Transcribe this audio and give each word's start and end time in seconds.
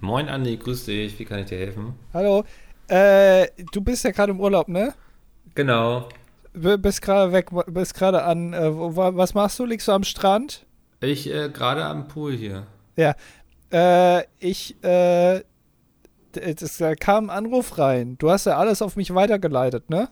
Moin 0.00 0.30
Andi, 0.30 0.56
grüß 0.56 0.86
dich. 0.86 1.18
Wie 1.18 1.26
kann 1.26 1.40
ich 1.40 1.46
dir 1.46 1.58
helfen? 1.58 1.94
Hallo. 2.14 2.44
Äh, 2.88 3.48
du 3.70 3.82
bist 3.82 4.02
ja 4.04 4.10
gerade 4.10 4.32
im 4.32 4.40
Urlaub, 4.40 4.68
ne? 4.68 4.94
Genau. 5.54 6.08
B 6.54 6.78
bist 6.78 7.02
gerade 7.02 7.32
weg, 7.32 7.50
bist 7.66 7.94
gerade 7.94 8.24
an. 8.24 8.54
Äh, 8.54 8.74
wo, 8.74 8.96
was 8.96 9.34
machst 9.34 9.58
du? 9.58 9.66
Liegst 9.66 9.88
du 9.88 9.92
am 9.92 10.04
Strand? 10.04 10.64
Ich 11.00 11.30
äh, 11.30 11.50
gerade 11.50 11.84
am 11.84 12.08
Pool 12.08 12.32
hier. 12.32 12.66
Ja. 12.96 13.14
Äh, 13.70 14.24
ich, 14.38 14.82
äh, 14.82 15.42
es 16.34 16.82
kam 16.98 17.28
ein 17.28 17.36
Anruf 17.36 17.76
rein. 17.76 18.16
Du 18.18 18.30
hast 18.30 18.46
ja 18.46 18.56
alles 18.56 18.80
auf 18.80 18.96
mich 18.96 19.14
weitergeleitet, 19.14 19.90
ne? 19.90 20.08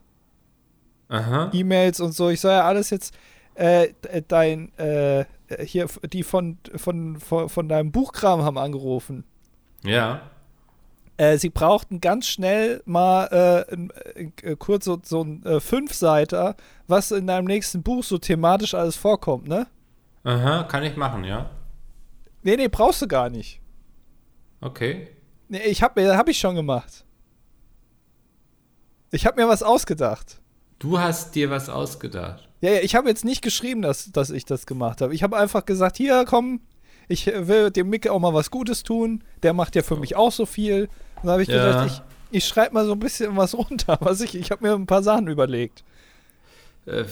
Aha. 1.09 1.51
E-Mails 1.55 2.01
und 2.01 2.13
so. 2.13 2.29
Ich 2.29 2.43
soll 2.43 2.53
ja 2.53 2.65
alles 2.65 2.91
jetzt, 2.91 3.15
äh, 3.55 3.89
dein, 4.29 4.71
äh, 4.79 5.25
hier, 5.65 5.87
die 6.13 6.25
von, 6.25 6.59
von, 6.77 7.19
von, 7.19 7.49
von 7.49 7.69
deinem 7.71 7.91
Buchkram 7.91 8.43
haben 8.43 8.59
angerufen. 8.59 9.25
Ja. 9.89 10.23
Äh, 11.17 11.39
sie 11.39 11.51
brauchten 11.51 12.01
ganz 12.01 12.29
schnell 12.29 12.83
mal 12.85 13.67
äh, 13.69 14.23
äh, 14.43 14.57
kurz 14.57 14.85
so, 14.85 15.01
so 15.03 15.23
ein 15.23 15.45
äh, 15.45 15.61
Fünfseiter, 15.61 16.57
was 16.87 17.11
in 17.11 17.27
deinem 17.27 17.47
nächsten 17.47 17.83
Buch 17.83 18.05
so 18.05 18.19
thematisch 18.19 18.75
alles 18.75 18.97
vorkommt, 18.97 19.49
ne? 19.49 19.67
Aha, 20.23 20.65
kann 20.65 20.85
ich 20.85 20.97
machen, 20.97 21.25
ja. 21.25 21.51
Nee, 22.43 22.57
nee, 22.57 22.69
brauchst 22.69 23.03
du 23.03 23.09
gar 23.09 23.31
nicht. 23.31 23.61
Okay. 24.61 25.09
Nee, 25.49 25.63
ich 25.65 25.83
hab, 25.83 25.99
hab 25.99 26.29
ich 26.29 26.39
schon 26.39 26.55
gemacht. 26.55 27.05
Ich 29.11 29.27
hab 29.27 29.37
mir 29.37 29.49
was 29.49 29.63
ausgedacht. 29.63 30.41
Du 30.79 30.99
hast 31.01 31.35
dir 31.35 31.51
was 31.51 31.69
ausgedacht. 31.69 32.49
Ja, 32.61 32.71
ja, 32.71 32.81
ich 32.81 32.95
habe 32.95 33.09
jetzt 33.09 33.25
nicht 33.25 33.43
geschrieben, 33.43 33.83
dass, 33.83 34.13
dass 34.13 34.31
ich 34.31 34.45
das 34.45 34.67
gemacht 34.67 35.01
habe. 35.01 35.15
Ich 35.15 35.23
habe 35.23 35.37
einfach 35.37 35.65
gesagt, 35.65 35.97
hier, 35.97 36.25
komm, 36.29 36.61
ich 37.09 37.27
will 37.27 37.71
dem 37.71 37.89
Mick 37.89 38.09
auch 38.09 38.19
mal 38.19 38.35
was 38.35 38.51
Gutes 38.51 38.83
tun. 38.83 39.25
Der 39.43 39.53
macht 39.53 39.75
ja 39.75 39.83
für 39.83 39.97
mich 39.97 40.15
auch 40.15 40.33
so 40.33 40.47
viel. 40.47 40.89
Und 41.17 41.27
da 41.27 41.33
habe 41.33 41.43
ich 41.43 41.49
ja. 41.49 41.65
gedacht, 41.65 42.03
ich, 42.31 42.39
ich 42.39 42.45
schreibe 42.47 42.75
mal 42.75 42.87
so 42.87 42.93
ein 42.93 42.99
bisschen 42.99 43.37
was 43.37 43.55
runter. 43.59 43.99
Was 44.01 44.21
ich 44.21 44.35
ich 44.35 44.51
habe 44.51 44.67
mir 44.67 44.75
ein 44.75 44.87
paar 44.87 45.03
Sachen 45.03 45.29
überlegt. 45.29 45.83
Äh, 46.87 47.05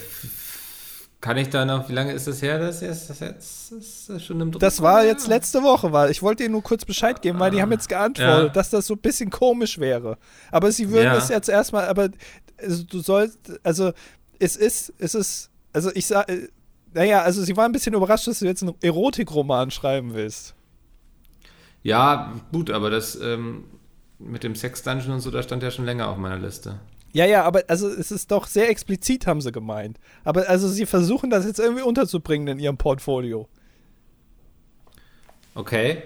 kann 1.21 1.39
ich 1.39 1.49
da 1.49 1.65
noch, 1.65 1.89
wie 1.89 1.93
lange 1.93 2.13
ist 2.13 2.27
das 2.27 2.41
her, 2.43 2.59
das 2.59 2.83
jetzt, 2.83 3.11
das 3.11 3.21
jetzt 3.21 3.73
ist 3.73 4.09
das 4.09 4.25
schon 4.25 4.41
im 4.41 4.53
Druck? 4.53 4.61
Das 4.61 4.81
war 4.81 5.05
jetzt 5.05 5.27
letzte 5.27 5.63
Woche, 5.63 5.93
weil 5.93 6.11
ich 6.11 6.23
wollte 6.23 6.45
dir 6.45 6.51
nur 6.51 6.63
kurz 6.63 6.85
Bescheid 6.85 7.21
geben, 7.21 7.41
weil 7.41 7.51
die 7.51 7.61
haben 7.61 7.73
jetzt 7.73 7.89
geantwortet, 7.89 8.47
ja. 8.47 8.49
dass 8.49 8.71
das 8.71 8.87
so 8.87 8.95
ein 8.95 9.01
bisschen 9.01 9.31
komisch 9.31 9.79
wäre. 9.79 10.19
Aber 10.53 10.71
sie 10.71 10.91
würden 10.91 11.07
ja. 11.07 11.17
es 11.17 11.29
jetzt 11.29 11.49
erstmal, 11.49 11.89
aber 11.89 12.11
also, 12.63 12.85
du 12.85 13.01
sollst, 13.01 13.39
also 13.63 13.93
es 14.39 14.57
ist, 14.57 14.93
es 14.99 15.15
ist, 15.15 15.51
also 15.73 15.91
ich 15.95 16.07
sage, 16.07 16.49
naja, 16.97 17.21
also 17.21 17.45
sie 17.45 17.55
war 17.59 17.67
ein 17.67 17.73
bisschen 17.73 17.93
überrascht, 17.93 18.27
dass 18.27 18.39
du 18.39 18.47
jetzt 18.47 18.63
einen 18.63 18.75
Erotikroman 18.81 19.71
schreiben 19.71 20.15
willst. 20.15 20.55
Ja, 21.83 22.33
gut, 22.53 22.71
aber 22.71 22.89
das 22.89 23.21
ähm, 23.21 23.65
mit 24.19 24.43
dem 24.43 24.55
Sex-Dungeon 24.55 25.13
und 25.13 25.21
so, 25.21 25.31
da 25.31 25.43
stand 25.43 25.63
ja 25.63 25.71
schon 25.71 25.85
länger 25.85 26.09
auf 26.09 26.17
meiner 26.17 26.39
Liste. 26.39 26.81
Ja, 27.13 27.27
ja, 27.27 27.45
aber 27.45 27.65
also 27.69 27.87
es 27.91 28.11
ist 28.11 28.31
doch 28.31 28.47
sehr 28.47 28.71
explizit, 28.71 29.27
haben 29.27 29.43
sie 29.43 29.53
gemeint. 29.53 29.99
Aber 30.25 30.49
also 30.49 30.69
sie 30.69 30.87
versuchen 30.87 31.29
das 31.29 31.45
jetzt 31.45 31.59
irgendwie 31.59 31.83
unterzubringen 31.83 32.49
in 32.49 32.59
ihrem 32.59 32.79
Portfolio. 32.79 33.47
Okay. 35.55 36.03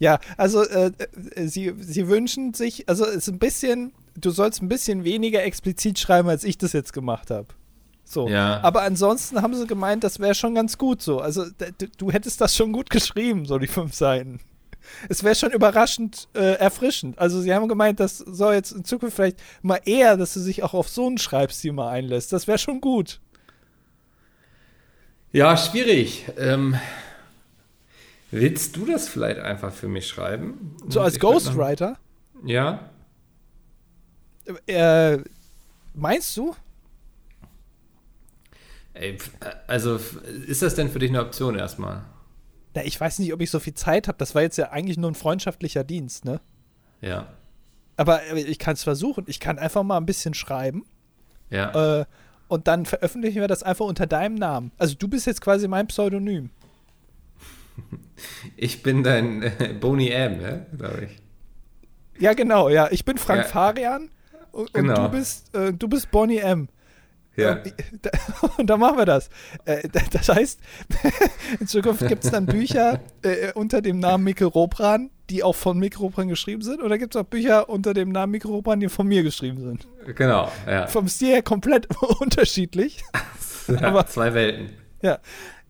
Ja, 0.00 0.18
also 0.36 0.64
äh, 0.64 0.90
äh 1.36 1.46
sie, 1.46 1.74
sie 1.78 2.08
wünschen 2.08 2.54
sich, 2.54 2.88
also 2.88 3.04
es 3.06 3.14
ist 3.14 3.28
ein 3.28 3.38
bisschen, 3.38 3.92
du 4.16 4.30
sollst 4.30 4.62
ein 4.62 4.68
bisschen 4.68 5.04
weniger 5.04 5.44
explizit 5.44 6.00
schreiben, 6.00 6.28
als 6.28 6.42
ich 6.42 6.58
das 6.58 6.72
jetzt 6.72 6.92
gemacht 6.92 7.30
habe. 7.30 7.46
So. 8.04 8.28
Ja. 8.28 8.62
Aber 8.62 8.82
ansonsten 8.82 9.42
haben 9.42 9.54
sie 9.54 9.66
gemeint, 9.66 10.04
das 10.04 10.20
wäre 10.20 10.34
schon 10.34 10.54
ganz 10.54 10.78
gut 10.78 11.02
so. 11.02 11.20
Also 11.20 11.46
du 11.98 12.10
hättest 12.10 12.40
das 12.40 12.54
schon 12.54 12.72
gut 12.72 12.90
geschrieben, 12.90 13.46
so 13.46 13.58
die 13.58 13.66
fünf 13.66 13.94
Seiten. 13.94 14.40
Es 15.08 15.24
wäre 15.24 15.34
schon 15.34 15.50
überraschend 15.50 16.28
äh, 16.34 16.54
erfrischend. 16.58 17.18
Also 17.18 17.40
sie 17.40 17.54
haben 17.54 17.68
gemeint, 17.68 18.00
das 18.00 18.18
soll 18.18 18.54
jetzt 18.54 18.72
in 18.72 18.84
Zukunft 18.84 19.16
vielleicht 19.16 19.38
mal 19.62 19.80
eher, 19.84 20.16
dass 20.16 20.34
du 20.34 20.40
sich 20.40 20.62
auch 20.62 20.74
auf 20.74 20.88
so 20.88 21.06
einen 21.06 21.18
Schreibstil 21.18 21.72
mal 21.72 21.88
einlässt. 21.88 22.32
Das 22.32 22.46
wäre 22.46 22.58
schon 22.58 22.80
gut. 22.80 23.20
Ja, 25.32 25.56
schwierig. 25.56 26.26
Ähm, 26.38 26.76
willst 28.30 28.76
du 28.76 28.86
das 28.86 29.08
vielleicht 29.08 29.40
einfach 29.40 29.72
für 29.72 29.88
mich 29.88 30.06
schreiben? 30.06 30.76
So 30.88 31.00
als 31.00 31.18
Ghostwriter? 31.18 31.96
Ja. 32.44 32.90
Äh, 34.66 35.18
meinst 35.94 36.36
du? 36.36 36.54
Ey, 38.94 39.18
also 39.66 39.98
ist 40.46 40.62
das 40.62 40.76
denn 40.76 40.88
für 40.88 41.00
dich 41.00 41.10
eine 41.10 41.20
Option 41.20 41.56
erstmal? 41.56 42.04
Na, 42.74 42.84
ich 42.84 43.00
weiß 43.00 43.18
nicht, 43.18 43.32
ob 43.32 43.40
ich 43.40 43.50
so 43.50 43.60
viel 43.60 43.74
Zeit 43.74 44.08
habe. 44.08 44.18
Das 44.18 44.34
war 44.34 44.42
jetzt 44.42 44.56
ja 44.56 44.70
eigentlich 44.70 44.96
nur 44.96 45.10
ein 45.10 45.14
freundschaftlicher 45.14 45.84
Dienst, 45.84 46.24
ne? 46.24 46.40
Ja. 47.00 47.28
Aber 47.96 48.32
ich 48.34 48.58
kann 48.58 48.74
es 48.74 48.82
versuchen. 48.82 49.24
Ich 49.26 49.40
kann 49.40 49.58
einfach 49.58 49.82
mal 49.82 49.96
ein 49.96 50.06
bisschen 50.06 50.34
schreiben. 50.34 50.84
Ja. 51.50 52.00
Äh, 52.00 52.04
und 52.48 52.66
dann 52.68 52.86
veröffentlichen 52.86 53.40
wir 53.40 53.48
das 53.48 53.62
einfach 53.62 53.84
unter 53.84 54.06
deinem 54.06 54.34
Namen. 54.34 54.72
Also 54.78 54.94
du 54.96 55.08
bist 55.08 55.26
jetzt 55.26 55.40
quasi 55.40 55.68
mein 55.68 55.86
Pseudonym. 55.86 56.50
Ich 58.56 58.84
bin 58.84 59.02
dein 59.02 59.42
äh, 59.42 59.74
Boni 59.78 60.08
M, 60.08 60.38
ne? 60.38 60.66
glaube 60.78 61.06
ich. 61.06 62.22
Ja, 62.22 62.32
genau, 62.32 62.68
ja. 62.68 62.88
Ich 62.92 63.04
bin 63.04 63.18
Frank 63.18 63.42
ja. 63.42 63.48
Farian 63.48 64.08
und, 64.52 64.72
genau. 64.72 64.94
und 64.94 65.12
du 65.12 65.18
bist 65.18 65.54
äh, 65.54 65.72
du 65.72 65.88
bist 65.88 66.12
Bonnie 66.12 66.38
M. 66.38 66.68
Ja. 67.36 67.62
Und 68.56 68.66
dann 68.70 68.80
machen 68.80 68.98
wir 68.98 69.06
das. 69.06 69.28
Äh, 69.64 69.88
das 70.10 70.28
heißt, 70.28 70.60
in 71.60 71.66
Zukunft 71.66 72.06
gibt 72.06 72.24
es 72.24 72.30
dann 72.30 72.46
Bücher 72.46 73.00
äh, 73.22 73.52
unter 73.54 73.82
dem 73.82 73.98
Namen 73.98 74.24
Mikkel 74.24 74.46
Robran, 74.46 75.10
die 75.30 75.42
auch 75.42 75.54
von 75.54 75.78
Mikkel 75.78 76.00
Robran 76.00 76.28
geschrieben 76.28 76.62
sind, 76.62 76.82
oder 76.82 76.98
gibt 76.98 77.14
es 77.14 77.20
auch 77.20 77.26
Bücher 77.26 77.68
unter 77.68 77.94
dem 77.94 78.10
Namen 78.10 78.32
Mikkel 78.32 78.50
Robran, 78.50 78.80
die 78.80 78.88
von 78.88 79.06
mir 79.06 79.22
geschrieben 79.22 79.60
sind? 79.60 79.88
Genau, 80.16 80.50
ja. 80.66 80.86
Vom 80.86 81.08
Stil 81.08 81.28
her 81.28 81.42
komplett 81.42 81.88
unterschiedlich. 82.20 83.02
ja, 83.68 83.80
aber, 83.82 84.06
zwei 84.06 84.34
Welten. 84.34 84.70
Ja, 85.02 85.18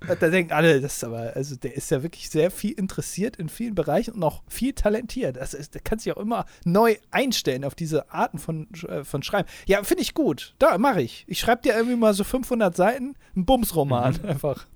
da 0.08 0.28
denken 0.28 0.52
alle, 0.52 0.80
das 0.80 0.96
ist 0.96 1.04
aber, 1.04 1.32
also 1.34 1.56
der 1.56 1.74
ist 1.74 1.90
ja 1.90 2.02
wirklich 2.02 2.30
sehr 2.30 2.50
viel 2.50 2.72
interessiert 2.72 3.36
in 3.36 3.48
vielen 3.48 3.74
Bereichen 3.74 4.14
und 4.14 4.22
auch 4.22 4.42
viel 4.48 4.72
talentiert. 4.72 5.36
Das 5.36 5.54
ist, 5.54 5.74
der 5.74 5.80
kann 5.80 5.98
sich 5.98 6.12
auch 6.12 6.20
immer 6.20 6.44
neu 6.64 6.96
einstellen 7.10 7.64
auf 7.64 7.74
diese 7.74 8.10
Arten 8.10 8.38
von, 8.38 8.68
äh, 8.88 9.04
von 9.04 9.22
Schreiben. 9.22 9.48
Ja, 9.66 9.82
finde 9.82 10.02
ich 10.02 10.14
gut. 10.14 10.54
Da, 10.58 10.78
mache 10.78 11.02
ich. 11.02 11.24
Ich 11.28 11.40
schreibe 11.40 11.62
dir 11.62 11.74
irgendwie 11.74 11.96
mal 11.96 12.14
so 12.14 12.24
500 12.24 12.76
Seiten, 12.76 13.14
einen 13.34 13.44
Bumsroman 13.44 14.18
mhm. 14.22 14.28
einfach. 14.28 14.66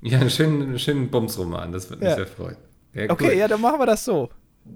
Ja, 0.00 0.20
einen 0.20 0.30
schönen, 0.30 0.62
einen 0.62 0.78
schönen 0.78 1.10
Bumsroman, 1.10 1.72
das 1.72 1.88
würde 1.88 2.00
mich 2.04 2.10
ja. 2.10 2.16
sehr 2.16 2.26
freuen. 2.26 2.56
Ja, 2.94 3.10
okay, 3.10 3.28
cool. 3.28 3.38
ja, 3.38 3.48
dann 3.48 3.60
machen 3.60 3.78
wir 3.78 3.86
das 3.86 4.04
so. 4.04 4.30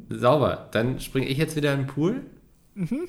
Sauber. 0.08 0.68
Dann 0.72 1.00
springe 1.00 1.26
ich 1.26 1.38
jetzt 1.38 1.56
wieder 1.56 1.72
in 1.72 1.80
den 1.80 1.86
Pool. 1.86 2.22
Mhm. 2.74 3.08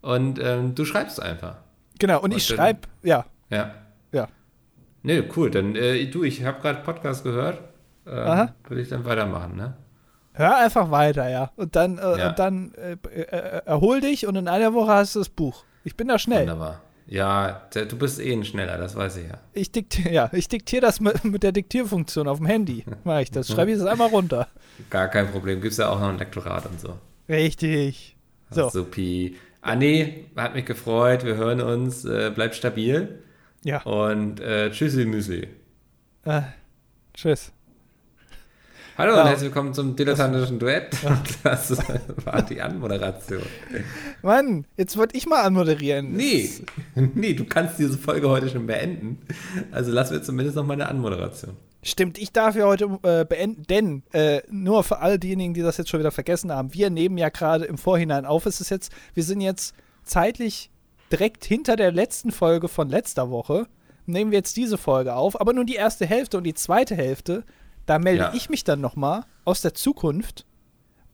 Und 0.00 0.38
ähm, 0.40 0.74
du 0.74 0.84
schreibst 0.84 1.20
einfach. 1.20 1.56
Genau, 1.98 2.18
und, 2.18 2.32
und 2.32 2.36
ich 2.36 2.46
schreibe, 2.46 2.80
ja. 3.02 3.26
Ja. 3.50 3.74
Nee, 5.02 5.22
cool. 5.36 5.50
Dann, 5.50 5.76
äh, 5.76 6.06
du, 6.06 6.24
ich 6.24 6.44
habe 6.44 6.60
gerade 6.60 6.82
Podcast 6.82 7.24
gehört. 7.24 7.60
Ähm, 8.06 8.48
Würde 8.66 8.82
ich 8.82 8.88
dann 8.88 9.04
weitermachen, 9.04 9.56
ne? 9.56 9.76
Hör 10.32 10.56
einfach 10.56 10.90
weiter, 10.90 11.28
ja. 11.28 11.50
Und 11.56 11.74
dann, 11.76 11.98
äh, 11.98 12.18
ja. 12.18 12.28
Und 12.28 12.38
dann 12.38 12.72
äh, 12.74 12.92
äh, 13.08 13.62
erhol 13.66 14.00
dich 14.00 14.26
und 14.26 14.36
in 14.36 14.48
einer 14.48 14.72
Woche 14.72 14.92
hast 14.92 15.16
du 15.16 15.18
das 15.18 15.28
Buch. 15.28 15.64
Ich 15.84 15.96
bin 15.96 16.08
da 16.08 16.18
schnell. 16.18 16.42
Wunderbar. 16.42 16.80
Ja, 17.08 17.62
du 17.72 17.96
bist 17.96 18.20
eh 18.20 18.32
ein 18.32 18.44
schneller, 18.44 18.76
das 18.76 18.94
weiß 18.94 19.16
ich 19.16 19.28
ja. 19.28 19.38
Ich 19.54 19.72
diktiere, 19.72 20.12
ja, 20.12 20.30
ich 20.32 20.46
diktiere 20.46 20.82
das 20.82 21.00
mit, 21.00 21.24
mit, 21.24 21.42
der 21.42 21.52
Diktierfunktion 21.52 22.28
auf 22.28 22.36
dem 22.36 22.46
Handy. 22.46 22.84
Mache 23.04 23.22
ich 23.22 23.30
das. 23.30 23.48
Schreibe 23.52 23.72
ich 23.72 23.78
das 23.78 23.86
einmal 23.86 24.08
runter. 24.08 24.46
Gar 24.90 25.08
kein 25.08 25.30
Problem. 25.30 25.60
Gibt 25.60 25.72
es 25.72 25.78
ja 25.78 25.88
auch 25.88 25.98
noch 25.98 26.10
ein 26.10 26.18
Lektorat 26.18 26.66
und 26.66 26.78
so. 26.78 26.98
Richtig. 27.28 28.16
So. 28.50 28.68
Supi. 28.68 29.36
Anni, 29.62 30.26
hat 30.36 30.54
mich 30.54 30.66
gefreut. 30.66 31.24
Wir 31.24 31.36
hören 31.36 31.62
uns. 31.62 32.04
Äh, 32.04 32.30
bleib 32.34 32.54
stabil. 32.54 33.22
Ja. 33.64 33.82
Und 33.82 34.40
äh, 34.40 34.70
tschüssi 34.70 35.04
Müsli. 35.04 35.48
Äh, 36.24 36.42
tschüss. 37.14 37.52
Hallo 38.96 39.14
ja. 39.14 39.22
und 39.22 39.28
herzlich 39.28 39.50
willkommen 39.50 39.74
zum 39.74 39.94
dilettantischen 39.94 40.58
Duett. 40.58 40.96
Das 41.44 41.70
war 42.24 42.42
die 42.42 42.60
Anmoderation. 42.60 43.42
Mann, 44.22 44.66
jetzt 44.76 44.96
wollte 44.96 45.16
ich 45.16 45.26
mal 45.26 45.42
anmoderieren. 45.42 46.12
Nee, 46.12 46.50
nee, 46.94 47.34
du 47.34 47.44
kannst 47.44 47.78
diese 47.78 47.96
Folge 47.96 48.28
heute 48.28 48.48
schon 48.48 48.66
beenden. 48.66 49.18
Also 49.70 49.92
lassen 49.92 50.14
wir 50.14 50.22
zumindest 50.22 50.56
noch 50.56 50.66
mal 50.66 50.74
eine 50.74 50.88
Anmoderation. 50.88 51.56
Stimmt, 51.84 52.18
ich 52.18 52.32
darf 52.32 52.56
ja 52.56 52.66
heute 52.66 52.98
äh, 53.04 53.24
beenden, 53.24 53.62
denn 53.68 54.02
äh, 54.12 54.42
nur 54.50 54.82
für 54.82 54.98
all 54.98 55.18
diejenigen, 55.18 55.54
die 55.54 55.62
das 55.62 55.76
jetzt 55.76 55.90
schon 55.90 56.00
wieder 56.00 56.10
vergessen 56.10 56.52
haben, 56.52 56.74
wir 56.74 56.90
nehmen 56.90 57.18
ja 57.18 57.28
gerade 57.28 57.66
im 57.66 57.78
Vorhinein 57.78 58.26
auf. 58.26 58.46
Es 58.46 58.60
ist 58.60 58.70
jetzt, 58.70 58.92
wir 59.14 59.22
sind 59.22 59.40
jetzt 59.40 59.74
zeitlich 60.02 60.70
direkt 61.12 61.44
hinter 61.44 61.76
der 61.76 61.92
letzten 61.92 62.32
Folge 62.32 62.68
von 62.68 62.88
letzter 62.88 63.30
Woche 63.30 63.66
nehmen 64.06 64.30
wir 64.30 64.38
jetzt 64.38 64.56
diese 64.56 64.78
Folge 64.78 65.14
auf, 65.14 65.40
aber 65.40 65.52
nur 65.52 65.64
die 65.64 65.74
erste 65.74 66.06
Hälfte 66.06 66.38
und 66.38 66.44
die 66.44 66.54
zweite 66.54 66.94
Hälfte, 66.94 67.44
da 67.86 67.98
melde 67.98 68.24
ja. 68.24 68.32
ich 68.34 68.48
mich 68.50 68.64
dann 68.64 68.80
nochmal 68.80 69.24
aus 69.44 69.60
der 69.60 69.74
Zukunft 69.74 70.46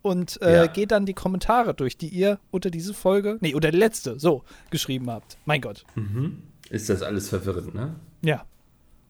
und 0.02 0.40
äh, 0.42 0.56
ja. 0.56 0.66
gehe 0.66 0.86
dann 0.86 1.06
die 1.06 1.14
Kommentare 1.14 1.74
durch, 1.74 1.96
die 1.96 2.08
ihr 2.08 2.38
unter 2.50 2.70
diese 2.70 2.94
Folge, 2.94 3.38
nee, 3.40 3.54
unter 3.54 3.70
die 3.70 3.78
letzte, 3.78 4.18
so, 4.20 4.44
geschrieben 4.70 5.10
habt. 5.10 5.38
Mein 5.44 5.60
Gott. 5.60 5.84
Mhm. 5.94 6.42
Ist 6.70 6.88
das 6.88 7.02
alles 7.02 7.28
verwirrend, 7.28 7.74
ne? 7.74 7.96
Ja. 8.22 8.44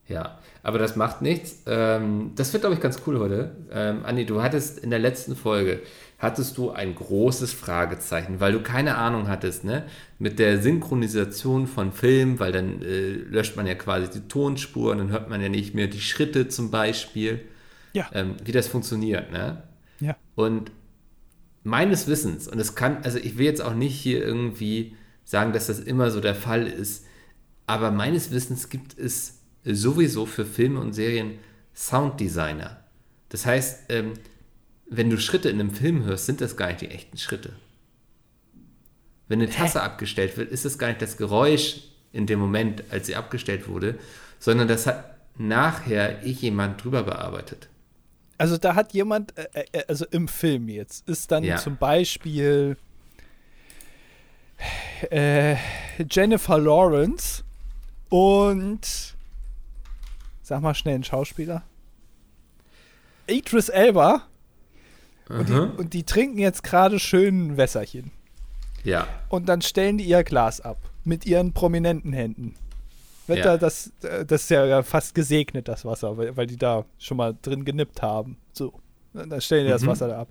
Ja, 0.07 0.37
aber 0.61 0.77
das 0.77 0.95
macht 0.95 1.21
nichts. 1.21 1.63
Ähm, 1.65 2.31
das 2.35 2.53
wird, 2.53 2.61
glaube 2.61 2.75
ich, 2.75 2.81
ganz 2.81 3.01
cool 3.07 3.19
heute. 3.19 3.55
Ähm, 3.71 4.05
Andi, 4.05 4.25
du 4.25 4.43
hattest 4.43 4.77
in 4.77 4.91
der 4.91 4.99
letzten 4.99 5.35
Folge 5.35 5.81
hattest 6.17 6.57
du 6.57 6.71
ein 6.71 6.95
großes 6.95 7.53
Fragezeichen, 7.53 8.39
weil 8.39 8.53
du 8.53 8.61
keine 8.61 8.95
Ahnung 8.95 9.27
hattest, 9.27 9.63
ne? 9.63 9.85
Mit 10.17 10.39
der 10.39 10.61
Synchronisation 10.61 11.67
von 11.67 11.91
Filmen, 11.91 12.39
weil 12.39 12.51
dann 12.51 12.81
äh, 12.81 13.11
löscht 13.11 13.55
man 13.57 13.67
ja 13.67 13.75
quasi 13.75 14.09
die 14.09 14.27
Tonspur 14.27 14.91
und 14.91 14.99
dann 14.99 15.09
hört 15.09 15.29
man 15.29 15.41
ja 15.41 15.49
nicht 15.49 15.75
mehr 15.75 15.87
die 15.87 16.01
Schritte 16.01 16.47
zum 16.47 16.71
Beispiel. 16.71 17.41
Ja. 17.93 18.09
Ähm, 18.13 18.35
wie 18.43 18.51
das 18.51 18.67
funktioniert, 18.67 19.31
ne? 19.31 19.63
Ja. 19.99 20.15
Und 20.35 20.71
meines 21.63 22.07
Wissens, 22.07 22.47
und 22.47 22.59
es 22.59 22.75
kann, 22.75 22.97
also 23.03 23.17
ich 23.17 23.37
will 23.37 23.45
jetzt 23.45 23.61
auch 23.61 23.73
nicht 23.73 23.95
hier 23.95 24.23
irgendwie 24.23 24.95
sagen, 25.25 25.51
dass 25.51 25.67
das 25.67 25.79
immer 25.79 26.11
so 26.11 26.21
der 26.21 26.35
Fall 26.35 26.67
ist, 26.67 27.05
aber 27.67 27.91
meines 27.91 28.31
Wissens 28.31 28.69
gibt 28.69 28.97
es 28.97 29.39
sowieso 29.63 30.25
für 30.25 30.45
Filme 30.45 30.79
und 30.79 30.93
Serien 30.93 31.39
Sounddesigner. 31.73 32.79
Das 33.29 33.45
heißt, 33.45 33.85
ähm, 33.89 34.13
wenn 34.87 35.09
du 35.09 35.17
Schritte 35.17 35.49
in 35.49 35.59
einem 35.59 35.71
Film 35.71 36.03
hörst, 36.03 36.25
sind 36.25 36.41
das 36.41 36.57
gar 36.57 36.67
nicht 36.67 36.81
die 36.81 36.89
echten 36.89 37.17
Schritte. 37.17 37.53
Wenn 39.27 39.41
eine 39.41 39.49
Tasse 39.49 39.79
Hä? 39.79 39.85
abgestellt 39.85 40.37
wird, 40.37 40.51
ist 40.51 40.65
es 40.65 40.77
gar 40.77 40.87
nicht 40.87 41.01
das 41.01 41.17
Geräusch 41.17 41.81
in 42.11 42.27
dem 42.27 42.39
Moment, 42.39 42.83
als 42.91 43.07
sie 43.07 43.15
abgestellt 43.15 43.67
wurde, 43.67 43.97
sondern 44.39 44.67
das 44.67 44.85
hat 44.85 45.15
nachher 45.37 46.23
ich 46.23 46.41
jemand 46.41 46.83
drüber 46.83 47.03
bearbeitet. 47.03 47.67
Also 48.37 48.57
da 48.57 48.75
hat 48.75 48.93
jemand, 48.93 49.37
äh, 49.37 49.65
äh, 49.71 49.83
also 49.87 50.05
im 50.11 50.27
Film 50.27 50.69
jetzt, 50.69 51.07
ist 51.09 51.31
dann 51.31 51.43
ja. 51.43 51.57
zum 51.57 51.77
Beispiel 51.77 52.77
äh, 55.09 55.55
Jennifer 56.09 56.57
Lawrence 56.57 57.43
und 58.09 59.15
sag 60.41 60.61
mal 60.61 60.75
schnell 60.75 60.95
einen 60.95 61.03
Schauspieler. 61.03 61.63
Idris 63.27 63.69
Elba. 63.69 64.27
Und 65.29 65.49
die, 65.49 65.53
und 65.53 65.93
die, 65.93 66.03
trinken 66.03 66.37
jetzt 66.37 66.63
gerade 66.63 66.99
schön 66.99 67.47
ein 67.47 67.57
Wässerchen. 67.57 68.11
Ja. 68.83 69.07
Und 69.29 69.49
dann 69.49 69.61
stellen 69.61 69.97
die 69.97 70.05
ihr 70.05 70.23
Glas 70.23 70.61
ab. 70.61 70.77
Mit 71.03 71.25
ihren 71.25 71.53
prominenten 71.53 72.13
Händen. 72.13 72.55
Wetter, 73.27 73.53
ja. 73.53 73.57
das, 73.57 73.91
das 74.01 74.43
ist 74.43 74.49
ja 74.49 74.83
fast 74.83 75.15
gesegnet, 75.15 75.67
das 75.67 75.85
Wasser, 75.85 76.17
weil, 76.17 76.35
weil 76.37 76.47
die 76.47 76.57
da 76.57 76.85
schon 76.99 77.17
mal 77.17 77.35
drin 77.41 77.65
genippt 77.65 78.01
haben. 78.01 78.37
So. 78.53 78.73
Dann 79.13 79.41
stellen 79.41 79.65
die 79.65 79.69
mhm. 79.69 79.73
das 79.73 79.85
Wasser 79.85 80.07
da 80.07 80.21
ab. 80.21 80.29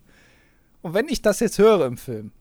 Und 0.82 0.94
wenn 0.94 1.08
ich 1.08 1.22
das 1.22 1.40
jetzt 1.40 1.58
höre 1.58 1.86
im 1.86 1.96
Film, 1.96 2.32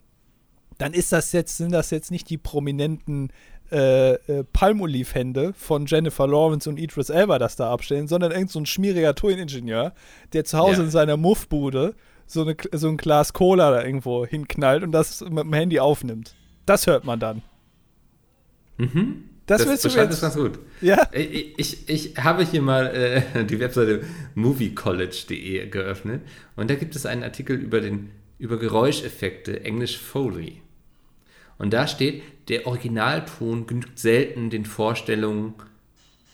dann 0.78 0.94
ist 0.94 1.12
das 1.12 1.32
jetzt, 1.32 1.58
sind 1.58 1.72
das 1.72 1.92
jetzt 1.92 2.12
nicht 2.12 2.30
die 2.30 2.38
prominenten 2.38 3.32
äh, 3.72 4.14
äh, 4.14 4.44
Palmolive-Hände 4.52 5.54
von 5.54 5.86
Jennifer 5.86 6.28
Lawrence 6.28 6.70
und 6.70 6.78
Idris 6.78 7.10
Elba 7.10 7.40
das 7.40 7.56
da 7.56 7.72
abstellen, 7.72 8.08
sondern 8.08 8.32
irgend 8.32 8.52
so 8.52 8.60
ein 8.60 8.66
schmieriger 8.66 9.16
Toningenieur, 9.16 9.94
der 10.34 10.46
zu 10.46 10.58
Hause 10.58 10.80
ja. 10.80 10.84
in 10.84 10.92
seiner 10.92 11.18
Muffbude 11.18 11.96
so, 12.26 12.42
eine, 12.42 12.56
so 12.72 12.88
ein 12.88 12.98
Glas 12.98 13.34
Cola 13.34 13.72
da 13.72 13.84
irgendwo 13.84 14.26
hinknallt 14.26 14.84
und 14.84 14.92
das 14.92 15.22
mit 15.22 15.44
dem 15.44 15.54
Handy 15.54 15.80
aufnimmt. 15.80 16.36
Das 16.66 16.88
hört 16.88 17.06
man 17.06 17.20
dann. 17.20 17.42
Mhm. 18.78 19.30
Das, 19.46 19.60
das 19.60 19.68
willst 19.68 19.86
du 19.86 19.90
jetzt? 19.90 20.14
ist 20.14 20.22
ganz 20.22 20.36
gut. 20.36 20.60
Ja. 20.80 21.10
Ich, 21.12 21.60
ich, 21.60 21.90
ich 21.90 22.18
habe 22.18 22.46
hier 22.46 22.62
mal 22.62 22.88
äh, 23.36 23.44
die 23.46 23.60
Webseite 23.60 24.04
moviecollege.de 24.36 25.68
geöffnet 25.68 26.22
und 26.56 26.70
da 26.70 26.76
gibt 26.76 26.96
es 26.96 27.06
einen 27.06 27.24
Artikel 27.24 27.58
über, 27.58 27.82
den, 27.82 28.12
über 28.40 28.58
Geräuscheffekte, 28.58 29.66
Englisch 29.66 29.98
Foley. 29.98 30.62
Und 31.58 31.74
da 31.74 31.88
steht, 31.88 32.24
der 32.50 32.68
Originalton 32.68 33.68
genügt 33.68 34.00
selten 34.00 34.50
den 34.50 34.66
Vorstellungen, 34.66 35.54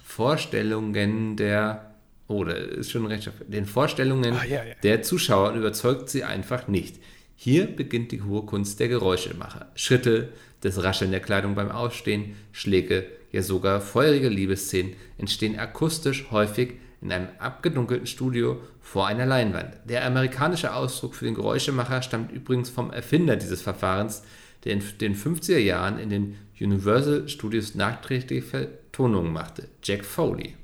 Vorstellungen 0.04 1.36
der, 1.36 1.94
oh, 2.30 2.44
da 2.44 2.54
ist 2.54 2.92
schon 2.92 3.06
recht, 3.08 3.30
den 3.48 3.66
Vorstellungen 3.66 4.34
ah, 4.34 4.46
ja, 4.46 4.64
ja. 4.64 4.76
der 4.84 5.02
Zuschauer 5.02 5.54
überzeugt 5.54 6.10
sie 6.10 6.24
einfach 6.24 6.68
nicht. 6.68 6.96
Hier 7.36 7.68
beginnt 7.68 8.12
die 8.12 8.22
hohe 8.22 8.44
Kunst 8.44 8.80
der 8.80 8.88
Geräuschemacher. 8.88 9.72
Schritte, 9.76 10.30
das 10.62 10.84
Rascheln 10.84 11.12
der 11.12 11.22
Kleidung 11.22 11.56
beim 11.56 11.72
Aufstehen, 11.72 12.36
Schläge, 12.52 13.06
ja 13.32 13.42
sogar 13.42 13.82
feurige 13.82 14.30
Liebesszenen 14.30 14.94
entstehen 15.18 15.58
akustisch 15.58 16.32
häufig 16.32 16.74
in 17.02 17.12
einem 17.12 17.30
abgedunkelten 17.40 18.08
Studio 18.08 18.62
vor 18.82 19.08
einer 19.08 19.26
Leinwand. 19.26 19.74
Der 19.86 20.06
amerikanische 20.06 20.74
Ausdruck 20.74 21.16
für 21.16 21.26
den 21.26 21.36
Geräuschemacher 21.36 22.02
stammt 22.02 22.32
übrigens 22.32 22.70
vom 22.70 22.92
Erfinder 22.92 23.36
dieses 23.38 23.62
Verfahrens, 23.62 24.24
der 24.66 24.74
in 24.74 24.84
den 25.00 25.16
50er 25.16 25.58
Jahren 25.58 25.98
in 25.98 26.10
den 26.10 26.36
Universal 26.60 27.30
Studios 27.30 27.76
nachträgliche 27.76 28.42
Vertonungen 28.42 29.32
machte, 29.32 29.70
Jack 29.82 30.04
Foley. 30.04 30.56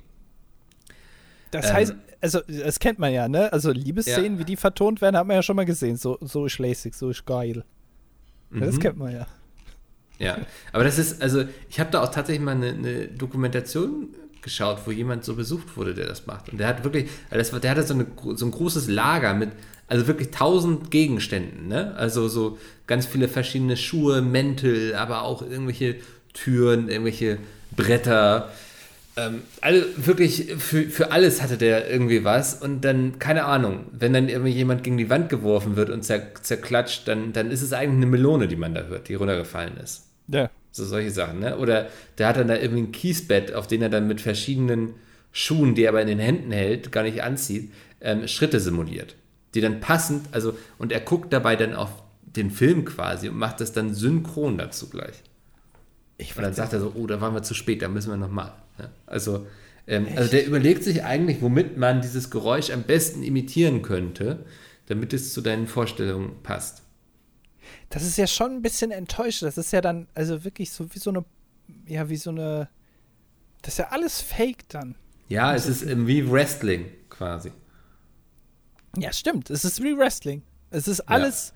Das 1.61 1.69
ähm, 1.69 1.75
heißt, 1.75 1.95
also 2.21 2.39
das 2.47 2.79
kennt 2.79 2.99
man 2.99 3.13
ja, 3.13 3.27
ne? 3.27 3.51
Also 3.53 3.71
Liebesszenen, 3.71 4.33
ja. 4.33 4.39
wie 4.39 4.45
die 4.45 4.55
vertont 4.55 5.01
werden, 5.01 5.17
hat 5.17 5.27
man 5.27 5.35
ja 5.35 5.43
schon 5.43 5.55
mal 5.55 5.65
gesehen. 5.65 5.97
So, 5.97 6.17
so 6.21 6.45
ist 6.45 6.59
lässig, 6.59 6.95
so 6.95 7.09
ist 7.09 7.25
geil. 7.25 7.63
Mhm. 8.49 8.61
Das 8.61 8.79
kennt 8.79 8.97
man 8.97 9.13
ja. 9.13 9.27
Ja, 10.17 10.37
aber 10.71 10.83
das 10.85 10.97
ist, 10.97 11.21
also 11.21 11.43
ich 11.69 11.79
habe 11.79 11.91
da 11.91 12.01
auch 12.01 12.09
tatsächlich 12.09 12.43
mal 12.43 12.55
eine, 12.55 12.69
eine, 12.69 13.07
Dokumentation 13.07 14.15
geschaut, 14.41 14.79
wo 14.85 14.91
jemand 14.91 15.25
so 15.25 15.35
besucht 15.35 15.75
wurde, 15.75 15.93
der 15.93 16.07
das 16.07 16.25
macht. 16.25 16.49
Und 16.49 16.59
der 16.59 16.67
hat 16.67 16.83
wirklich, 16.83 17.09
das, 17.29 17.51
der 17.51 17.71
hatte 17.71 17.83
so, 17.83 17.95
eine, 17.95 18.05
so 18.35 18.45
ein 18.45 18.51
großes 18.51 18.87
Lager 18.87 19.33
mit, 19.33 19.49
also 19.87 20.07
wirklich 20.07 20.31
tausend 20.31 20.89
Gegenständen, 20.89 21.67
ne? 21.67 21.93
Also 21.95 22.27
so 22.27 22.57
ganz 22.87 23.05
viele 23.05 23.27
verschiedene 23.27 23.75
Schuhe, 23.75 24.21
Mäntel, 24.21 24.95
aber 24.95 25.23
auch 25.23 25.41
irgendwelche 25.41 25.97
Türen, 26.33 26.89
irgendwelche 26.89 27.39
Bretter. 27.75 28.51
Ähm, 29.17 29.44
also 29.62 29.85
wirklich 29.97 30.53
für, 30.57 30.83
für 30.83 31.12
alles 31.12 31.41
hatte 31.41 31.57
der 31.57 31.89
irgendwie 31.89 32.23
was 32.23 32.62
und 32.62 32.81
dann, 32.81 33.17
keine 33.19 33.45
Ahnung, 33.45 33.85
wenn 33.91 34.13
dann 34.13 34.27
irgendwie 34.27 34.51
jemand 34.51 34.83
gegen 34.83 34.97
die 34.97 35.09
Wand 35.09 35.29
geworfen 35.29 35.75
wird 35.75 35.89
und 35.89 36.03
zer, 36.03 36.35
zerklatscht, 36.41 37.07
dann, 37.07 37.31
dann 37.31 37.50
ist 37.50 37.62
es 37.62 37.71
eigentlich 37.71 37.97
eine 37.97 38.06
Melone, 38.07 38.47
die 38.47 38.57
man 38.57 38.73
da 38.73 38.83
hört, 38.83 39.07
die 39.07 39.15
runtergefallen 39.15 39.77
ist. 39.77 40.07
Ja. 40.27 40.50
So 40.71 40.83
solche 40.83 41.12
Sachen, 41.12 41.39
ne? 41.39 41.57
Oder 41.57 41.88
der 42.17 42.27
hat 42.27 42.38
dann 42.38 42.50
da 42.50 42.57
irgendwie 42.57 42.83
ein 42.83 42.91
Kiesbett, 42.91 43.53
auf 43.53 43.67
den 43.67 43.81
er 43.81 43.89
dann 43.89 44.07
mit 44.07 44.19
verschiedenen 44.19 44.95
Schuhen, 45.31 45.75
die 45.75 45.83
er 45.83 45.89
aber 45.89 46.01
in 46.01 46.07
den 46.07 46.19
Händen 46.19 46.51
hält, 46.51 46.91
gar 46.91 47.03
nicht 47.03 47.23
anzieht, 47.23 47.71
ähm, 48.01 48.27
Schritte 48.27 48.59
simuliert. 48.59 49.15
Die 49.53 49.62
dann 49.62 49.79
passend, 49.79 50.27
also, 50.33 50.57
und 50.77 50.91
er 50.91 51.00
guckt 51.00 51.31
dabei 51.31 51.56
dann 51.56 51.73
auf 51.73 51.89
den 52.23 52.51
Film 52.51 52.83
quasi 52.83 53.29
und 53.29 53.38
macht 53.38 53.62
das 53.62 53.71
dann 53.71 53.94
synchron 53.94 54.57
dazu 54.57 54.89
gleich. 54.89 55.23
Ich 56.17 56.35
und 56.35 56.44
dann 56.44 56.53
sagt 56.53 56.73
er 56.73 56.81
so, 56.81 56.91
oh, 56.95 57.07
da 57.07 57.21
waren 57.21 57.33
wir 57.33 57.44
zu 57.44 57.53
spät, 57.53 57.81
da 57.81 57.88
müssen 57.88 58.09
wir 58.09 58.17
nochmal. 58.17 58.51
Ja, 58.80 58.89
also, 59.06 59.48
ähm, 59.88 60.07
also 60.16 60.30
der 60.31 60.45
überlegt 60.45 60.83
sich 60.83 61.04
eigentlich, 61.04 61.42
womit 61.42 61.77
man 61.77 62.01
dieses 62.01 62.30
Geräusch 62.30 62.72
am 62.72 62.83
besten 62.83 63.24
imitieren 63.24 63.81
könnte, 63.81 64.45
damit 64.88 65.13
es 65.13 65.33
zu 65.33 65.42
deinen 65.42 65.68
Vorstellungen 65.68 66.42
passt. 66.44 66.83
Das 67.89 68.04
ist 68.04 68.18
ja 68.18 68.27
schon 68.27 68.51
ein 68.51 68.62
bisschen 68.62 68.91
enttäuschend. 68.91 69.48
Das 69.48 69.58
ist 69.58 69.72
ja 69.72 69.82
dann, 69.82 70.08
also 70.13 70.44
wirklich 70.44 70.72
so 70.72 70.94
wie 70.94 71.00
so 71.00 71.10
eine, 71.10 71.25
ja, 71.88 72.10
wie 72.10 72.17
so 72.17 72.29
eine, 72.29 72.70
das 73.62 73.75
ist 73.75 73.77
ja 73.79 73.88
alles 73.89 74.22
fake 74.22 74.67
dann. 74.70 74.96
Ja, 75.27 75.55
es 75.55 75.67
ist 75.67 75.84
ähm, 75.84 76.08
wie 76.08 76.29
Wrestling 76.29 76.86
quasi. 77.10 77.51
Ja, 78.98 79.12
stimmt. 79.12 79.50
Es 79.50 79.65
ist 79.65 79.82
wie 79.82 79.98
Wrestling. 79.98 80.44
Es 80.70 80.88
ist 80.88 81.01
alles, 81.01 81.53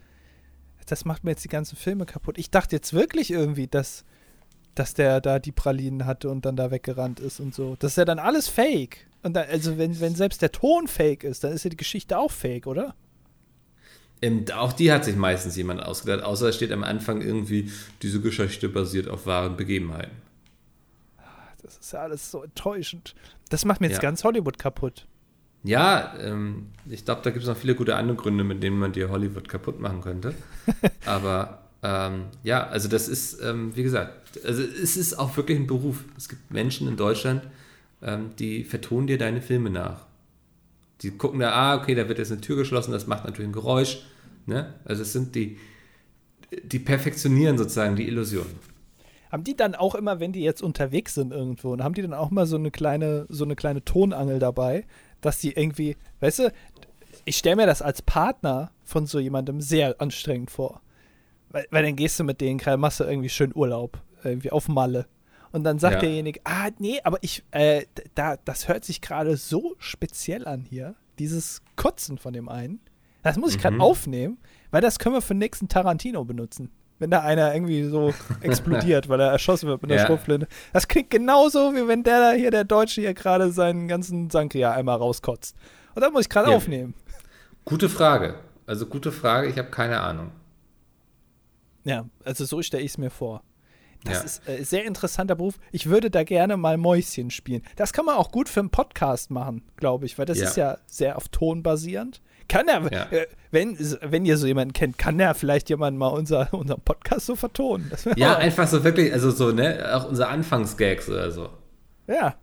ja. 0.80 0.84
das 0.88 1.06
macht 1.06 1.24
mir 1.24 1.32
jetzt 1.32 1.44
die 1.44 1.50
ganzen 1.50 1.76
Filme 1.76 2.06
kaputt. 2.06 2.38
Ich 2.38 2.50
dachte 2.50 2.76
jetzt 2.76 2.94
wirklich 2.94 3.32
irgendwie, 3.32 3.68
dass 3.68 4.06
dass 4.80 4.94
der 4.94 5.20
da 5.20 5.40
die 5.40 5.52
Pralinen 5.52 6.06
hatte 6.06 6.30
und 6.30 6.46
dann 6.46 6.56
da 6.56 6.72
weggerannt 6.72 7.20
ist 7.20 7.40
und 7.40 7.54
so. 7.54 7.76
Das 7.80 7.92
ist 7.92 7.98
ja 7.98 8.06
dann 8.06 8.20
alles 8.20 8.48
fake. 8.48 9.08
Und 9.22 9.34
dann, 9.34 9.48
also 9.50 9.78
wenn, 9.78 10.00
wenn 10.00 10.16
selbst 10.16 10.42
der 10.42 10.52
Ton 10.52 10.88
fake 10.88 11.26
ist, 11.26 11.44
dann 11.44 11.52
ist 11.52 11.66
ja 11.66 11.70
die 11.70 11.78
Geschichte 11.78 12.18
auch 12.18 12.32
fake, 12.32 12.66
oder? 12.66 12.96
Ähm, 14.22 14.46
auch 14.56 14.72
die 14.72 14.92
hat 14.92 15.04
sich 15.04 15.18
meistens 15.18 15.58
jemand 15.58 15.84
ausgedacht, 15.84 16.24
außer 16.24 16.48
es 16.48 16.56
steht 16.56 16.72
am 16.72 16.84
Anfang 16.84 17.22
irgendwie, 17.22 17.72
diese 18.02 18.22
Geschichte 18.22 18.70
basiert 18.70 19.10
auf 19.10 19.26
wahren 19.26 19.58
Begebenheiten. 19.58 20.16
Das 21.62 21.78
ist 21.78 21.92
ja 21.92 22.00
alles 22.00 22.32
so 22.32 22.44
enttäuschend. 22.44 23.16
Das 23.50 23.66
macht 23.66 23.82
mir 23.82 23.88
jetzt 23.88 23.98
ja. 23.98 24.02
ganz 24.02 24.24
Hollywood 24.24 24.58
kaputt. 24.58 25.08
Ja, 25.64 26.14
ähm, 26.20 26.68
ich 26.90 27.04
glaube, 27.04 27.22
da 27.22 27.32
gibt 27.32 27.44
es 27.44 27.50
noch 27.50 27.58
viele 27.58 27.76
gute 27.76 27.96
andere 27.96 28.16
Gründe, 28.16 28.46
mit 28.46 28.64
denen 28.64 28.80
man 28.80 28.94
dir 28.94 29.10
Hollywood 29.10 29.50
kaputt 29.50 29.80
machen 29.82 30.00
könnte. 30.00 30.34
Aber 31.06 31.69
ähm, 31.82 32.26
ja, 32.44 32.68
also 32.68 32.90
das 32.90 33.08
ist, 33.08 33.42
ähm, 33.42 33.76
wie 33.76 33.84
gesagt, 33.84 34.40
also 34.46 34.62
es 34.62 34.98
ist 34.98 35.18
auch 35.18 35.36
wirklich 35.38 35.58
ein 35.58 35.68
Beruf. 35.68 36.04
Es 36.18 36.28
gibt 36.28 36.52
Menschen 36.52 36.88
in 36.88 36.98
Deutschland, 36.98 37.44
ähm, 38.02 38.32
die 38.38 38.64
vertonen 38.64 39.08
dir 39.08 39.18
deine 39.18 39.42
Filme 39.42 39.70
nach. 39.70 40.06
Die 41.02 41.12
gucken 41.12 41.40
da, 41.40 41.52
ah, 41.52 41.76
okay, 41.78 41.96
da 41.96 42.10
wird 42.10 42.20
jetzt 42.20 42.32
eine 42.32 42.42
Tür 42.42 42.58
geschlossen, 42.58 42.92
das 42.92 43.08
macht 43.08 43.24
natürlich 43.24 43.50
ein 43.50 43.54
Geräusch. 43.54 44.04
Ne? 44.46 44.74
Also 44.84 45.04
es 45.04 45.14
sind 45.14 45.36
die, 45.36 45.58
die 46.64 46.80
perfektionieren 46.80 47.58
sozusagen 47.58 47.96
die 47.96 48.08
Illusion. 48.08 48.48
Haben 49.32 49.44
die 49.44 49.56
dann 49.56 49.76
auch 49.76 49.96
immer, 49.96 50.20
wenn 50.20 50.34
die 50.34 50.42
jetzt 50.42 50.62
unterwegs 50.62 51.14
sind 51.14 51.32
irgendwo, 51.32 51.72
und 51.72 51.84
haben 51.84 51.94
die 51.94 52.02
dann 52.02 52.14
auch 52.14 52.32
mal 52.32 52.48
so 52.48 52.58
eine 52.58 52.72
kleine, 52.72 53.26
so 53.30 53.46
eine 53.46 53.56
kleine 53.56 53.86
Tonangel 53.86 54.40
dabei, 54.40 54.86
dass 55.22 55.40
die 55.40 55.54
irgendwie, 55.54 55.96
weißt 56.20 56.40
du, 56.40 56.54
ich 57.26 57.38
stelle 57.38 57.58
mir 57.58 57.68
das 57.68 57.82
als 57.82 58.02
Partner 58.02 58.72
von 58.84 59.06
so 59.06 59.20
jemandem 59.20 59.62
sehr 59.62 60.02
anstrengend 60.02 60.52
vor. 60.52 60.82
Weil, 61.52 61.66
weil 61.72 61.84
dann 61.84 61.96
gehst 61.96 62.20
du 62.20 62.24
mit 62.24 62.42
denen, 62.42 62.60
machst 62.80 63.00
du 63.00 63.06
irgendwie 63.06 63.30
schön 63.30 63.52
Urlaub, 63.56 64.00
irgendwie 64.24 64.52
auf 64.52 64.68
Malle. 64.68 65.08
Und 65.52 65.64
dann 65.64 65.80
sagt 65.80 65.96
ja. 65.96 66.00
derjenige, 66.02 66.42
ah, 66.44 66.70
nee, 66.78 67.00
aber 67.04 67.18
ich, 67.22 67.44
äh, 67.52 67.86
da, 68.14 68.38
das 68.46 68.68
hört 68.68 68.86
sich 68.86 69.02
gerade 69.02 69.36
so 69.36 69.76
speziell 69.80 70.48
an 70.48 70.62
hier, 70.62 70.94
dieses 71.18 71.62
Kotzen 71.76 72.18
von 72.20 72.34
dem 72.34 72.50
einen. 72.50 72.80
Das 73.24 73.36
muss 73.38 73.52
ich 73.56 73.58
gerade 73.60 73.76
Mhm. 73.76 73.82
aufnehmen, 73.82 74.38
weil 74.72 74.82
das 74.82 75.00
können 75.00 75.16
wir 75.16 75.22
für 75.22 75.34
den 75.34 75.40
nächsten 75.40 75.68
Tarantino 75.68 76.24
benutzen. 76.24 76.70
Wenn 77.00 77.10
da 77.12 77.22
einer 77.22 77.54
irgendwie 77.54 77.84
so 77.86 78.14
explodiert, 78.42 79.10
weil 79.10 79.20
er 79.22 79.32
erschossen 79.32 79.68
wird 79.70 79.82
mit 79.82 79.92
einer 79.92 80.02
Ja. 80.02 80.06
Schrotflinte. 80.06 80.48
Das 80.72 80.88
klingt 80.88 81.10
genauso, 81.10 81.74
wie 81.74 81.88
wenn 81.88 82.04
der 82.04 82.20
da 82.20 82.32
hier, 82.34 82.52
der 82.52 82.64
Deutsche 82.66 83.02
hier 83.02 83.14
gerade 83.14 83.52
seinen 83.52 83.88
ganzen 83.88 84.30
Sankria 84.30 84.74
einmal 84.74 84.98
rauskotzt. 84.98 85.56
Und 85.96 86.02
da 86.04 86.10
muss 86.12 86.24
ich 86.24 86.30
gerade 86.30 86.52
Ja. 86.52 86.56
aufnehmen. 86.58 86.94
Gute 87.66 87.90
Frage. 87.90 88.36
Also 88.68 88.86
gute 88.86 89.12
Frage, 89.12 89.48
ich 89.48 89.58
habe 89.58 89.70
keine 89.70 90.00
Ahnung. 90.02 90.32
Ja, 91.84 92.06
also 92.26 92.46
so 92.46 92.62
stelle 92.62 92.84
ich 92.84 92.92
es 92.92 92.98
mir 92.98 93.10
vor. 93.10 93.44
Das 94.04 94.14
Ja. 94.20 94.22
ist 94.24 94.48
äh, 94.48 94.64
sehr 94.64 94.86
interessanter 94.86 95.36
Beruf. 95.36 95.60
Ich 95.72 95.88
würde 95.88 96.10
da 96.10 96.24
gerne 96.24 96.56
mal 96.56 96.78
Mäuschen 96.78 97.32
spielen. 97.32 97.64
Das 97.76 97.92
kann 97.92 98.06
man 98.06 98.16
auch 98.16 98.32
gut 98.32 98.48
für 98.48 98.62
einen 98.62 98.70
Podcast 98.70 99.30
machen, 99.32 99.64
glaube 99.76 100.06
ich, 100.06 100.18
weil 100.18 100.26
das 100.26 100.38
Ja. 100.40 100.48
ist 100.48 100.56
ja 100.58 100.78
sehr 100.88 101.18
auf 101.18 101.28
Ton 101.30 101.64
basierend. 101.64 102.22
Kann 102.48 102.68
er, 102.68 102.92
Ja. 102.92 103.04
äh, 103.12 103.28
wenn, 103.52 103.78
wenn 104.02 104.26
ihr 104.26 104.38
so 104.38 104.48
jemanden 104.48 104.74
kennt, 104.74 104.98
kann 104.98 105.20
er 105.20 105.36
vielleicht 105.36 105.70
jemand 105.70 105.98
mal 105.98 106.08
unser, 106.08 106.52
unseren 106.54 106.82
Podcast 106.82 107.26
so 107.26 107.36
vertonen. 107.36 107.92
Ja, 108.16 108.38
einfach 108.38 108.68
so 108.68 108.84
wirklich, 108.84 109.12
also 109.14 109.32
so, 109.32 109.52
ne, 109.52 109.86
auch 109.94 110.08
unser 110.08 110.30
Anfangsgags 110.30 111.10
oder 111.10 111.32
so. 111.32 111.50
ja. 112.08 112.36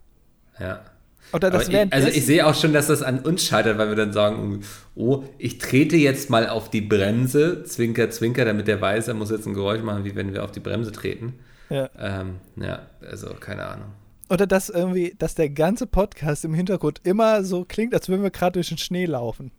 Ja. 0.59 0.81
Oder 1.33 1.49
das 1.49 1.69
wäre 1.69 1.87
also 1.91 2.07
ich 2.07 2.25
sehe 2.25 2.45
auch 2.45 2.55
schon, 2.55 2.73
dass 2.73 2.87
das 2.87 3.03
an 3.03 3.19
uns 3.19 3.43
scheitert, 3.43 3.77
weil 3.77 3.89
wir 3.89 3.95
dann 3.95 4.13
sagen, 4.13 4.61
oh, 4.95 5.23
ich 5.37 5.57
trete 5.57 5.97
jetzt 5.97 6.29
mal 6.29 6.47
auf 6.47 6.69
die 6.69 6.81
Bremse, 6.81 7.63
zwinker, 7.63 8.09
zwinker, 8.09 8.45
damit 8.45 8.67
der 8.67 8.79
weiß, 8.79 9.09
er 9.09 9.13
muss 9.13 9.29
jetzt 9.29 9.45
ein 9.45 9.53
Geräusch 9.53 9.81
machen, 9.81 10.05
wie 10.05 10.15
wenn 10.15 10.33
wir 10.33 10.43
auf 10.43 10.51
die 10.51 10.59
Bremse 10.59 10.91
treten. 10.91 11.39
ja. 11.69 11.89
Ähm, 11.99 12.35
ja, 12.55 12.87
also 13.01 13.33
keine 13.39 13.65
Ahnung. 13.65 13.87
Oder 14.29 14.45
dass 14.45 14.69
irgendwie, 14.69 15.15
dass 15.17 15.35
der 15.35 15.49
ganze 15.49 15.87
Podcast 15.87 16.43
im 16.45 16.53
Hintergrund 16.53 17.01
immer 17.03 17.43
so 17.43 17.65
klingt, 17.65 17.93
als 17.93 18.09
würden 18.09 18.23
wir 18.23 18.31
gerade 18.31 18.53
durch 18.53 18.69
den 18.69 18.77
Schnee 18.77 19.05
laufen. 19.05 19.51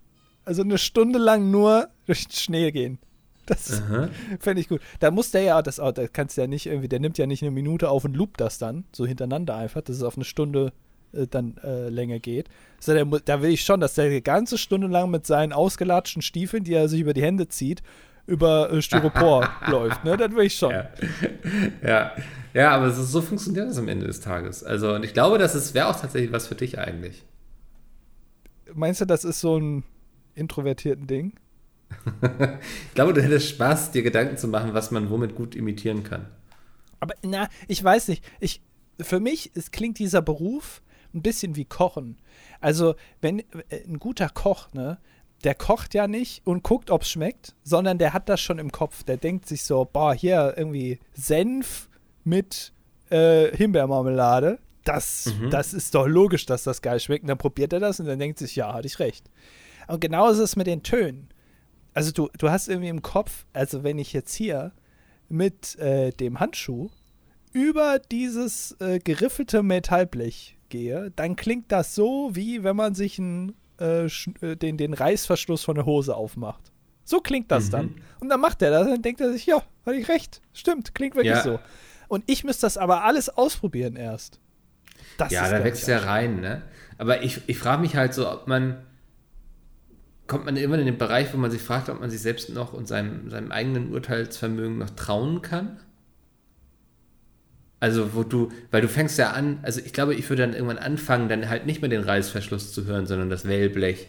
Also 0.45 0.63
eine 0.63 0.79
Stunde 0.79 1.19
lang 1.19 1.51
nur 1.51 1.89
durch 2.07 2.27
den 2.27 2.33
Schnee 2.33 2.71
gehen. 2.71 2.99
Das 3.47 3.83
fände 4.41 4.61
ich 4.61 4.69
gut. 4.69 4.83
Da 5.01 5.11
muss 5.11 5.31
der 5.31 5.43
ja, 5.43 5.63
das, 5.63 5.81
oh, 5.81 5.91
da 5.91 6.07
kannst 6.07 6.37
du 6.37 6.43
ja 6.43 6.47
nicht 6.47 6.67
irgendwie, 6.67 6.89
der 6.89 7.01
nimmt 7.01 7.17
ja 7.17 7.27
nicht 7.27 7.43
eine 7.43 7.51
Minute 7.51 7.89
auf 7.89 8.05
und 8.05 8.15
loopt 8.15 8.41
das 8.41 8.59
dann, 8.59 8.85
so 8.93 9.07
hintereinander 9.07 9.57
einfach, 9.57 9.81
dass 9.81 9.97
es 9.97 10.03
auf 10.03 10.17
eine 10.17 10.25
Stunde 10.25 10.73
äh, 11.13 11.27
dann 11.29 11.57
äh, 11.65 11.89
länger 11.89 12.19
geht. 12.19 12.49
So, 12.81 12.93
der, 12.95 13.05
da 13.05 13.43
will 13.43 13.51
ich 13.51 13.63
schon, 13.63 13.81
dass 13.81 13.95
der 13.95 14.09
die 14.11 14.23
ganze 14.23 14.59
Stunde 14.59 14.87
lang 14.87 15.11
mit 15.11 15.27
seinen 15.27 15.53
ausgelatschten 15.53 16.23
Stiefeln, 16.23 16.65
die 16.65 16.75
er 16.75 16.89
sich 16.89 17.01
über 17.01 17.15
die 17.15 17.23
Hände 17.23 17.49
zieht, 17.49 17.83
über 18.27 18.71
äh, 18.73 18.83
Styropor 18.83 19.49
läuft. 19.69 20.05
Ne? 20.05 20.17
Das 20.17 20.31
will 20.33 20.45
ich 20.47 20.55
schon. 20.55 20.71
Ja. 20.73 20.91
ja. 21.83 22.13
Ja, 22.55 22.71
aber 22.71 22.91
so, 22.91 23.03
so 23.05 23.21
funktioniert 23.21 23.69
das 23.69 23.79
am 23.79 23.89
Ende 23.89 24.07
des 24.07 24.21
Tages. 24.21 24.65
Also, 24.65 24.95
und 24.95 25.05
ich 25.05 25.13
glaube, 25.13 25.39
das 25.39 25.55
ist- 25.55 25.75
wäre 25.75 25.87
auch 25.89 26.01
tatsächlich 26.01 26.33
was 26.33 26.47
für 26.47 26.55
dich 26.55 26.79
eigentlich. 26.79 27.25
Meinst 28.75 29.01
du, 29.01 29.05
das 29.05 29.25
ist 29.25 29.41
so 29.41 29.59
ein 29.59 29.85
introvertierten 30.35 31.07
Ding? 31.07 31.33
Ich 32.89 32.95
glaube, 32.95 33.13
du 33.15 33.23
hättest 33.23 33.49
Spaß, 33.49 33.93
dir 33.93 34.03
Gedanken 34.03 34.37
zu 34.37 34.49
machen, 34.49 34.75
was 34.75 34.91
man 34.91 35.09
womit 35.11 35.35
gut 35.35 35.55
imitieren 35.55 36.03
kann. 36.05 36.27
Aber 37.01 37.15
na, 37.23 37.49
ich 37.69 37.83
weiß 37.83 38.09
nicht. 38.09 38.25
Ich, 38.41 38.61
für 39.01 39.21
mich 39.21 39.53
es 39.55 39.71
klingt 39.71 39.99
dieser 39.99 40.21
Beruf 40.21 40.83
ein 41.15 41.23
bisschen 41.23 41.57
wie 41.57 41.65
Kochen. 41.65 42.19
Also, 42.61 42.95
wenn 43.21 43.41
äh, 43.41 43.85
ein 43.87 43.99
guter 43.99 44.29
Koch, 44.29 44.73
ne, 44.73 44.99
der 45.45 45.55
kocht 45.55 45.95
ja 45.95 46.09
nicht 46.09 46.47
und 46.47 46.63
guckt, 46.63 46.91
ob 46.91 47.03
es 47.03 47.11
schmeckt, 47.11 47.55
sondern 47.63 47.99
der 47.99 48.13
hat 48.13 48.29
das 48.29 48.41
schon 48.41 48.59
im 48.59 48.73
Kopf. 48.73 49.05
Der 49.05 49.17
denkt 49.17 49.47
sich 49.47 49.63
so, 49.63 49.85
boah, 49.85 50.15
hier 50.15 50.55
irgendwie 50.57 50.99
Senf 51.15 51.89
mit 52.25 52.73
äh, 53.11 53.57
Himbeermarmelade. 53.57 54.59
Das, 54.85 55.33
das 55.51 55.75
ist 55.75 55.95
doch 55.95 56.07
logisch, 56.07 56.47
dass 56.47 56.65
das 56.65 56.83
geil 56.83 56.99
schmeckt. 56.99 57.23
Und 57.23 57.29
dann 57.29 57.39
probiert 57.39 57.73
er 57.73 57.81
das 57.81 58.01
und 58.01 58.07
dann 58.07 58.19
denkt 58.19 58.39
sich, 58.39 58.57
ja, 58.57 58.73
hatte 58.73 58.87
ich 58.87 58.99
recht. 58.99 59.31
Und 59.87 60.01
genauso 60.01 60.43
ist 60.43 60.51
es 60.51 60.57
mit 60.57 60.67
den 60.67 60.83
Tönen. 60.83 61.29
Also 61.95 62.11
du, 62.13 62.29
du 62.39 62.51
hast 62.51 62.69
irgendwie 62.69 62.89
im 62.89 63.03
Kopf, 63.03 63.45
also 63.53 63.83
wenn 63.83 63.99
ich 63.99 64.13
jetzt 64.13 64.35
hier 64.35 64.73
mit 65.29 65.79
äh, 65.79 66.11
dem 66.13 66.41
Handschuh 66.41 66.91
über 67.53 67.99
dieses 67.99 68.77
äh, 68.81 68.99
geriffelte 68.99 69.63
Metallblech 69.63 70.58
gehe, 70.69 71.13
dann 71.17 71.37
klingt 71.37 71.71
das 71.73 71.95
so, 71.95 72.31
wie 72.35 72.63
wenn 72.65 72.77
man 72.77 72.95
sich 72.95 73.19
ein, 73.19 73.55
äh, 73.81 74.07
äh, 74.07 74.57
den, 74.57 74.77
den 74.77 74.95
Reißverschluss 74.95 75.65
von 75.65 75.75
der 75.77 75.87
Hose 75.87 76.15
aufmacht. 76.17 76.73
So 77.05 77.21
klingt 77.21 77.51
das 77.51 77.67
Mhm. 77.67 77.71
dann. 77.71 77.95
Und 78.21 78.29
dann 78.29 78.41
macht 78.41 78.61
er 78.63 78.71
das, 78.71 78.87
dann 78.87 79.03
denkt 79.03 79.21
er 79.21 79.33
sich, 79.33 79.47
ja, 79.47 79.63
hatte 79.87 79.97
ich 79.97 80.09
recht. 80.09 80.41
Stimmt, 80.53 80.95
klingt 80.95 81.15
wirklich 81.15 81.35
Ja. 81.37 81.43
so. 81.43 81.61
Und 82.09 82.25
ich 82.27 82.45
müsste 82.45 82.67
das 82.67 82.77
aber 82.77 83.05
alles 83.05 83.29
ausprobieren 83.29 83.97
erst. 83.97 84.41
Das 85.17 85.33
ja, 85.33 85.45
ist, 85.45 85.53
da 85.53 85.65
wächst 85.65 85.89
ja 85.89 85.99
rein, 85.99 86.41
ne? 86.41 86.63
Aber 86.97 87.23
ich, 87.23 87.41
ich 87.47 87.59
frage 87.59 87.81
mich 87.83 87.97
halt 87.97 88.15
so, 88.15 88.31
ob 88.31 88.47
man. 88.47 88.79
Kommt 90.27 90.45
man 90.45 90.57
immer 90.59 90.79
in 90.79 90.85
den 90.85 90.99
Bereich, 90.99 91.33
wo 91.33 91.39
man 91.39 91.51
sich 91.51 91.63
fragt, 91.63 91.89
ob 91.89 92.01
man 92.01 92.11
sich 92.11 92.21
selbst 92.21 92.51
noch 92.51 92.75
und 92.75 92.87
seinem, 92.87 93.31
seinem 93.31 93.51
eigenen 93.51 93.93
Urteilsvermögen 93.95 94.77
noch 94.77 94.91
trauen 94.91 95.41
kann? 95.41 95.81
Also, 97.81 98.15
wo 98.15 98.25
du, 98.25 98.51
weil 98.71 98.83
du 98.83 98.89
fängst 98.89 99.19
ja 99.19 99.31
an, 99.31 99.61
also 99.63 99.81
ich 99.81 99.93
glaube, 99.93 100.15
ich 100.15 100.29
würde 100.29 100.43
dann 100.43 100.53
irgendwann 100.53 100.79
anfangen, 100.79 101.29
dann 101.29 101.49
halt 101.49 101.67
nicht 101.67 101.81
mehr 101.81 101.89
den 101.89 102.03
Reißverschluss 102.03 102.73
zu 102.73 102.87
hören, 102.87 103.07
sondern 103.07 103.31
das 103.31 103.47
Wellblech. 103.47 104.09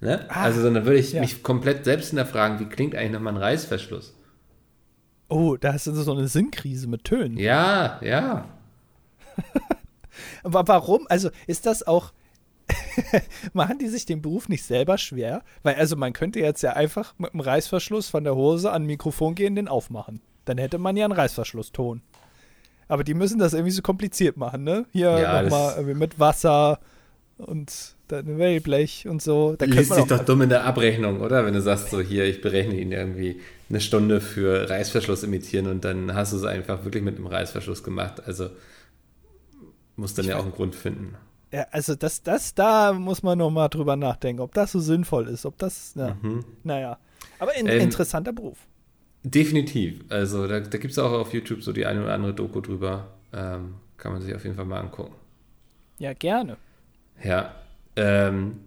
Ne? 0.00 0.26
Ah, 0.28 0.42
also, 0.42 0.60
sondern 0.60 0.84
würde 0.84 0.98
ich 0.98 1.12
ja. 1.12 1.20
mich 1.20 1.42
komplett 1.42 1.84
selbst 1.84 2.08
hinterfragen, 2.08 2.58
wie 2.58 2.66
klingt 2.66 2.96
eigentlich 2.96 3.12
nochmal 3.12 3.34
ein 3.34 3.40
Reißverschluss? 3.40 4.14
Oh, 5.28 5.56
da 5.56 5.72
ist 5.72 5.84
so 5.84 6.12
eine 6.12 6.28
Sinnkrise 6.28 6.88
mit 6.88 7.04
Tönen. 7.04 7.38
Ja, 7.38 8.00
ja. 8.02 8.48
Aber 10.42 10.66
warum? 10.68 11.06
Also 11.08 11.30
ist 11.46 11.66
das 11.66 11.86
auch. 11.86 12.12
Machen 13.52 13.78
die 13.78 13.88
sich 13.88 14.06
den 14.06 14.22
Beruf 14.22 14.48
nicht 14.48 14.64
selber 14.64 14.98
schwer? 14.98 15.42
Weil, 15.62 15.74
also 15.74 15.96
man 15.96 16.12
könnte 16.12 16.40
jetzt 16.40 16.62
ja 16.62 16.74
einfach 16.74 17.14
mit 17.18 17.32
dem 17.32 17.40
Reißverschluss 17.40 18.08
von 18.08 18.24
der 18.24 18.34
Hose 18.34 18.70
an 18.70 18.82
ein 18.82 18.86
Mikrofon 18.86 19.34
gehen, 19.34 19.54
den 19.54 19.68
aufmachen. 19.68 20.20
Dann 20.44 20.58
hätte 20.58 20.78
man 20.78 20.96
ja 20.96 21.04
einen 21.04 21.12
Reißverschlusston. 21.12 22.02
Aber 22.88 23.04
die 23.04 23.14
müssen 23.14 23.38
das 23.38 23.52
irgendwie 23.54 23.72
so 23.72 23.82
kompliziert 23.82 24.36
machen, 24.36 24.64
ne? 24.64 24.86
Hier 24.92 25.10
Ja, 25.10 25.42
nochmal 25.42 25.82
mit 25.82 26.18
Wasser 26.18 26.78
und 27.38 27.94
dann 28.08 28.38
Wellblech 28.38 29.08
und 29.08 29.22
so. 29.22 29.56
Da 29.56 29.64
Liest 29.64 29.94
sich 29.94 30.04
doch 30.04 30.24
dumm 30.24 30.42
in 30.42 30.50
der 30.50 30.64
Abrechnung, 30.64 31.20
oder? 31.20 31.44
Wenn 31.46 31.54
du 31.54 31.62
sagst, 31.62 31.90
so 31.90 32.00
hier, 32.00 32.24
ich 32.26 32.40
berechne 32.42 32.74
ihn 32.78 32.92
irgendwie 32.92 33.40
eine 33.70 33.80
Stunde 33.80 34.20
für 34.20 34.68
Reißverschluss 34.68 35.22
imitieren 35.22 35.66
und 35.66 35.84
dann 35.84 36.14
hast 36.14 36.32
du 36.32 36.36
es 36.36 36.44
einfach 36.44 36.84
wirklich 36.84 37.02
mit 37.02 37.16
einem 37.16 37.26
Reißverschluss 37.26 37.82
gemacht. 37.82 38.22
Also 38.26 38.50
muss 39.96 40.14
dann 40.14 40.26
ja 40.26 40.36
auch 40.36 40.42
einen 40.42 40.52
Grund 40.52 40.74
finden. 40.74 41.14
ja, 41.52 41.66
also 41.70 41.94
das, 41.94 42.22
das, 42.22 42.54
da 42.54 42.92
muss 42.92 43.22
man 43.22 43.38
nochmal 43.38 43.68
drüber 43.68 43.96
nachdenken, 43.96 44.42
ob 44.42 44.52
das 44.54 44.72
so 44.72 44.80
sinnvoll 44.80 45.28
ist, 45.28 45.46
ob 45.46 45.56
das, 45.58 45.94
ja, 45.96 46.16
naja. 46.62 46.98
Aber 47.38 47.52
ein 47.52 47.66
Ähm, 47.66 47.80
interessanter 47.80 48.32
Beruf. 48.32 48.58
Definitiv. 49.24 50.04
Also 50.10 50.46
da, 50.46 50.60
da 50.60 50.78
gibt 50.78 50.92
es 50.92 50.98
auch 50.98 51.12
auf 51.12 51.32
YouTube 51.32 51.62
so 51.62 51.72
die 51.72 51.86
eine 51.86 52.04
oder 52.04 52.12
andere 52.12 52.34
Doku 52.34 52.60
drüber. 52.60 53.08
Ähm, 53.32 53.74
kann 53.96 54.12
man 54.12 54.20
sich 54.20 54.34
auf 54.34 54.44
jeden 54.44 54.54
Fall 54.54 54.66
mal 54.66 54.80
angucken. 54.80 55.14
Ja, 55.98 56.12
gerne. 56.12 56.58
Ja. 57.22 57.54
Ähm, 57.96 58.60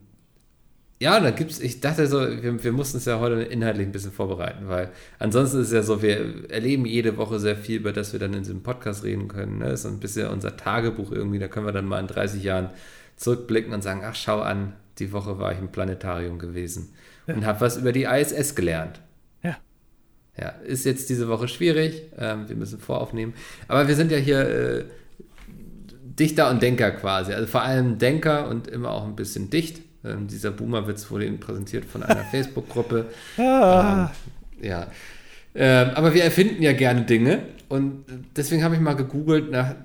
ja, 0.99 1.19
da 1.19 1.29
gibt's, 1.29 1.59
ich 1.59 1.79
dachte 1.79 2.07
so, 2.07 2.21
wir, 2.21 2.63
wir 2.63 2.71
mussten 2.71 2.97
es 2.97 3.05
ja 3.05 3.19
heute 3.19 3.43
inhaltlich 3.43 3.85
ein 3.85 3.91
bisschen 3.91 4.11
vorbereiten, 4.11 4.67
weil 4.67 4.89
ansonsten 5.19 5.61
ist 5.61 5.67
es 5.67 5.73
ja 5.73 5.83
so, 5.83 6.01
wir 6.01 6.49
erleben 6.49 6.87
jede 6.87 7.17
Woche 7.17 7.39
sehr 7.39 7.55
viel, 7.55 7.81
über 7.81 7.93
das 7.93 8.13
wir 8.13 8.19
dann 8.19 8.33
in 8.33 8.39
diesem 8.39 8.63
Podcast 8.63 9.03
reden 9.03 9.27
können. 9.27 9.59
Ne? 9.59 9.65
Das 9.65 9.73
ist 9.75 9.83
so 9.83 9.89
ein 9.89 9.99
bisschen 9.99 10.29
unser 10.29 10.57
Tagebuch 10.57 11.11
irgendwie, 11.11 11.37
da 11.37 11.47
können 11.47 11.67
wir 11.67 11.71
dann 11.71 11.85
mal 11.85 11.99
in 11.99 12.07
30 12.07 12.41
Jahren 12.41 12.71
zurückblicken 13.15 13.73
und 13.73 13.83
sagen, 13.83 14.01
ach, 14.03 14.15
schau 14.15 14.39
an, 14.39 14.73
die 14.97 15.11
Woche 15.11 15.37
war 15.37 15.51
ich 15.51 15.59
im 15.59 15.67
Planetarium 15.67 16.39
gewesen 16.39 16.93
und 17.27 17.45
habe 17.45 17.61
was 17.61 17.77
über 17.77 17.91
die 17.91 18.05
ISS 18.05 18.55
gelernt. 18.55 18.99
Ja. 20.39 20.49
Ist 20.65 20.85
jetzt 20.85 21.09
diese 21.09 21.27
Woche 21.27 21.47
schwierig. 21.47 22.03
Ähm, 22.17 22.47
wir 22.47 22.55
müssen 22.55 22.79
voraufnehmen. 22.79 23.33
Aber 23.67 23.87
wir 23.87 23.95
sind 23.95 24.11
ja 24.11 24.17
hier 24.17 24.39
äh, 24.39 24.83
Dichter 26.19 26.49
und 26.49 26.61
Denker 26.61 26.91
quasi. 26.91 27.33
Also 27.33 27.47
vor 27.47 27.61
allem 27.63 27.97
Denker 27.97 28.47
und 28.47 28.67
immer 28.67 28.91
auch 28.91 29.05
ein 29.05 29.15
bisschen 29.15 29.49
dicht. 29.49 29.81
Ähm, 30.05 30.27
dieser 30.27 30.51
Boomer-Witz 30.51 31.09
wurde 31.11 31.25
Ihnen 31.25 31.39
präsentiert 31.39 31.85
von 31.85 32.03
einer 32.03 32.23
Facebook-Gruppe. 32.31 33.05
Ah, 33.37 34.11
Ja. 34.61 34.87
Ähm, 35.55 35.89
aber 35.95 36.13
wir 36.13 36.23
erfinden 36.23 36.61
ja 36.61 36.73
gerne 36.73 37.01
Dinge. 37.01 37.39
Und 37.69 38.05
deswegen 38.35 38.63
habe 38.63 38.75
ich 38.75 38.81
mal 38.81 38.93
gegoogelt 38.93 39.51
nach 39.51 39.75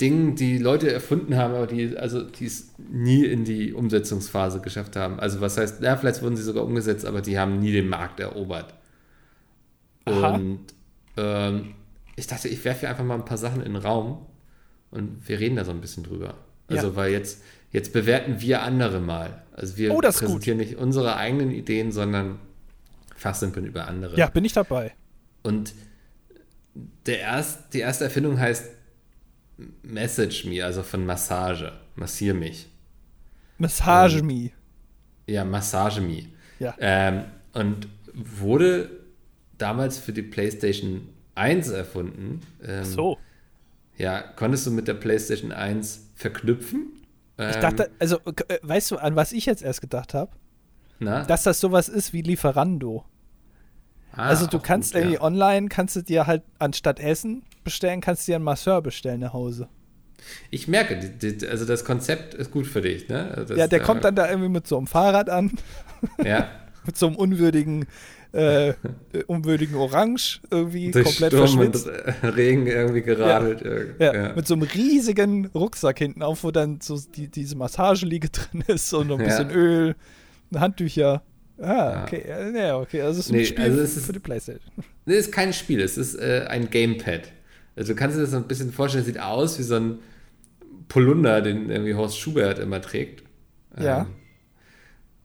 Dingen, 0.00 0.34
die 0.34 0.58
Leute 0.58 0.92
erfunden 0.92 1.36
haben, 1.36 1.54
aber 1.54 1.66
die, 1.66 1.96
also, 1.96 2.22
die 2.22 2.46
es 2.46 2.70
nie 2.90 3.24
in 3.24 3.44
die 3.44 3.72
Umsetzungsphase 3.72 4.60
geschafft 4.60 4.96
haben. 4.96 5.20
Also 5.20 5.40
was 5.40 5.56
heißt, 5.56 5.82
ja, 5.82 5.96
vielleicht 5.96 6.22
wurden 6.22 6.36
sie 6.36 6.42
sogar 6.42 6.64
umgesetzt, 6.64 7.04
aber 7.04 7.20
die 7.20 7.38
haben 7.38 7.60
nie 7.60 7.72
den 7.72 7.88
Markt 7.88 8.18
erobert. 8.20 8.74
Aha. 10.06 10.34
Und 10.34 10.60
ähm, 11.16 11.74
ich 12.16 12.26
dachte, 12.26 12.48
ich 12.48 12.64
werfe 12.64 12.80
hier 12.80 12.90
einfach 12.90 13.04
mal 13.04 13.14
ein 13.14 13.24
paar 13.24 13.38
Sachen 13.38 13.62
in 13.62 13.72
den 13.74 13.82
Raum 13.82 14.26
und 14.90 15.28
wir 15.28 15.38
reden 15.40 15.56
da 15.56 15.64
so 15.64 15.70
ein 15.70 15.80
bisschen 15.80 16.02
drüber. 16.04 16.34
Also, 16.68 16.88
Ja. 16.88 16.96
weil 16.96 17.12
jetzt, 17.12 17.42
jetzt 17.72 17.92
bewerten 17.92 18.40
wir 18.40 18.62
andere 18.62 19.00
mal. 19.00 19.42
Also 19.52 19.76
wir 19.76 19.94
Oh, 19.94 20.00
das 20.00 20.16
ist 20.16 20.20
gut. 20.20 20.28
präsentieren 20.28 20.58
nicht 20.58 20.76
unsere 20.76 21.16
eigenen 21.16 21.50
Ideen, 21.50 21.92
sondern 21.92 22.38
fachsimpeln 23.16 23.66
über 23.66 23.86
andere. 23.88 24.16
ja, 24.16 24.28
bin 24.28 24.44
ich 24.44 24.52
dabei. 24.52 24.92
Und 25.42 25.74
der 27.06 27.18
erst, 27.20 27.74
die 27.74 27.80
erste 27.80 28.04
Erfindung 28.04 28.38
heißt 28.38 28.70
Message 29.82 30.44
Me, 30.46 30.64
also 30.64 30.82
von 30.82 31.04
Massage. 31.04 31.72
Massier 31.96 32.34
mich. 32.34 32.68
Massage 33.58 34.22
me. 34.22 34.50
Ja, 35.26 35.44
Massage 35.44 36.00
Me. 36.00 36.24
Ja. 36.58 36.74
Ähm, 36.78 37.24
und 37.52 37.88
wurde 38.14 38.99
damals 39.62 39.98
für 39.98 40.12
die 40.12 40.22
PlayStation 40.22 41.08
1 41.34 41.68
erfunden. 41.70 42.40
Ähm, 42.62 42.84
So. 42.84 43.18
Ja, 43.96 44.22
konntest 44.22 44.66
du 44.66 44.70
mit 44.70 44.88
der 44.88 44.94
PlayStation 44.94 45.52
1 45.52 46.10
verknüpfen? 46.14 46.86
Ich 47.38 47.44
Ähm, 47.56 47.60
dachte, 47.60 47.90
also, 47.98 48.18
äh, 48.48 48.58
weißt 48.62 48.90
du, 48.92 48.96
an 48.96 49.16
was 49.16 49.32
ich 49.32 49.46
jetzt 49.46 49.62
erst 49.62 49.80
gedacht 49.80 50.14
habe? 50.14 50.30
na? 50.98 51.24
Dass 51.24 51.42
das 51.44 51.60
sowas 51.60 51.88
ist 51.88 52.12
wie 52.12 52.20
Lieferando. 52.22 53.04
Ah, 54.12 54.26
also 54.28 54.46
du 54.46 54.58
kannst 54.58 54.92
gut, 54.92 55.00
irgendwie 55.00 55.16
ja. 55.16 55.22
online, 55.22 55.68
kannst 55.68 55.96
du 55.96 56.02
dir 56.02 56.26
halt 56.26 56.42
anstatt 56.58 56.98
Essen 57.00 57.42
bestellen, 57.64 58.00
kannst 58.00 58.26
du 58.26 58.32
dir 58.32 58.36
einen 58.36 58.44
Masseur 58.44 58.82
bestellen 58.82 59.20
nach 59.20 59.32
Hause. 59.32 59.68
Ich 60.50 60.68
merke, 60.68 60.98
die, 60.98 61.36
die, 61.38 61.46
also 61.46 61.64
das 61.64 61.84
Konzept 61.84 62.34
ist 62.34 62.50
gut 62.50 62.66
für 62.66 62.82
dich, 62.82 63.08
ne? 63.08 63.44
Das, 63.48 63.56
ja, 63.56 63.66
der 63.68 63.80
äh, 63.80 63.82
kommt 63.82 64.04
dann 64.04 64.14
da 64.16 64.28
irgendwie 64.28 64.50
mit 64.50 64.66
so 64.66 64.76
einem 64.76 64.86
Fahrrad 64.86 65.30
an, 65.30 65.52
Ja, 66.22 66.48
mit 66.84 66.98
so 66.98 67.06
einem 67.06 67.16
unwürdigen, 67.16 67.86
äh, 68.32 68.74
unwürdigen 69.26 69.74
Orange 69.76 70.40
irgendwie 70.50 70.90
durch 70.90 71.04
komplett 71.04 71.32
Sturm 71.32 71.48
verschwitzt. 71.72 71.86
und 72.22 72.28
Regen 72.36 72.66
irgendwie 72.66 73.02
geradelt. 73.02 73.62
Ja, 73.98 74.12
Ja, 74.14 74.32
mit 74.34 74.46
so 74.46 74.54
einem 74.54 74.62
riesigen 74.62 75.46
Rucksack 75.46 75.98
hinten 75.98 76.22
auf, 76.22 76.44
wo 76.44 76.50
dann 76.50 76.80
so 76.80 76.98
die, 77.16 77.28
diese 77.28 77.56
Massageliege 77.56 78.28
drin 78.30 78.62
ist 78.68 78.92
und 78.94 79.08
noch 79.08 79.18
ein 79.18 79.26
Ja. 79.28 79.42
bisschen 79.42 79.50
Öl, 79.50 79.94
Handtücher. 80.54 81.22
Ah, 81.58 81.66
Ja. 81.66 82.02
okay. 82.04 82.24
Ja, 82.28 82.48
ja, 82.66 82.78
okay. 82.78 83.02
Also 83.02 83.20
es 83.20 83.26
ist 83.26 83.32
ein 83.32 83.36
Nee, 83.38 83.44
Spiel 83.44 83.64
also 83.64 83.80
es 83.80 83.96
ist- 83.96 84.06
für 84.06 84.12
die 84.12 84.18
Playstation. 84.18 84.72
Nee, 85.06 85.14
ist 85.16 85.32
kein 85.32 85.52
Spiel, 85.52 85.80
es 85.80 85.98
ist 85.98 86.14
äh, 86.14 86.46
ein 86.48 86.70
Gamepad. 86.70 87.32
Also 87.76 87.92
du 87.92 87.98
kannst 87.98 88.16
dir 88.16 88.20
das 88.22 88.30
so 88.30 88.36
ein 88.36 88.44
bisschen 88.48 88.72
vorstellen, 88.72 89.04
sieht 89.04 89.20
aus 89.20 89.58
wie 89.58 89.62
so 89.62 89.74
ein 89.76 89.98
Polunder, 90.88 91.40
den 91.40 91.70
irgendwie 91.70 91.94
Horst 91.94 92.18
Schubert 92.18 92.58
immer 92.58 92.80
trägt. 92.80 93.22
Ja. 93.80 94.00
Ähm, 94.02 94.06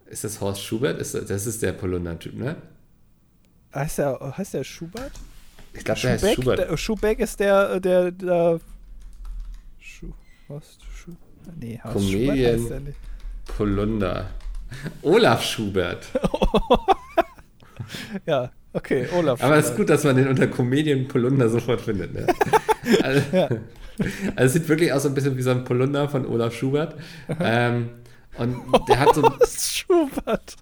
ist 0.08 0.24
das 0.24 0.40
Horst 0.42 0.64
Schubert? 0.64 1.00
Ist 1.00 1.16
das, 1.16 1.26
das 1.26 1.48
ist 1.48 1.62
der 1.64 1.74
Polunder-Typ, 1.74 2.36
ne? 2.36 2.56
Heißt 3.76 3.98
der, 4.00 4.34
heißt 4.38 4.54
der 4.54 4.64
Schubert? 4.64 5.12
Ich 5.74 5.84
glaube, 5.84 6.00
der 6.00 6.12
heißt 6.14 6.34
Schubert. 6.36 6.60
der, 6.60 6.78
Schubeck 6.78 7.20
ist 7.20 7.40
der, 7.40 7.80
der, 7.82 8.12
der 8.12 8.60
Schu, 9.80 10.08
was? 10.48 10.78
Schu, 10.96 11.12
nee, 11.60 11.80
Horst 11.84 11.96
Comedian. 11.98 12.36
Schubert 12.38 12.60
heißt 12.62 12.70
der 12.72 12.80
nicht. 12.80 12.98
Polunder. 13.58 14.30
Olaf 15.02 15.44
Schubert. 15.44 16.08
Ja, 18.26 18.50
okay, 18.74 19.08
Olaf 19.16 19.44
Aber 19.44 19.58
es 19.58 19.70
ist 19.70 19.76
gut, 19.78 19.90
dass 19.90 20.04
man 20.06 20.16
den 20.16 20.28
unter 20.28 20.48
Comedian 20.48 21.08
Polunder 21.08 21.50
sofort 21.50 21.82
findet. 21.82 22.14
Ne? 22.14 22.26
Also, 23.04 23.22
Ja. 23.36 23.48
also 23.48 23.62
es 24.38 24.54
sieht 24.54 24.68
wirklich 24.70 24.92
aus 24.94 25.04
so 25.04 25.10
ein 25.10 25.14
bisschen 25.14 25.38
wie 25.38 25.42
so 25.42 25.52
ein 25.52 25.64
Polunder 25.66 26.08
von 26.10 26.26
Olaf 26.26 26.54
Schubert. 26.56 26.96
Ähm, 27.40 27.90
und 28.38 28.58
der 28.88 29.00
hat 29.00 29.14
so. 29.14 29.22
Horst 29.24 29.78
Schubert. 29.78 30.56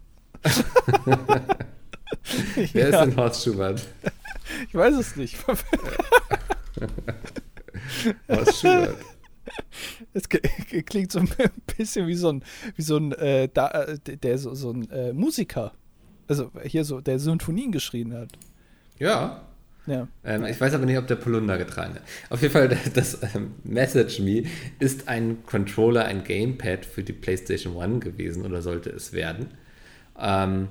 Wer 2.56 2.88
ist 2.88 2.94
ja, 2.94 3.06
denn 3.06 3.16
Horst 3.16 3.44
Schubert? 3.44 3.86
ich 4.68 4.76
weiß 4.76 4.96
es 4.96 5.16
nicht. 5.16 5.38
Horst 8.30 8.62
Schubert. 8.62 8.98
Es 10.14 10.30
klingt 10.30 11.12
so 11.12 11.20
ein 11.20 11.30
bisschen 11.78 12.08
wie 12.08 12.16
so 12.16 12.30
ein, 12.30 12.44
wie 12.76 12.82
so 12.82 12.98
ein, 12.98 13.12
äh, 13.14 13.50
da, 13.54 13.70
äh, 13.70 13.98
der 14.18 14.38
so, 14.38 14.54
so 14.56 14.72
ein 14.72 14.90
äh, 14.92 15.12
Musiker. 15.14 15.74
Also 16.28 16.52
hier 16.64 16.86
so, 16.86 17.02
der 17.02 17.20
Symphonien 17.20 17.72
geschrieben 17.72 18.14
hat. 18.14 18.30
Ja. 19.00 19.42
Ja. 19.86 20.08
Ähm, 20.24 20.46
ich 20.46 20.60
weiß 20.62 20.74
aber 20.74 20.86
nicht, 20.86 20.98
ob 20.98 21.08
der 21.08 21.18
Polunder 21.18 21.58
getragen 21.58 21.96
hat. 21.96 22.04
Auf 22.30 22.42
jeden 22.42 22.54
Fall, 22.54 22.78
das 22.94 23.20
ähm, 23.36 23.56
Message 23.64 24.20
Me 24.20 24.44
ist 24.80 25.10
ein 25.10 25.46
Controller, 25.46 26.06
ein 26.06 26.24
Gamepad 26.24 26.86
für 26.86 27.04
die 27.04 27.12
PlayStation 27.12 27.76
One 27.76 28.00
gewesen 28.00 28.46
oder 28.46 28.62
sollte 28.62 28.90
es 28.92 29.12
werden. 29.12 29.48
Ähm, 30.18 30.70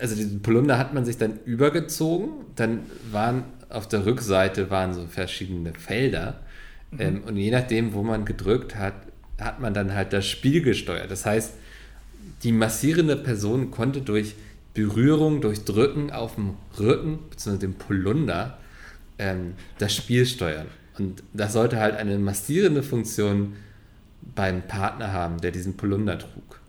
also 0.00 0.14
diesen 0.14 0.42
Polunder 0.42 0.78
hat 0.78 0.94
man 0.94 1.04
sich 1.04 1.18
dann 1.18 1.38
übergezogen. 1.44 2.28
Dann 2.56 2.80
waren 3.10 3.44
auf 3.68 3.88
der 3.88 4.06
Rückseite 4.06 4.70
waren 4.70 4.94
so 4.94 5.06
verschiedene 5.06 5.72
Felder. 5.74 6.40
Ähm, 6.98 7.22
und 7.26 7.36
je 7.36 7.50
nachdem, 7.50 7.92
wo 7.92 8.02
man 8.02 8.24
gedrückt 8.24 8.76
hat, 8.76 8.94
hat 9.40 9.60
man 9.60 9.74
dann 9.74 9.94
halt 9.94 10.12
das 10.12 10.26
Spiel 10.26 10.62
gesteuert. 10.62 11.10
Das 11.10 11.26
heißt, 11.26 11.54
die 12.42 12.52
massierende 12.52 13.16
Person 13.16 13.70
konnte 13.70 14.00
durch 14.00 14.34
Berührung, 14.74 15.40
durch 15.40 15.64
Drücken 15.64 16.10
auf 16.12 16.36
dem 16.36 16.54
Rücken 16.78 17.18
bzw. 17.30 17.58
dem 17.58 17.74
Polunder 17.74 18.58
ähm, 19.18 19.54
das 19.78 19.94
Spiel 19.94 20.26
steuern. 20.26 20.66
Und 20.98 21.22
das 21.32 21.52
sollte 21.52 21.78
halt 21.78 21.96
eine 21.96 22.18
massierende 22.18 22.82
Funktion 22.82 23.54
beim 24.34 24.62
Partner 24.62 25.12
haben, 25.12 25.40
der 25.40 25.50
diesen 25.50 25.76
Polunder 25.76 26.18
trug. 26.18 26.60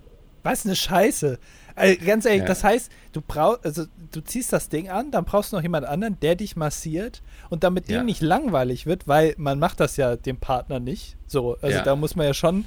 Was 0.43 0.65
eine 0.65 0.76
Scheiße. 0.76 1.39
Also, 1.75 2.05
ganz 2.05 2.25
ehrlich, 2.25 2.41
Ja. 2.41 2.47
das 2.47 2.63
heißt, 2.63 2.91
du 3.11 3.21
brauchst, 3.21 3.65
also 3.65 3.83
du 4.11 4.21
ziehst 4.21 4.53
das 4.53 4.69
Ding 4.69 4.89
an, 4.89 5.11
dann 5.11 5.25
brauchst 5.25 5.51
du 5.51 5.57
noch 5.57 5.63
jemand 5.63 5.85
anderen, 5.85 6.17
der 6.21 6.35
dich 6.35 6.55
massiert 6.55 7.21
und 7.49 7.63
damit 7.65 7.89
Ja. 7.89 7.97
dem 7.99 8.05
nicht 8.05 8.21
langweilig 8.21 8.85
wird, 8.85 9.07
weil 9.07 9.33
man 9.38 9.59
macht 9.59 9.79
das 9.81 9.97
ja 9.97 10.15
dem 10.15 10.38
Partner 10.38 10.79
nicht. 10.79 11.17
So, 11.27 11.57
also 11.61 11.77
Ja. 11.77 11.83
da 11.83 11.95
muss 11.97 12.15
man 12.15 12.27
ja 12.27 12.33
schon, 12.33 12.63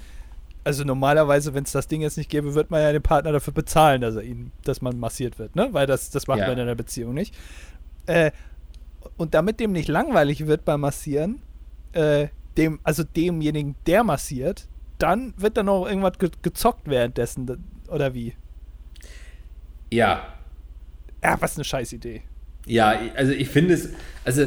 also 0.64 0.84
normalerweise, 0.84 1.54
wenn 1.54 1.64
es 1.64 1.72
das 1.72 1.88
Ding 1.88 2.02
jetzt 2.02 2.18
nicht 2.18 2.28
gäbe, 2.28 2.54
wird 2.54 2.70
man 2.70 2.82
ja 2.82 2.92
den 2.92 3.00
Partner 3.02 3.32
dafür 3.32 3.54
bezahlen, 3.54 4.02
dass 4.02 4.14
er 4.16 4.22
ihn, 4.24 4.52
dass 4.64 4.82
man 4.82 4.98
massiert 4.98 5.38
wird, 5.38 5.56
ne? 5.56 5.68
Weil 5.72 5.86
das, 5.86 6.10
das 6.10 6.26
macht 6.26 6.40
man 6.40 6.52
in 6.52 6.60
einer 6.60 6.74
Beziehung 6.74 7.14
nicht. 7.14 7.34
Äh, 8.04 8.30
und 9.16 9.32
damit 9.32 9.58
dem 9.60 9.72
nicht 9.72 9.88
langweilig 9.88 10.46
wird 10.46 10.66
beim 10.66 10.80
Massieren, 10.82 11.40
äh, 11.92 12.28
dem, 12.58 12.78
also 12.82 13.04
demjenigen, 13.04 13.74
der 13.86 14.04
massiert, 14.04 14.66
dann 14.98 15.32
wird 15.38 15.56
dann 15.56 15.66
noch 15.66 15.86
irgendwas 15.86 16.18
ge 16.18 16.28
gezockt 16.42 16.88
währenddessen, 16.90 17.64
oder 17.88 18.12
wie? 18.12 18.34
Ja, 19.90 20.34
Ja, 21.22 21.36
was 21.40 21.56
eine 21.56 21.64
scheiß 21.64 21.92
Idee. 21.92 22.22
Ja, 22.66 22.98
also 23.16 23.32
ich 23.32 23.48
finde 23.48 23.74
es, 23.74 23.90
also 24.24 24.46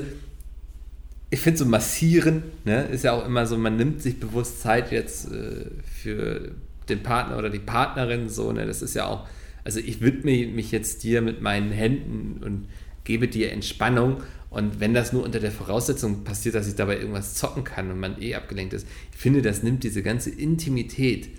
ich 1.29 1.39
finde 1.39 1.57
so 1.57 1.65
massieren, 1.65 2.43
ne, 2.65 2.83
ist 2.83 3.03
ja 3.03 3.13
auch 3.13 3.25
immer 3.25 3.45
so, 3.47 3.57
man 3.57 3.77
nimmt 3.77 4.01
sich 4.01 4.19
bewusst 4.19 4.61
Zeit 4.61 4.91
jetzt 4.91 5.31
äh, 5.31 5.65
für 5.83 6.51
den 6.89 7.03
Partner 7.03 7.37
oder 7.37 7.49
die 7.49 7.59
Partnerin 7.59 8.29
so, 8.29 8.51
ne, 8.51 8.65
das 8.65 8.81
ist 8.81 8.95
ja 8.95 9.07
auch, 9.07 9.27
also 9.63 9.79
ich 9.79 10.01
widme 10.01 10.45
mich 10.47 10.71
jetzt 10.71 11.03
dir 11.03 11.21
mit 11.21 11.41
meinen 11.41 11.71
Händen 11.71 12.43
und 12.43 12.67
gebe 13.05 13.27
dir 13.27 13.51
Entspannung 13.51 14.21
und 14.49 14.81
wenn 14.81 14.93
das 14.93 15.13
nur 15.13 15.23
unter 15.23 15.39
der 15.39 15.51
Voraussetzung 15.51 16.25
passiert, 16.25 16.55
dass 16.55 16.67
ich 16.67 16.75
dabei 16.75 16.97
irgendwas 16.97 17.35
zocken 17.35 17.63
kann 17.63 17.89
und 17.89 17.99
man 17.99 18.21
eh 18.21 18.35
abgelenkt 18.35 18.73
ist, 18.73 18.85
ich 19.13 19.17
finde, 19.17 19.41
das 19.41 19.63
nimmt 19.63 19.83
diese 19.83 20.03
ganze 20.03 20.29
Intimität, 20.29 21.29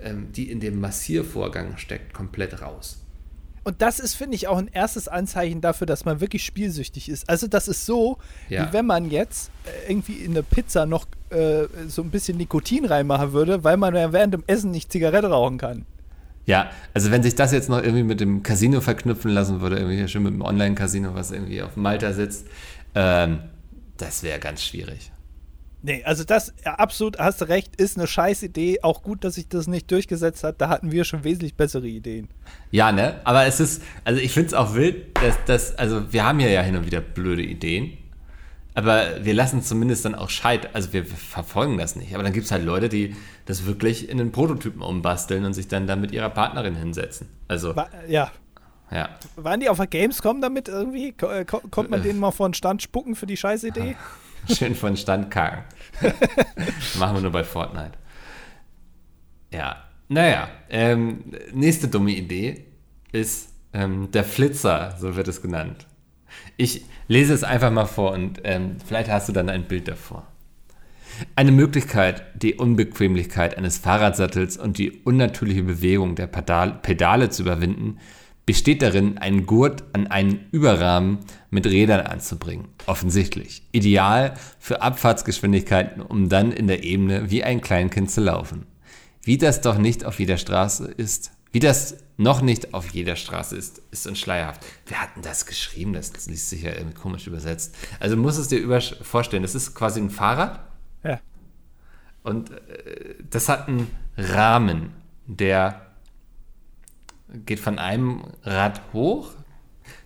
ähm, 0.00 0.28
die 0.32 0.50
in 0.50 0.60
dem 0.60 0.80
Massiervorgang 0.80 1.76
steckt, 1.76 2.14
komplett 2.14 2.62
raus. 2.62 3.03
Und 3.64 3.80
das 3.80 3.98
ist, 3.98 4.14
finde 4.14 4.36
ich, 4.36 4.46
auch 4.46 4.58
ein 4.58 4.68
erstes 4.72 5.08
Anzeichen 5.08 5.60
dafür, 5.62 5.86
dass 5.86 6.04
man 6.04 6.20
wirklich 6.20 6.44
spielsüchtig 6.44 7.08
ist. 7.08 7.28
Also 7.30 7.46
das 7.46 7.66
ist 7.66 7.86
so, 7.86 8.18
Ja. 8.50 8.68
wie 8.68 8.72
wenn 8.74 8.86
man 8.86 9.10
jetzt 9.10 9.50
äh, 9.64 9.90
irgendwie 9.90 10.14
in 10.14 10.32
eine 10.32 10.42
Pizza 10.42 10.84
noch 10.86 11.06
äh, 11.30 11.64
so 11.88 12.02
ein 12.02 12.10
bisschen 12.10 12.36
Nikotin 12.36 12.84
reinmachen 12.84 13.32
würde, 13.32 13.64
weil 13.64 13.76
man 13.78 13.94
ja 13.94 14.12
während 14.12 14.34
dem 14.34 14.44
Essen 14.46 14.70
nicht 14.70 14.92
Zigarette 14.92 15.28
rauchen 15.30 15.58
kann. 15.58 15.86
Ja, 16.46 16.70
also 16.92 17.10
wenn 17.10 17.22
sich 17.22 17.34
das 17.36 17.52
jetzt 17.52 17.70
noch 17.70 17.82
irgendwie 17.82 18.02
mit 18.02 18.20
dem 18.20 18.42
Casino 18.42 18.82
verknüpfen 18.82 19.30
lassen 19.30 19.62
würde, 19.62 19.76
irgendwie 19.76 19.96
hier 19.96 20.08
schön 20.08 20.22
mit 20.24 20.34
dem 20.34 20.42
Online-Casino, 20.42 21.14
was 21.14 21.30
irgendwie 21.30 21.62
auf 21.62 21.76
Malta 21.76 22.12
sitzt, 22.12 22.46
ähm, 22.94 23.38
das 23.96 24.22
wäre 24.22 24.38
ganz 24.40 24.62
schwierig. 24.62 25.10
Nee, 25.86 26.02
also 26.02 26.24
das, 26.24 26.54
ja, 26.64 26.76
absolut, 26.76 27.18
hast 27.18 27.42
du 27.42 27.44
recht, 27.44 27.76
ist 27.76 27.98
eine 27.98 28.06
scheiß 28.06 28.42
Idee. 28.42 28.78
Auch 28.82 29.02
gut, 29.02 29.22
dass 29.22 29.34
sich 29.34 29.48
das 29.48 29.66
nicht 29.66 29.90
durchgesetzt 29.90 30.42
hat. 30.42 30.58
Da 30.62 30.70
hatten 30.70 30.92
wir 30.92 31.04
schon 31.04 31.24
wesentlich 31.24 31.56
bessere 31.56 31.86
Ideen. 31.86 32.28
Ja, 32.70 32.90
ne? 32.90 33.20
Aber 33.24 33.44
es 33.44 33.60
ist, 33.60 33.82
also 34.02 34.18
ich 34.18 34.32
finde 34.32 34.46
es 34.46 34.54
auch 34.54 34.74
wild, 34.74 35.14
dass 35.18 35.36
das, 35.44 35.74
also 35.74 36.10
wir 36.10 36.24
haben 36.24 36.40
ja 36.40 36.62
hin 36.62 36.74
und 36.74 36.86
wieder 36.86 37.02
blöde 37.02 37.42
Ideen, 37.42 37.98
aber 38.72 39.22
wir 39.26 39.34
lassen 39.34 39.62
zumindest 39.62 40.06
dann 40.06 40.14
auch 40.14 40.30
scheit, 40.30 40.74
also 40.74 40.94
wir 40.94 41.04
verfolgen 41.04 41.76
das 41.76 41.96
nicht. 41.96 42.14
Aber 42.14 42.22
dann 42.22 42.32
gibt 42.32 42.46
es 42.46 42.50
halt 42.50 42.64
Leute, 42.64 42.88
die 42.88 43.14
das 43.44 43.66
wirklich 43.66 44.08
in 44.08 44.18
einen 44.18 44.32
Prototypen 44.32 44.80
umbasteln 44.80 45.44
und 45.44 45.52
sich 45.52 45.68
dann 45.68 45.86
da 45.86 45.96
mit 45.96 46.12
ihrer 46.12 46.30
Partnerin 46.30 46.76
hinsetzen. 46.76 47.28
Also, 47.46 47.76
War, 47.76 47.90
ja, 48.08 48.32
ja. 48.90 49.10
waren 49.36 49.60
die 49.60 49.68
auf 49.68 49.76
der 49.76 49.86
Gamescom 49.86 50.40
damit 50.40 50.68
irgendwie? 50.68 51.08
Äh, 51.08 51.44
ko 51.44 51.60
konnte 51.70 51.90
man 51.90 52.02
denen 52.02 52.20
mal 52.20 52.30
vor 52.30 52.48
den 52.48 52.54
Stand 52.54 52.80
spucken 52.80 53.14
für 53.16 53.26
die 53.26 53.36
scheiß 53.36 53.64
Idee? 53.64 53.96
Schön 54.52 54.74
von 54.74 54.96
Stand 54.96 55.30
kacken. 55.30 55.64
Machen 56.98 57.16
wir 57.16 57.20
nur 57.22 57.32
bei 57.32 57.44
Fortnite. 57.44 57.92
Ja, 59.52 59.84
naja. 60.08 60.48
Ähm, 60.68 61.24
nächste 61.52 61.88
dumme 61.88 62.10
Idee 62.10 62.64
ist 63.12 63.50
ähm, 63.72 64.10
der 64.10 64.24
Flitzer, 64.24 64.96
so 64.98 65.16
wird 65.16 65.28
es 65.28 65.42
genannt. 65.42 65.86
Ich 66.56 66.84
lese 67.08 67.34
es 67.34 67.44
einfach 67.44 67.70
mal 67.70 67.86
vor 67.86 68.12
und 68.12 68.40
ähm, 68.44 68.76
vielleicht 68.84 69.10
hast 69.10 69.28
du 69.28 69.32
dann 69.32 69.48
ein 69.48 69.64
Bild 69.64 69.88
davor. 69.88 70.26
Eine 71.36 71.52
Möglichkeit, 71.52 72.24
die 72.34 72.54
Unbequemlichkeit 72.54 73.56
eines 73.56 73.78
Fahrradsattels 73.78 74.56
und 74.56 74.78
die 74.78 74.90
unnatürliche 74.90 75.62
Bewegung 75.62 76.16
der 76.16 76.26
Pedal 76.26 76.80
Pedale 76.82 77.30
zu 77.30 77.42
überwinden, 77.42 77.98
besteht 78.46 78.82
darin, 78.82 79.18
einen 79.18 79.46
Gurt 79.46 79.84
an 79.92 80.06
einen 80.06 80.46
Überrahmen 80.50 81.20
mit 81.50 81.66
Rädern 81.66 82.06
anzubringen. 82.06 82.68
Offensichtlich. 82.86 83.62
Ideal 83.72 84.34
für 84.58 84.82
Abfahrtsgeschwindigkeiten, 84.82 86.02
um 86.02 86.28
dann 86.28 86.52
in 86.52 86.66
der 86.66 86.84
Ebene 86.84 87.30
wie 87.30 87.42
ein 87.42 87.60
Kleinkind 87.60 88.10
zu 88.10 88.20
laufen. 88.20 88.66
Wie 89.22 89.38
das 89.38 89.62
doch 89.62 89.78
nicht 89.78 90.04
auf 90.04 90.18
jeder 90.18 90.36
Straße 90.36 90.84
ist, 90.84 91.32
Wie 91.54 91.60
das 91.60 91.96
noch 92.16 92.42
nicht 92.42 92.74
auf 92.74 92.90
jeder 92.90 93.14
Straße 93.14 93.56
ist, 93.56 93.80
ist 93.92 94.08
uns 94.08 94.18
schleierhaft. 94.18 94.60
Wer 94.86 95.00
hat 95.00 95.10
denn 95.14 95.22
das 95.22 95.46
geschrieben? 95.46 95.92
Das 95.92 96.26
liest 96.26 96.50
sich 96.50 96.62
ja 96.62 96.72
irgendwie 96.72 96.96
komisch 96.96 97.28
übersetzt. 97.28 97.76
Also 98.00 98.16
musst 98.16 98.40
es 98.40 98.48
dir 98.48 98.80
vorstellen, 98.80 99.44
das 99.44 99.54
ist 99.54 99.72
quasi 99.72 100.00
ein 100.00 100.10
Fahrrad. 100.10 100.58
Ja. 101.04 101.20
Und 102.24 102.50
äh, 102.50 103.14
das 103.30 103.48
hat 103.48 103.68
einen 103.68 103.86
Rahmen, 104.16 104.94
der 105.26 105.83
geht 107.46 107.60
von 107.60 107.78
einem 107.78 108.24
Rad 108.42 108.80
hoch, 108.92 109.32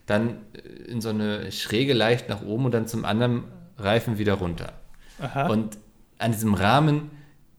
dann 0.07 0.39
in 0.87 1.01
so 1.01 1.11
eine 1.11 1.53
Schräge 1.53 1.93
leicht 1.93 2.29
nach 2.29 2.43
oben 2.43 2.65
und 2.67 2.73
dann 2.73 2.87
zum 2.87 3.05
anderen 3.05 3.45
Reifen 3.77 4.19
wieder 4.19 4.35
runter. 4.35 4.73
Aha. 5.21 5.49
Und 5.49 5.79
an 6.19 6.33
diesem 6.33 6.55
Rahmen 6.55 7.11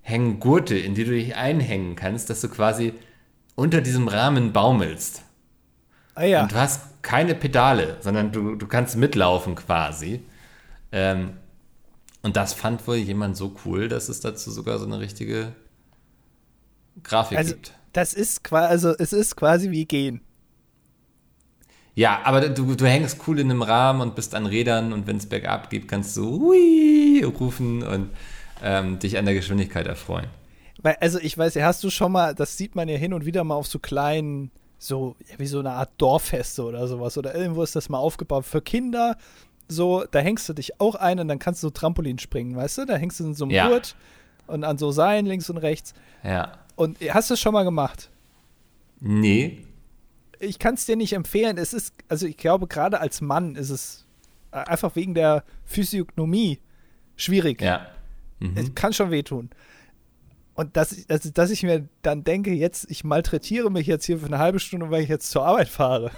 hängen 0.02 0.40
Gurte, 0.40 0.78
in 0.78 0.96
die 0.96 1.04
du 1.04 1.12
dich 1.12 1.36
einhängen 1.36 1.96
kannst, 1.96 2.30
dass 2.30 2.42
du 2.42 2.50
quasi 2.50 2.94
unter 3.56 3.82
diesem 3.82 4.08
Rahmen 4.08 4.52
baumelst. 4.54 5.24
ah 6.16 6.24
ja. 6.24 6.44
Und 6.44 6.52
du 6.52 6.56
hast 6.56 7.02
keine 7.02 7.36
Pedale, 7.36 7.98
sondern 8.02 8.32
du, 8.32 8.56
du 8.56 8.68
kannst 8.68 8.96
mitlaufen 8.98 9.56
quasi. 9.56 10.22
Ähm, 10.92 11.32
und 12.22 12.36
das 12.36 12.54
fand 12.54 12.86
wohl 12.88 12.96
jemand 12.98 13.38
so 13.38 13.56
cool, 13.66 13.88
dass 13.88 14.10
es 14.10 14.20
dazu 14.20 14.52
sogar 14.52 14.80
so 14.80 14.86
eine 14.86 15.00
richtige 15.00 15.54
Grafik 17.04 17.38
Also, 17.38 17.54
gibt. 17.54 17.74
Das 17.94 18.14
ist 18.14 18.44
quasi, 18.44 18.68
also 18.68 18.94
es 18.98 19.14
ist 19.14 19.36
quasi 19.36 19.72
wie 19.72 19.86
gehen. 19.86 20.22
Ja, 21.96 22.22
aber 22.24 22.48
du, 22.50 22.76
du 22.76 22.86
hängst 22.86 23.20
cool 23.28 23.40
in 23.40 23.52
einem 23.52 23.62
Rahmen 23.62 24.02
und 24.02 24.16
bist 24.16 24.34
an 24.34 24.46
Rädern 24.46 24.94
und 24.94 25.06
wenn 25.08 25.18
es 25.18 25.26
bergab 25.26 25.70
geht, 25.70 25.88
kannst 25.88 26.16
du 26.16 26.40
Hui 26.40 27.24
rufen 27.24 27.84
und 27.84 28.10
ähm, 28.64 29.00
dich 29.00 29.18
an 29.18 29.26
der 29.26 29.34
Geschwindigkeit 29.34 29.86
erfreuen. 29.88 30.28
Weil, 30.82 30.98
also 31.02 31.20
ich 31.20 31.38
weiß 31.38 31.56
hast 31.58 31.84
du 31.84 31.90
schon 31.90 32.12
mal, 32.12 32.34
das 32.34 32.56
sieht 32.58 32.76
man 32.76 32.88
ja 32.88 32.96
hin 32.98 33.14
und 33.14 33.26
wieder 33.26 33.44
mal 33.44 33.56
auf 33.56 33.68
so 33.68 33.80
kleinen, 33.80 34.52
so 34.78 35.18
wie 35.38 35.48
so 35.48 35.60
eine 35.60 35.72
Art 35.72 35.92
Dorffeste 35.98 36.64
oder 36.64 36.88
sowas. 36.88 37.18
Oder 37.18 37.36
irgendwo 37.36 37.64
ist 37.64 37.76
das 37.76 37.90
mal 37.90 37.98
aufgebaut 37.98 38.46
für 38.46 38.62
Kinder. 38.62 39.18
So, 39.68 40.06
da 40.10 40.20
hängst 40.20 40.48
du 40.48 40.54
dich 40.54 40.80
auch 40.80 40.96
ein 40.96 41.20
und 41.20 41.28
dann 41.28 41.38
kannst 41.38 41.62
du 41.64 41.68
so 41.68 41.72
Trampolin 41.72 42.18
springen, 42.18 42.56
weißt 42.56 42.78
du? 42.78 42.86
Da 42.86 42.96
hängst 42.96 43.20
du 43.20 43.26
in 43.26 43.34
so 43.34 43.44
einem 43.44 43.52
Ja. 43.52 43.68
Gurt 43.68 43.96
und 44.48 44.64
an 44.64 44.78
so 44.78 44.92
Seilen 44.92 45.26
links 45.26 45.50
und 45.50 45.58
rechts. 45.58 45.94
Ja. 46.24 46.54
Und 46.80 46.98
hast 47.14 47.30
du 47.30 47.34
es 47.34 47.42
schon 47.42 47.52
mal 47.52 47.64
gemacht? 47.64 48.10
Nee. 49.02 49.66
Ich 50.40 50.60
kann 50.60 50.76
es 50.76 50.86
dir 50.86 50.96
nicht 50.96 51.12
empfehlen. 51.12 51.58
Es 51.58 51.74
ist, 51.74 51.94
also 52.08 52.26
ich 52.26 52.38
glaube, 52.38 52.68
gerade 52.68 53.02
als 53.02 53.20
Mann 53.20 53.56
ist 53.56 53.70
es 53.70 54.06
äh, 54.52 54.58
einfach 54.60 54.96
wegen 54.96 55.14
der 55.14 55.44
Physiognomie 55.66 56.60
schwierig. 57.18 57.62
Ja. 57.62 57.88
Es 58.56 58.74
kann 58.74 58.94
schon 58.94 59.12
wehtun. 59.12 59.50
Und 60.54 60.78
dass, 60.78 60.94
ich- 60.94 61.10
also, 61.10 61.30
dass 61.30 61.50
ich 61.52 61.64
mir 61.64 61.90
dann 62.02 62.24
denke, 62.24 62.54
jetzt, 62.54 62.90
ich 62.90 63.04
malträtiere 63.04 63.70
mich 63.70 63.86
jetzt 63.86 64.06
hier 64.06 64.18
für 64.20 64.28
eine 64.28 64.40
halbe 64.40 64.62
Stunde, 64.62 64.90
weil 64.90 65.04
ich 65.04 65.10
jetzt 65.10 65.30
zur 65.32 65.46
Arbeit 65.46 65.68
fahre. 65.68 66.12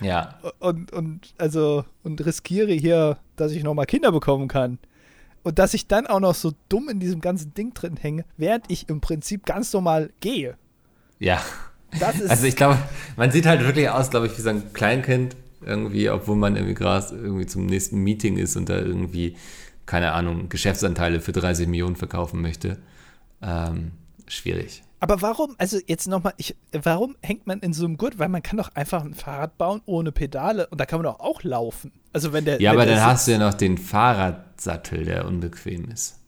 Ja. 0.00 0.38
Und, 0.58 0.90
und, 0.92 1.34
also, 1.36 1.84
und 2.02 2.24
riskiere 2.24 2.72
hier, 2.72 3.18
dass 3.36 3.52
ich 3.52 3.62
nochmal 3.62 3.84
Kinder 3.84 4.10
bekommen 4.10 4.48
kann. 4.48 4.78
Und 5.46 5.60
dass 5.60 5.74
ich 5.74 5.86
dann 5.86 6.08
auch 6.08 6.18
noch 6.18 6.34
so 6.34 6.54
dumm 6.68 6.88
in 6.88 6.98
diesem 6.98 7.20
ganzen 7.20 7.54
Ding 7.54 7.72
drin 7.72 7.96
hänge, 7.96 8.24
während 8.36 8.64
ich 8.66 8.88
im 8.88 9.00
Prinzip 9.00 9.46
ganz 9.46 9.72
normal 9.72 10.10
gehe. 10.18 10.56
Ja. 11.20 11.40
Das 12.00 12.18
ist. 12.18 12.30
Also 12.30 12.46
ich 12.48 12.56
glaube, 12.56 12.78
man 13.16 13.30
sieht 13.30 13.46
halt 13.46 13.60
wirklich 13.60 13.88
aus, 13.88 14.10
glaube 14.10 14.26
ich, 14.26 14.36
wie 14.36 14.42
so 14.42 14.48
ein 14.48 14.72
Kleinkind 14.72 15.36
irgendwie, 15.64 16.10
obwohl 16.10 16.34
man 16.34 16.56
irgendwie 16.56 16.74
gerade 16.74 17.14
irgendwie 17.14 17.46
zum 17.46 17.64
nächsten 17.66 17.98
Meeting 18.02 18.38
ist 18.38 18.56
und 18.56 18.68
da 18.68 18.76
irgendwie, 18.78 19.36
keine 19.86 20.10
Ahnung, 20.14 20.48
Geschäftsanteile 20.48 21.20
für 21.20 21.30
30 21.30 21.68
Millionen 21.68 21.94
verkaufen 21.94 22.42
möchte. 22.42 22.78
Ähm, 23.40 23.92
schwierig. 24.26 24.82
Aber 25.00 25.20
warum, 25.22 25.54
also 25.58 25.78
jetzt 25.86 26.06
nochmal, 26.08 26.34
warum 26.72 27.16
hängt 27.22 27.46
man 27.46 27.60
in 27.60 27.72
so 27.72 27.84
einem 27.84 27.96
Gurt? 27.98 28.18
Weil 28.18 28.28
man 28.28 28.42
kann 28.42 28.56
doch 28.56 28.74
einfach 28.74 29.04
ein 29.04 29.14
Fahrrad 29.14 29.58
bauen 29.58 29.82
ohne 29.86 30.12
Pedale 30.12 30.66
und 30.68 30.80
da 30.80 30.86
kann 30.86 31.00
man 31.02 31.12
doch 31.12 31.20
auch 31.20 31.42
laufen. 31.42 31.92
Also 32.12 32.32
wenn 32.32 32.44
der. 32.44 32.60
Ja, 32.60 32.70
wenn 32.72 32.78
aber 32.78 32.86
der 32.86 32.96
dann 32.96 33.04
hast 33.06 33.26
du 33.26 33.32
ja 33.32 33.38
noch 33.38 33.54
den 33.54 33.76
Fahrradsattel, 33.78 35.04
der 35.04 35.26
unbequem 35.26 35.90
ist. 35.90 36.18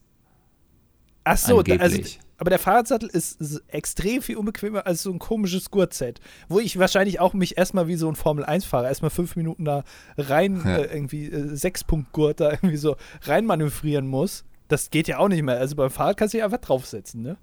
Ach 1.25 1.37
so, 1.37 1.63
da, 1.63 1.77
also, 1.77 2.01
aber 2.39 2.51
der 2.51 2.59
Fahrradsattel 2.59 3.09
ist 3.11 3.63
extrem 3.69 4.23
viel 4.23 4.37
unbequemer 4.37 4.87
als 4.87 5.03
so 5.03 5.11
ein 5.13 5.19
komisches 5.19 5.71
Gurtset, 5.71 6.21
wo 6.49 6.59
ich 6.61 6.79
wahrscheinlich 6.79 7.21
auch 7.21 7.35
mich 7.35 7.59
erstmal 7.59 7.89
wie 7.89 7.97
so 7.97 8.09
ein 8.09 8.15
Formel-1-Fahrer 8.15 8.89
erstmal 8.89 9.11
fünf 9.11 9.37
Minuten 9.37 9.65
da 9.65 9.83
rein, 10.17 10.63
Ja. 10.65 10.77
äh, 10.79 10.95
irgendwie 10.95 11.27
äh, 11.27 11.55
Sechs-Punkt-Gurt 11.57 12.41
da 12.41 12.51
irgendwie 12.53 12.77
so 12.77 12.97
reinmanövrieren 13.23 14.07
muss. 14.07 14.45
Das 14.69 14.91
geht 14.91 15.09
ja 15.09 15.19
auch 15.19 15.29
nicht 15.29 15.43
mehr. 15.43 15.59
Also 15.59 15.75
beim 15.77 15.91
Fahrrad 15.91 16.17
kannst 16.17 16.33
du 16.35 16.39
dich 16.39 16.45
einfach 16.45 16.59
draufsetzen, 16.59 17.23
ne? 17.23 17.37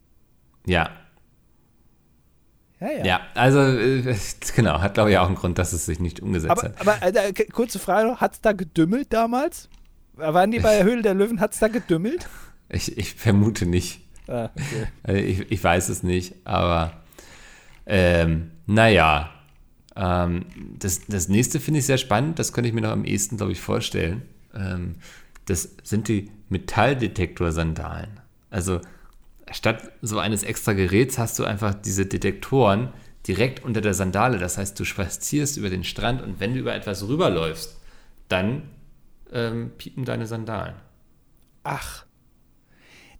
Ja, 0.66 0.90
Ja, 2.80 2.92
ja. 2.92 3.06
ja, 3.06 3.20
also 3.36 3.60
äh, 3.62 4.16
genau, 4.56 4.82
hat 4.82 4.94
glaube 4.96 5.12
ich 5.12 5.18
auch 5.18 5.28
einen 5.28 5.36
Grund, 5.36 5.58
dass 5.58 5.72
es 5.74 5.86
sich 5.86 6.00
nicht 6.00 6.20
umgesetzt 6.22 6.52
Aber, 6.52 6.64
hat. 6.64 7.02
aber 7.06 7.34
k- 7.34 7.46
kurze 7.46 7.80
Frage 7.80 8.18
hat 8.18 8.34
es 8.34 8.42
da 8.42 8.52
gedümmelt 8.52 9.14
damals? 9.14 9.70
Waren 10.16 10.52
die 10.52 10.60
bei 10.60 10.76
der 10.78 10.84
Höhle 10.86 11.02
der 11.02 11.14
Löwen, 11.14 11.40
hat 11.40 11.54
es 11.54 11.60
da 11.60 11.68
gedümmelt? 11.68 12.28
Ich, 12.68 12.98
ich 12.98 13.14
vermute 13.14 13.68
nicht. 13.68 14.02
Ah, 14.28 14.50
okay. 14.56 14.88
Also 15.04 15.22
ich, 15.22 15.52
ich 15.52 15.64
weiß 15.64 15.90
es 15.90 16.02
nicht, 16.02 16.34
aber 16.46 16.94
ähm, 17.86 18.50
naja. 18.66 19.30
Ähm, 19.96 20.46
das, 20.80 21.02
das 21.08 21.30
nächste 21.30 21.60
finde 21.60 21.80
ich 21.82 21.86
sehr 21.86 22.00
spannend, 22.00 22.40
das 22.40 22.54
könnte 22.54 22.68
ich 22.68 22.74
mir 22.74 22.82
noch 22.82 22.90
am 22.90 23.06
ehesten, 23.06 23.38
glaube 23.38 23.52
ich, 23.52 23.62
vorstellen. 23.62 24.24
Ähm, 24.56 24.96
das 25.46 25.70
sind 25.84 26.08
die 26.08 26.32
Metalldetektorsandalen. 26.50 28.20
Also 28.50 28.82
statt 29.52 29.92
so 30.02 30.20
eines 30.20 30.44
extra 30.44 30.74
Geräts 30.74 31.18
hast 31.18 31.38
du 31.40 31.46
einfach 31.46 31.74
diese 31.74 32.06
Detektoren 32.06 32.94
direkt 33.28 33.64
unter 33.64 33.82
der 33.82 33.94
Sandale. 33.94 34.38
Das 34.38 34.58
heißt, 34.58 34.80
du 34.80 34.86
spazierst 34.86 35.58
über 35.58 35.70
den 35.70 35.84
Strand 35.84 36.22
und 36.22 36.40
wenn 36.40 36.54
du 36.54 36.60
über 36.60 36.76
etwas 36.76 37.08
rüberläufst, 37.08 37.78
dann 38.28 38.70
ähm, 39.32 39.72
piepen 39.78 40.06
deine 40.06 40.28
Sandalen. 40.28 40.76
Ach, 41.64 42.06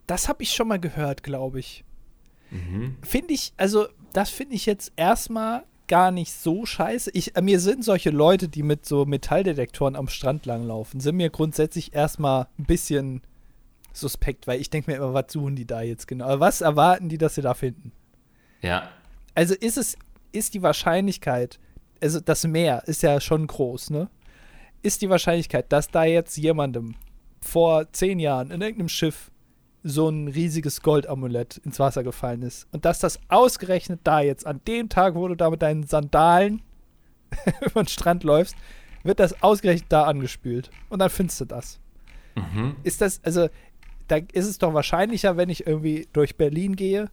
das 0.08 0.30
habe 0.30 0.44
ich 0.44 0.52
schon 0.52 0.68
mal 0.68 0.80
gehört, 0.80 1.24
glaube 1.24 1.60
ich. 1.60 1.84
Mhm. 2.52 2.98
Finde 3.02 3.34
ich, 3.34 3.54
also 3.58 3.88
das 4.14 4.30
finde 4.30 4.56
ich 4.56 4.66
jetzt 4.66 4.94
erstmal 4.96 5.64
gar 5.88 6.12
nicht 6.12 6.32
so 6.32 6.66
scheiße. 6.66 7.12
Ich, 7.14 7.36
äh, 7.36 7.42
mir 7.42 7.60
sind 7.60 7.84
solche 7.84 8.10
Leute, 8.10 8.48
die 8.48 8.64
mit 8.64 8.86
so 8.86 9.06
Metalldetektoren 9.06 9.96
am 9.96 10.08
Strand 10.08 10.46
langlaufen, 10.46 11.00
sind 11.00 11.18
mir 11.18 11.30
grundsätzlich 11.30 11.94
erstmal 11.94 12.48
ein 12.58 12.66
bisschen 12.66 13.22
suspekt, 13.96 14.48
weil 14.48 14.60
ich 14.60 14.70
denke 14.70 14.92
mir 14.92 14.98
immer, 14.98 15.14
was 15.14 15.32
suchen 15.32 15.56
die 15.56 15.66
da 15.66 15.82
jetzt 15.82 16.08
genau? 16.08 16.26
Aber 16.26 16.40
Was 16.40 16.62
erwarten 16.62 17.10
die, 17.10 17.18
dass 17.18 17.36
sie 17.36 17.42
da 17.42 17.54
finden? 17.54 17.92
Ja, 18.62 18.90
Also 19.36 19.54
ist 19.54 19.78
es, 19.78 19.98
ist 20.32 20.54
die 20.54 20.62
Wahrscheinlichkeit, 20.62 21.60
also 22.02 22.20
das 22.20 22.46
Meer 22.46 22.84
ist 22.88 23.04
ja 23.04 23.20
schon 23.20 23.48
groß, 23.48 23.90
ne? 23.90 24.10
Ist 24.82 25.02
die 25.02 25.10
Wahrscheinlichkeit, 25.10 25.72
dass 25.72 25.88
da 25.90 26.04
jetzt 26.04 26.38
jemandem 26.38 26.96
vor 27.42 27.92
zehn 27.92 28.20
Jahren 28.20 28.52
in 28.52 28.62
irgendeinem 28.62 28.90
Schiff 28.90 29.32
so 29.84 30.10
ein 30.10 30.28
riesiges 30.28 30.82
Goldamulett 30.82 31.58
ins 31.58 31.80
Wasser 31.80 32.04
gefallen 32.04 32.42
ist 32.42 32.68
und 32.72 32.86
dass 32.86 33.00
das 33.00 33.20
ausgerechnet 33.30 34.02
da 34.04 34.20
jetzt 34.22 34.46
an 34.48 34.62
dem 34.68 34.90
Tag, 34.90 35.14
wo 35.16 35.28
du 35.28 35.36
da 35.36 35.50
mit 35.50 35.62
deinen 35.62 35.84
Sandalen 35.84 36.62
über 37.62 37.84
den 37.84 37.88
Strand 37.88 38.24
läufst, 38.24 38.56
wird 39.04 39.20
das 39.20 39.44
ausgerechnet 39.44 39.92
da 39.92 40.04
angespült 40.06 40.72
und 40.90 41.00
dann 41.00 41.10
findest 41.12 41.42
du 41.42 41.46
das. 41.46 41.80
mhm. 42.36 42.76
Ist 42.84 43.02
das, 43.02 43.24
also, 43.24 43.50
da 44.08 44.18
ist 44.34 44.48
es 44.48 44.58
doch 44.58 44.74
wahrscheinlicher, 44.74 45.38
wenn 45.38 45.50
ich 45.50 45.66
irgendwie 45.68 46.08
durch 46.14 46.36
Berlin 46.38 46.76
gehe 46.76 47.10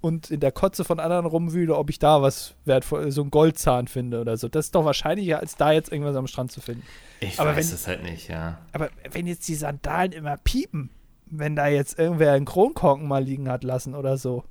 und 0.00 0.30
in 0.30 0.40
der 0.40 0.52
Kotze 0.52 0.84
von 0.84 1.00
anderen 1.00 1.26
rumwühle, 1.26 1.76
ob 1.76 1.90
ich 1.90 1.98
da 1.98 2.22
was 2.22 2.54
wertvoll, 2.64 3.10
so 3.10 3.22
ein 3.22 3.30
Goldzahn 3.30 3.88
finde 3.88 4.20
oder 4.20 4.36
so. 4.36 4.48
Das 4.48 4.66
ist 4.66 4.74
doch 4.74 4.84
wahrscheinlicher, 4.84 5.40
als 5.40 5.56
da 5.56 5.72
jetzt 5.72 5.90
irgendwas 5.90 6.16
am 6.16 6.26
Strand 6.26 6.52
zu 6.52 6.60
finden. 6.60 6.82
ich 7.20 7.38
Aber 7.40 7.56
weiß 7.56 7.68
wenn- 7.68 7.74
es 7.74 7.86
halt 7.88 8.02
nicht, 8.04 8.28
ja. 8.28 8.58
Aber 8.72 8.90
wenn 9.10 9.26
jetzt 9.26 9.48
die 9.48 9.54
Sandalen 9.56 10.12
immer 10.12 10.36
piepen, 10.36 10.90
wenn 11.26 11.56
da 11.56 11.66
jetzt 11.66 11.98
irgendwer 11.98 12.32
einen 12.32 12.44
Kronkorken 12.46 13.06
mal 13.08 13.22
liegen 13.24 13.48
hat 13.50 13.64
lassen 13.64 13.94
oder 13.94 14.16
so, 14.16 14.44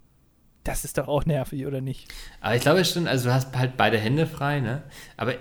das 0.63 0.83
ist 0.83 0.97
doch 0.97 1.07
auch 1.07 1.25
nervig, 1.25 1.65
oder 1.65 1.79
nicht? 1.79 2.13
Aber 2.41 2.55
ich 2.55 2.61
glaube 2.61 2.83
schon, 2.83 3.07
also 3.07 3.29
du 3.29 3.33
hast 3.33 3.55
halt 3.57 3.77
beide 3.77 3.97
Hände 3.97 4.27
frei, 4.27 4.59
ne? 4.59 4.83
Aber 5.15 5.33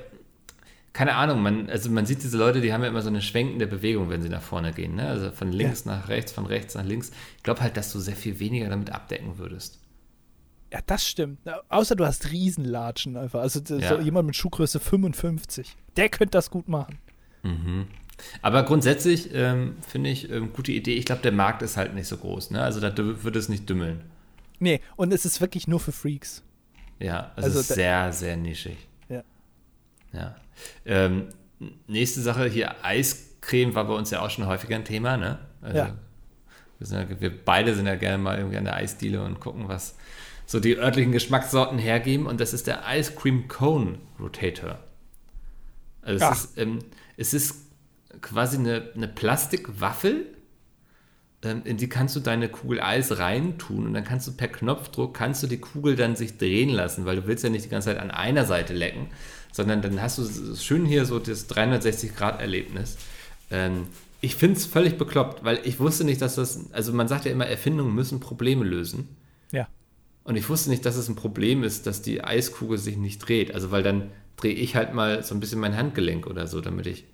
keine 0.96 1.14
Ahnung, 1.14 1.42
man, 1.42 1.68
also 1.68 1.90
man 1.90 2.06
sieht 2.06 2.22
diese 2.22 2.38
Leute, 2.38 2.62
die 2.62 2.72
haben 2.72 2.82
ja 2.82 2.88
immer 2.88 3.02
so 3.02 3.08
eine 3.10 3.20
schwenkende 3.20 3.66
Bewegung, 3.66 4.08
wenn 4.08 4.22
sie 4.22 4.30
nach 4.30 4.40
vorne 4.40 4.72
gehen, 4.72 4.94
ne? 4.94 5.06
Also 5.08 5.30
von 5.30 5.52
links 5.52 5.84
nach 5.84 6.08
rechts, 6.08 6.32
von 6.32 6.46
rechts 6.46 6.74
nach 6.74 6.84
links. 6.84 7.10
Ich 7.36 7.42
glaube 7.42 7.60
halt, 7.60 7.76
dass 7.76 7.92
du 7.92 7.98
sehr 8.00 8.16
viel 8.16 8.38
weniger 8.38 8.70
damit 8.70 8.90
abdecken 8.90 9.36
würdest. 9.36 9.78
Ja, 10.72 10.80
das 10.86 11.06
stimmt. 11.06 11.38
Außer 11.68 11.96
du 11.96 12.06
hast 12.06 12.30
Riesenlatschen 12.32 13.16
einfach. 13.18 13.40
Also 13.40 13.60
d- 13.60 13.74
so 13.74 13.78
Ja. 13.80 14.00
jemand 14.00 14.26
mit 14.26 14.36
Schuhgröße 14.36 14.80
55. 14.80 15.76
Der 15.96 16.08
könnte 16.08 16.30
das 16.32 16.50
gut 16.50 16.66
machen. 16.66 16.98
Aber 18.42 18.62
grundsätzlich 18.62 19.30
ähm, 19.34 19.76
finde 19.86 20.10
ich 20.10 20.30
ähm, 20.30 20.52
gute 20.54 20.72
Idee. 20.72 20.94
Ich 20.94 21.04
glaube, 21.04 21.20
der 21.22 21.32
Markt 21.32 21.60
ist 21.62 21.76
halt 21.76 21.94
nicht 21.94 22.08
so 22.08 22.16
groß, 22.16 22.50
ne? 22.52 22.62
Also 22.62 22.80
da 22.80 22.96
würde 22.96 23.38
es 23.38 23.48
nicht 23.50 23.68
dümmeln. 23.68 24.00
Nee, 24.58 24.80
und 24.96 25.12
es 25.12 25.24
ist 25.26 25.40
wirklich 25.42 25.68
nur 25.68 25.78
für 25.78 25.92
Freaks. 25.92 26.42
Ja, 26.98 27.32
also, 27.36 27.48
Also 27.48 27.48
es 27.58 27.60
ist 27.62 27.70
da- 27.70 27.74
sehr, 27.74 28.12
sehr 28.12 28.36
nischig. 28.38 28.76
Ja. 30.12 30.20
Ja. 30.20 30.36
Ähm, 30.84 31.28
nächste 31.86 32.20
Sache 32.20 32.46
hier, 32.46 32.84
Eiscreme 32.84 33.74
war 33.74 33.84
bei 33.84 33.94
uns 33.94 34.10
ja 34.10 34.20
auch 34.20 34.30
schon 34.30 34.46
häufiger 34.46 34.76
ein 34.76 34.84
Thema, 34.84 35.16
ne? 35.16 35.38
Also 35.60 35.78
Ja. 35.78 35.94
wir, 36.78 37.00
ja, 37.00 37.20
wir 37.20 37.44
beide 37.44 37.74
sind 37.74 37.86
ja 37.86 37.96
gerne 37.96 38.18
mal 38.18 38.38
irgendwie 38.38 38.58
an 38.58 38.64
der 38.64 38.76
Eisdiele 38.76 39.22
und 39.22 39.40
gucken, 39.40 39.68
was, 39.68 39.96
so 40.46 40.60
die 40.60 40.76
örtlichen 40.76 41.12
Geschmackssorten 41.12 41.78
hergeben 41.78 42.26
und 42.26 42.40
das 42.40 42.52
ist 42.52 42.66
der 42.66 42.82
Ice 42.88 43.12
Cream 43.16 43.48
Cone 43.48 43.98
Rotator. 44.20 44.78
Also 46.02 46.24
es 46.24 46.44
ist, 46.44 46.58
ähm, 46.58 46.78
es 47.16 47.34
ist 47.34 47.66
quasi 48.20 48.58
eine, 48.58 48.90
eine 48.94 49.08
Plastikwaffel, 49.08 50.26
ähm, 51.42 51.62
in 51.64 51.76
die 51.76 51.88
kannst 51.88 52.14
du 52.14 52.20
deine 52.20 52.48
Kugel 52.48 52.80
Eis 52.80 53.18
reintun 53.18 53.86
und 53.86 53.94
dann 53.94 54.04
kannst 54.04 54.28
du 54.28 54.32
per 54.36 54.48
Knopfdruck, 54.48 55.14
kannst 55.14 55.42
du 55.42 55.46
die 55.48 55.58
Kugel 55.58 55.96
dann 55.96 56.14
sich 56.14 56.38
drehen 56.38 56.70
lassen, 56.70 57.06
weil 57.06 57.16
du 57.16 57.26
willst 57.26 57.42
ja 57.42 57.50
nicht 57.50 57.64
die 57.64 57.68
ganze 57.68 57.88
Zeit 57.90 57.98
an 57.98 58.10
einer 58.10 58.44
Seite 58.44 58.72
lecken, 58.72 59.08
sondern 59.56 59.80
dann 59.80 60.02
hast 60.02 60.18
du 60.18 60.54
schön 60.54 60.84
hier 60.84 61.06
so 61.06 61.18
das 61.18 61.48
360-Grad-Erlebnis. 61.48 62.98
Ähm, 63.50 63.86
ich 64.20 64.36
finde 64.36 64.58
es 64.58 64.66
völlig 64.66 64.98
bekloppt, 64.98 65.44
weil 65.44 65.60
ich 65.64 65.80
wusste 65.80 66.04
nicht, 66.04 66.20
dass 66.20 66.34
das, 66.34 66.70
also 66.72 66.92
man 66.92 67.08
sagt 67.08 67.24
ja 67.24 67.32
immer, 67.32 67.46
Erfindungen 67.46 67.94
müssen 67.94 68.20
Probleme 68.20 68.64
lösen. 68.64 69.08
Ja. 69.52 69.66
Und 70.24 70.36
ich 70.36 70.48
wusste 70.50 70.68
nicht, 70.68 70.84
dass 70.84 70.96
es 70.96 71.08
ein 71.08 71.16
Problem 71.16 71.62
ist, 71.62 71.86
dass 71.86 72.02
die 72.02 72.22
Eiskugel 72.22 72.76
sich 72.76 72.98
nicht 72.98 73.18
dreht. 73.20 73.54
Also 73.54 73.70
weil 73.70 73.82
dann 73.82 74.10
drehe 74.36 74.52
ich 74.52 74.76
halt 74.76 74.92
mal 74.92 75.22
so 75.22 75.34
ein 75.34 75.40
bisschen 75.40 75.60
mein 75.60 75.74
Handgelenk 75.76 76.26
oder 76.26 76.46
so, 76.46 76.60
damit 76.60 76.86
ich 76.86 77.06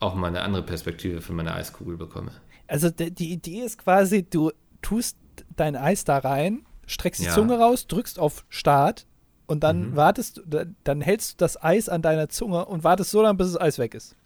auch 0.00 0.16
mal 0.16 0.26
eine 0.28 0.42
andere 0.42 0.64
Perspektive 0.64 1.20
für 1.20 1.32
meine 1.32 1.54
Eiskugel 1.54 1.96
bekomme. 1.96 2.32
Also 2.66 2.90
die 2.90 3.32
Idee 3.32 3.60
ist 3.62 3.78
quasi, 3.78 4.24
du 4.28 4.50
tust 4.82 5.16
dein 5.54 5.76
Eis 5.76 6.02
da 6.04 6.18
rein, 6.18 6.62
streckst 6.86 7.20
die 7.20 7.26
Ja. 7.26 7.34
Zunge 7.34 7.58
raus, 7.58 7.86
drückst 7.86 8.18
auf 8.18 8.44
Start 8.48 9.06
und 9.50 9.60
dann 9.64 9.90
Mhm. 9.90 9.96
wartest 9.96 10.42
du, 10.46 10.66
dann- 10.84 11.00
hältst 11.00 11.32
du 11.32 11.36
das 11.38 11.62
Eis 11.62 11.88
an 11.88 12.02
deiner 12.02 12.28
Zunge 12.28 12.64
und 12.64 12.84
wartest 12.84 13.10
so 13.10 13.20
lange, 13.22 13.34
bis 13.36 13.52
das 13.52 13.60
Eis 13.60 13.78
weg 13.78 13.94
ist. 13.94 14.16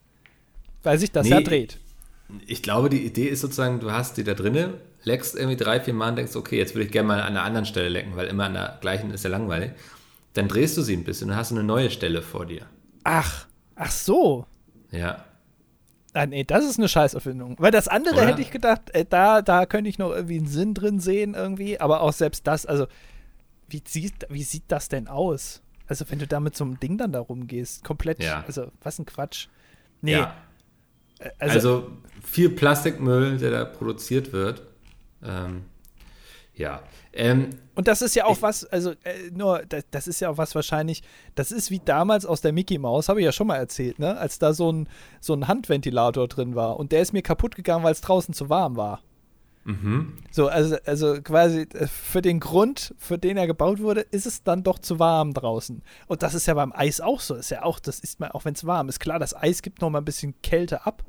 Weil 0.82 0.98
sich 0.98 1.10
das 1.12 1.24
Nee. 1.24 1.32
ja 1.32 1.40
dreht. 1.40 1.78
Ich 2.46 2.62
glaube, 2.62 2.88
die 2.90 3.04
Idee 3.04 3.26
ist 3.28 3.40
sozusagen, 3.40 3.80
du 3.80 3.90
hast 3.90 4.16
die 4.16 4.24
da 4.24 4.34
drinne, 4.34 4.74
leckst 5.04 5.34
irgendwie 5.36 5.56
drei, 5.56 5.80
vier 5.80 5.94
Mal 5.94 6.10
und 6.10 6.16
denkst, 6.16 6.36
okay, 6.36 6.56
jetzt 6.58 6.74
würde 6.74 6.86
ich 6.86 6.92
gerne 6.92 7.08
mal 7.08 7.20
an 7.20 7.28
einer 7.28 7.42
anderen 7.42 7.66
Stelle 7.66 7.88
lecken, 7.88 8.16
weil 8.16 8.26
immer 8.28 8.44
an 8.44 8.54
der 8.54 8.78
gleichen 8.80 9.10
ist 9.10 9.24
ja 9.24 9.30
langweilig. 9.30 9.72
Dann 10.34 10.48
drehst 10.48 10.76
du 10.76 10.82
sie 10.82 10.94
ein 10.96 11.04
bisschen 11.04 11.30
und 11.30 11.36
hast 11.36 11.52
eine 11.52 11.62
neue 11.62 11.90
Stelle 11.90 12.22
vor 12.22 12.46
dir. 12.46 12.66
Ach, 13.04 13.46
ach 13.76 13.90
so. 13.90 14.46
Ja. 14.90 15.24
Ah, 16.14 16.26
nee, 16.26 16.44
das 16.44 16.64
ist 16.64 16.78
eine 16.78 16.88
Scheißerfindung. 16.88 17.56
Weil 17.58 17.72
das 17.72 17.88
andere 17.88 18.14
Oder? 18.14 18.26
hätte 18.26 18.40
ich 18.40 18.50
gedacht, 18.50 18.90
äh, 18.94 19.04
da, 19.08 19.42
da 19.42 19.66
könnte 19.66 19.90
ich 19.90 19.98
noch 19.98 20.10
irgendwie 20.10 20.38
einen 20.38 20.46
Sinn 20.46 20.72
drin 20.74 21.00
sehen 21.00 21.34
irgendwie, 21.34 21.80
aber 21.80 22.00
auch 22.02 22.12
selbst 22.12 22.46
das, 22.46 22.66
also 22.66 22.86
wie 23.68 23.82
sieht, 23.86 24.26
wie 24.28 24.42
sieht 24.42 24.64
das 24.68 24.88
denn 24.88 25.08
aus? 25.08 25.62
Also 25.86 26.04
wenn 26.08 26.18
du 26.18 26.26
da 26.26 26.40
mit 26.40 26.56
so 26.56 26.64
einem 26.64 26.80
Ding 26.80 26.96
dann 26.98 27.12
da 27.12 27.20
rumgehst, 27.20 27.84
komplett, 27.84 28.22
Ja. 28.22 28.44
also 28.46 28.70
was 28.82 28.98
ein 28.98 29.06
Quatsch. 29.06 29.48
Nee, 30.00 30.12
ja. 30.12 30.34
äh, 31.18 31.30
Also, 31.38 31.54
also, 31.54 31.90
viel 32.22 32.50
Plastikmüll, 32.50 33.36
der 33.38 33.50
da 33.50 33.64
produziert 33.64 34.32
wird. 34.32 34.62
Ähm, 35.22 35.64
ja. 36.54 36.82
Ähm, 37.12 37.50
und 37.74 37.88
das 37.88 38.00
ist 38.02 38.14
ja 38.14 38.24
auch 38.26 38.36
ich- 38.36 38.42
was, 38.42 38.64
also 38.64 38.90
äh, 39.02 39.30
nur, 39.32 39.62
das, 39.68 39.84
das 39.90 40.06
ist 40.06 40.20
ja 40.20 40.28
auch 40.30 40.38
was 40.38 40.54
wahrscheinlich, 40.54 41.02
das 41.34 41.50
ist 41.52 41.70
wie 41.70 41.80
damals 41.84 42.24
aus 42.26 42.40
der 42.40 42.52
Mickey 42.52 42.78
Maus, 42.78 43.08
habe 43.08 43.20
ich 43.20 43.24
ja 43.24 43.32
schon 43.32 43.46
mal 43.48 43.56
erzählt, 43.56 43.98
ne, 43.98 44.16
als 44.16 44.38
da 44.38 44.52
so 44.52 44.70
ein, 44.72 44.88
so 45.20 45.34
ein 45.34 45.48
Handventilator 45.48 46.28
drin 46.28 46.54
war 46.54 46.78
und 46.78 46.92
der 46.92 47.02
ist 47.02 47.12
mir 47.12 47.22
kaputt 47.22 47.56
gegangen, 47.56 47.82
weil 47.84 47.92
es 47.92 48.00
draußen 48.00 48.32
zu 48.34 48.48
warm 48.48 48.76
war. 48.76 49.02
Mhm. 49.64 50.14
So, 50.30 50.48
also, 50.48 50.76
also 50.84 51.20
quasi 51.22 51.62
äh, 51.74 51.86
für 51.86 52.22
den 52.22 52.40
Grund, 52.40 52.94
für 52.98 53.18
den 53.18 53.36
er 53.36 53.46
gebaut 53.46 53.80
wurde, 53.80 54.00
ist 54.00 54.26
es 54.26 54.42
dann 54.42 54.62
doch 54.62 54.78
zu 54.78 54.98
warm 54.98 55.32
draußen. 55.34 55.82
Und 56.06 56.22
das 56.22 56.34
ist 56.34 56.46
ja 56.46 56.54
beim 56.54 56.72
Eis 56.72 57.00
auch 57.00 57.20
so. 57.20 57.34
Ist 57.34 57.50
ja 57.50 57.62
auch, 57.62 57.78
das 57.78 58.00
isst 58.00 58.20
man 58.20 58.30
auch, 58.32 58.44
wenn 58.44 58.54
es 58.54 58.64
warm 58.66 58.88
ist. 58.88 59.00
Klar, 59.00 59.18
das 59.18 59.34
Eis 59.34 59.62
gibt 59.62 59.80
noch 59.80 59.90
mal 59.90 59.98
ein 59.98 60.04
bisschen 60.04 60.34
Kälte 60.42 60.86
ab, 60.86 61.04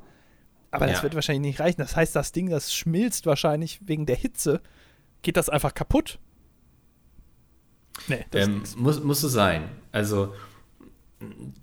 aber 0.70 0.86
das 0.86 0.98
Ja. 0.98 1.02
wird 1.04 1.14
wahrscheinlich 1.14 1.52
nicht 1.52 1.60
reichen. 1.60 1.80
Das 1.80 1.96
heißt, 1.96 2.14
das 2.16 2.32
Ding, 2.32 2.48
das 2.50 2.74
schmilzt 2.74 3.26
wahrscheinlich 3.26 3.80
wegen 3.86 4.06
der 4.06 4.16
Hitze, 4.16 4.60
geht 5.22 5.36
das 5.36 5.48
einfach 5.48 5.74
kaputt. 5.74 6.18
Nee, 8.08 8.24
das 8.30 8.46
Ähm, 8.46 8.62
muss, 8.76 9.02
muss 9.02 9.20
so 9.20 9.28
sein. 9.28 9.68
Also, 9.92 10.34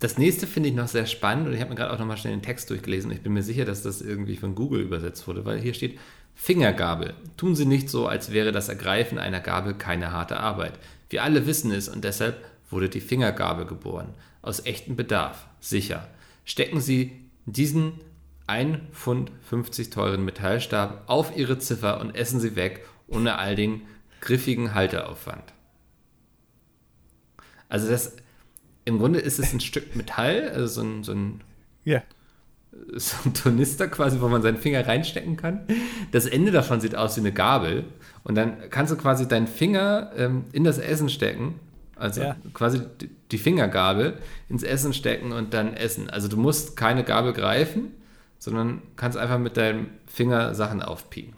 das 0.00 0.18
nächste 0.18 0.48
finde 0.48 0.68
ich 0.68 0.74
noch 0.74 0.88
sehr 0.88 1.06
spannend 1.06 1.46
und 1.46 1.54
ich 1.54 1.60
habe 1.60 1.70
mir 1.70 1.76
gerade 1.76 1.92
auch 1.92 1.98
nochmal 1.98 2.16
schnell 2.16 2.34
den 2.34 2.42
Text 2.42 2.70
durchgelesen. 2.70 3.12
Ich 3.12 3.22
bin 3.22 3.32
mir 3.32 3.42
sicher, 3.44 3.64
dass 3.64 3.82
das 3.82 4.02
irgendwie 4.02 4.36
von 4.36 4.56
Google 4.56 4.80
übersetzt 4.80 5.28
wurde, 5.28 5.44
weil 5.44 5.60
hier 5.60 5.74
steht: 5.74 5.98
Fingergabel. 6.34 7.14
Tun 7.36 7.54
Sie 7.54 7.64
nicht 7.64 7.88
so, 7.88 8.06
als 8.06 8.32
wäre 8.32 8.52
das 8.52 8.68
Ergreifen 8.68 9.18
einer 9.18 9.40
Gabel 9.40 9.74
keine 9.74 10.12
harte 10.12 10.38
Arbeit. 10.38 10.78
Wir 11.08 11.22
alle 11.22 11.46
wissen 11.46 11.70
es 11.70 11.88
und 11.88 12.04
deshalb 12.04 12.44
wurde 12.70 12.88
die 12.88 13.00
Fingergabel 13.00 13.66
geboren. 13.66 14.14
Aus 14.42 14.66
echtem 14.66 14.96
Bedarf. 14.96 15.46
Sicher. 15.60 16.08
Stecken 16.44 16.80
Sie 16.80 17.12
diesen 17.46 18.00
1 18.46 18.78
Pfund 18.92 19.30
50 19.48 19.90
teuren 19.90 20.24
Metallstab 20.24 21.04
auf 21.06 21.36
Ihre 21.36 21.58
Ziffer 21.58 22.00
und 22.00 22.14
essen 22.14 22.40
Sie 22.40 22.56
weg, 22.56 22.84
ohne 23.06 23.38
all 23.38 23.56
den 23.56 23.82
griffigen 24.20 24.74
Halteaufwand. 24.74 25.52
Also 27.68 27.88
das, 27.88 28.16
im 28.84 28.98
Grunde 28.98 29.20
ist 29.20 29.38
es 29.38 29.52
ein 29.52 29.60
Stück 29.60 29.96
Metall, 29.96 30.50
also 30.50 30.66
so 30.66 30.82
ein, 30.82 31.04
so 31.04 31.12
ein, 31.12 31.40
ja. 31.84 32.02
So 32.96 33.16
ein 33.24 33.34
Tornister 33.34 33.88
quasi, 33.88 34.20
wo 34.20 34.28
man 34.28 34.42
seinen 34.42 34.58
Finger 34.58 34.86
reinstecken 34.86 35.36
kann. 35.36 35.60
Das 36.12 36.26
Ende 36.26 36.50
davon 36.52 36.80
sieht 36.80 36.94
aus 36.96 37.16
wie 37.16 37.20
eine 37.20 37.32
Gabel 37.32 37.84
und 38.22 38.34
dann 38.34 38.54
kannst 38.70 38.92
du 38.92 38.96
quasi 38.96 39.26
deinen 39.28 39.46
Finger 39.46 40.10
ähm, 40.16 40.44
in 40.52 40.64
das 40.64 40.78
Essen 40.78 41.08
stecken, 41.08 41.58
also 41.96 42.22
Ja. 42.22 42.36
quasi 42.52 42.80
die, 43.30 43.38
Fingergabel 43.38 44.18
ins 44.48 44.62
Essen 44.62 44.92
stecken 44.92 45.32
und 45.32 45.54
dann 45.54 45.74
essen. 45.74 46.08
Also 46.08 46.28
du 46.28 46.36
musst 46.36 46.76
keine 46.76 47.02
Gabel 47.02 47.32
greifen, 47.32 47.90
sondern 48.38 48.80
kannst 48.94 49.18
einfach 49.18 49.38
mit 49.38 49.56
deinem 49.56 49.88
Finger 50.06 50.54
Sachen 50.54 50.82
aufpieken. 50.82 51.34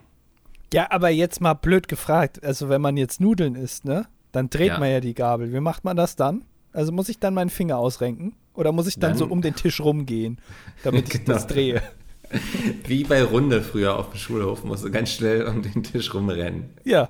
ja, 0.73 0.91
aber 0.91 1.09
jetzt 1.09 1.41
mal 1.41 1.53
blöd 1.55 1.87
gefragt. 1.87 2.43
Also, 2.43 2.69
wenn 2.69 2.81
man 2.81 2.97
jetzt 2.97 3.19
Nudeln 3.21 3.55
isst, 3.55 3.85
ne, 3.85 4.05
dann 4.31 4.49
dreht 4.51 4.67
Ja. 4.73 4.77
man 4.79 4.91
ja 4.91 4.99
die 4.99 5.13
Gabel. 5.15 5.51
Wie 5.53 5.59
macht 5.59 5.85
man 5.85 5.95
das 5.97 6.15
dann? 6.15 6.43
Also, 6.73 6.91
muss 6.91 7.09
ich 7.09 7.17
dann 7.19 7.33
meinen 7.33 7.49
Finger 7.49 7.77
ausrenken? 7.77 8.35
Oder 8.57 8.71
muss 8.73 8.87
ich 8.87 8.99
dann, 8.99 9.11
Dann- 9.11 9.17
so 9.19 9.25
um 9.27 9.41
den 9.41 9.55
Tisch 9.55 9.79
rumgehen, 9.79 10.39
damit 10.83 11.05
ich 11.13 11.21
Genau. 11.25 11.33
das 11.37 11.47
drehe? 11.47 11.81
Wie 12.85 13.03
bei 13.05 13.23
Runde 13.23 13.61
früher 13.61 13.97
auf 13.97 14.09
dem 14.09 14.17
Schulhof, 14.17 14.63
musst 14.65 14.83
du 14.83 14.91
ganz 14.91 15.11
schnell 15.13 15.45
um 15.45 15.61
den 15.61 15.83
Tisch 15.83 16.13
rumrennen. 16.13 16.71
Ja. 16.83 17.09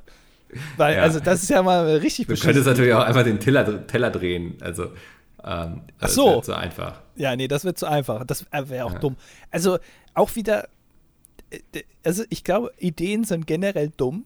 Weil, 0.78 0.96
Ja. 0.98 1.02
also, 1.02 1.20
das 1.20 1.42
ist 1.44 1.50
ja 1.50 1.64
mal 1.64 1.88
richtig 1.98 2.28
Du 2.28 2.36
könntest 2.36 2.68
natürlich 2.68 2.94
auch 2.94 3.04
einfach 3.04 3.24
den 3.24 3.40
Teller, 3.40 3.88
Teller 3.88 4.12
drehen. 4.12 4.56
Also, 4.62 4.84
ähm, 4.86 4.92
Ach 5.44 5.82
das 6.02 6.14
so. 6.16 6.28
wäre 6.28 6.42
zu 6.44 6.54
einfach. 6.56 7.02
Ja, 7.16 7.36
nee, 7.36 7.48
das 7.48 7.64
wird 7.66 7.78
zu 7.80 7.86
einfach. 7.88 8.24
Das 8.26 8.46
wäre 8.52 8.86
auch 8.86 8.94
Ja. 8.94 9.00
dumm. 9.00 9.16
Also, 9.50 9.80
auch 10.14 10.36
wieder, 10.36 10.68
äh, 11.50 11.60
also 12.04 12.24
ich 12.30 12.44
glaube, 12.44 12.72
Ideen 12.78 13.24
sind 13.24 13.48
generell 13.48 13.92
dumm, 13.98 14.26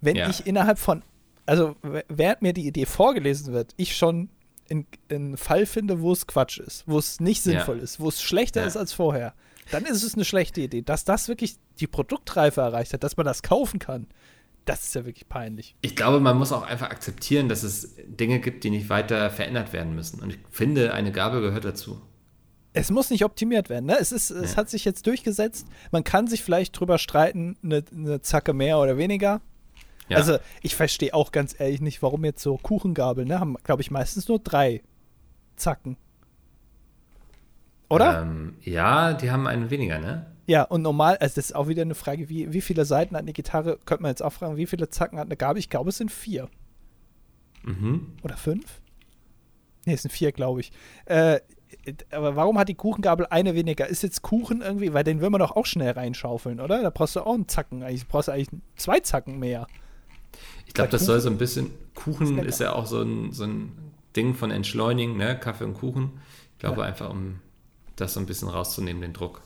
wenn 0.00 0.16
Ja. 0.16 0.28
ich 0.30 0.46
innerhalb 0.46 0.78
von, 0.78 1.02
also 1.46 1.74
während 2.08 2.42
mir 2.42 2.52
die 2.52 2.66
Idee 2.66 2.86
vorgelesen 2.86 3.52
wird, 3.52 3.72
ich 3.76 3.96
schon 3.96 4.28
einen 5.10 5.36
Fall 5.36 5.66
finde, 5.66 6.00
wo 6.00 6.12
es 6.12 6.26
Quatsch 6.26 6.58
ist, 6.58 6.84
wo 6.86 6.98
es 6.98 7.20
nicht 7.20 7.44
Ja. 7.46 7.52
sinnvoll 7.52 7.78
ist, 7.78 8.00
wo 8.00 8.08
es 8.08 8.20
schlechter 8.22 8.60
Ja. 8.62 8.66
ist 8.66 8.76
als 8.76 8.92
vorher, 8.92 9.34
dann 9.70 9.84
ist 9.84 10.02
es 10.02 10.14
eine 10.14 10.24
schlechte 10.24 10.60
Idee. 10.60 10.82
Dass 10.82 11.04
das 11.04 11.28
wirklich 11.28 11.56
die 11.80 11.86
Produktreife 11.86 12.60
erreicht 12.60 12.92
hat, 12.92 13.02
dass 13.02 13.16
man 13.16 13.26
das 13.26 13.42
kaufen 13.42 13.78
kann, 13.78 14.06
das 14.64 14.84
ist 14.84 14.94
ja 14.94 15.06
wirklich 15.06 15.28
peinlich. 15.28 15.74
Ich 15.80 15.96
glaube, 15.96 16.20
man 16.20 16.36
muss 16.36 16.52
auch 16.52 16.62
einfach 16.62 16.90
akzeptieren, 16.90 17.48
dass 17.48 17.62
es 17.62 17.94
Dinge 18.06 18.38
gibt, 18.40 18.64
die 18.64 18.70
nicht 18.70 18.90
weiter 18.90 19.30
verändert 19.30 19.72
werden 19.72 19.94
müssen. 19.94 20.20
Und 20.22 20.30
ich 20.30 20.38
finde, 20.50 20.92
eine 20.92 21.10
Gabel 21.12 21.40
gehört 21.40 21.64
dazu. 21.64 22.00
Es 22.74 22.90
muss 22.90 23.08
nicht 23.08 23.24
optimiert 23.24 23.70
werden. 23.70 23.86
Ne? 23.86 23.96
Es, 23.98 24.12
ist, 24.12 24.30
es 24.30 24.52
Ja. 24.52 24.56
hat 24.58 24.68
sich 24.68 24.84
jetzt 24.84 25.06
durchgesetzt. 25.06 25.66
Man 25.90 26.04
kann 26.04 26.26
sich 26.26 26.44
vielleicht 26.44 26.78
drüber 26.78 26.98
streiten, 26.98 27.56
eine, 27.62 27.82
eine 27.90 28.20
Zacke 28.20 28.52
mehr 28.52 28.78
oder 28.78 28.98
weniger. 28.98 29.40
Ja. 30.08 30.16
Also 30.16 30.38
ich 30.62 30.74
verstehe 30.74 31.14
auch 31.14 31.32
ganz 31.32 31.58
ehrlich 31.58 31.80
nicht, 31.80 32.02
warum 32.02 32.24
jetzt 32.24 32.42
so 32.42 32.56
Kuchengabeln, 32.56 33.28
ne? 33.28 33.40
haben, 33.40 33.56
glaube 33.62 33.82
ich, 33.82 33.90
meistens 33.90 34.28
nur 34.28 34.38
drei 34.38 34.82
Zacken. 35.56 35.96
Oder? 37.90 38.22
Ähm, 38.22 38.56
ja, 38.62 39.14
die 39.14 39.30
haben 39.30 39.46
einen 39.46 39.70
weniger, 39.70 39.98
ne? 39.98 40.26
Ja, 40.46 40.62
und 40.62 40.82
normal, 40.82 41.18
also 41.18 41.34
das 41.34 41.46
ist 41.46 41.54
auch 41.54 41.68
wieder 41.68 41.82
eine 41.82 41.94
Frage, 41.94 42.28
wie, 42.28 42.52
wie 42.52 42.60
viele 42.62 42.84
Seiten 42.84 43.14
hat 43.14 43.22
eine 43.22 43.32
Gitarre, 43.34 43.78
könnte 43.84 44.02
man 44.02 44.10
jetzt 44.10 44.22
auch 44.22 44.32
fragen, 44.32 44.56
wie 44.56 44.66
viele 44.66 44.88
Zacken 44.88 45.18
hat 45.18 45.26
eine 45.26 45.36
Gabel? 45.36 45.58
Ich 45.58 45.68
glaube, 45.68 45.90
es 45.90 45.98
sind 45.98 46.10
vier. 46.10 46.48
Mhm. 47.64 48.14
Oder 48.22 48.36
fünf? 48.36 48.80
Ne, 49.84 49.94
es 49.94 50.02
sind 50.02 50.10
vier, 50.10 50.32
glaube 50.32 50.60
ich. 50.60 50.72
Äh, 51.04 51.40
aber 52.10 52.36
warum 52.36 52.58
hat 52.58 52.68
die 52.68 52.74
Kuchengabel 52.74 53.26
eine 53.26 53.54
weniger? 53.54 53.86
Ist 53.86 54.02
jetzt 54.02 54.22
Kuchen 54.22 54.62
irgendwie, 54.62 54.92
weil 54.94 55.04
den 55.04 55.20
will 55.20 55.30
man 55.30 55.40
doch 55.40 55.54
auch 55.54 55.66
schnell 55.66 55.90
reinschaufeln, 55.90 56.60
oder? 56.60 56.82
Da 56.82 56.90
brauchst 56.90 57.16
du 57.16 57.20
auch 57.20 57.34
einen 57.34 57.48
Zacken. 57.48 57.82
Eigentlich 57.82 58.08
brauchst 58.08 58.28
du 58.28 58.32
eigentlich 58.32 58.48
zwei 58.76 59.00
Zacken 59.00 59.38
mehr. 59.38 59.66
Ich 60.66 60.74
glaube, 60.74 60.90
das 60.90 61.00
Kuchen- 61.02 61.06
soll 61.06 61.20
so 61.20 61.30
ein 61.30 61.38
bisschen. 61.38 61.70
Kuchen 61.94 62.36
lecker. 62.36 62.48
ist 62.48 62.60
ja 62.60 62.72
auch 62.74 62.86
so 62.86 63.02
ein, 63.02 63.32
so 63.32 63.44
ein 63.44 63.72
Ding 64.16 64.34
von 64.34 64.50
Entschleunigen, 64.50 65.16
ne? 65.16 65.38
Kaffee 65.38 65.64
und 65.64 65.74
Kuchen. 65.74 66.20
Ich 66.54 66.58
glaube, 66.60 66.80
Ja. 66.82 66.86
einfach 66.86 67.10
um 67.10 67.40
das 67.96 68.14
so 68.14 68.20
ein 68.20 68.26
bisschen 68.26 68.48
rauszunehmen, 68.48 69.02
den 69.02 69.12
Druck. 69.12 69.40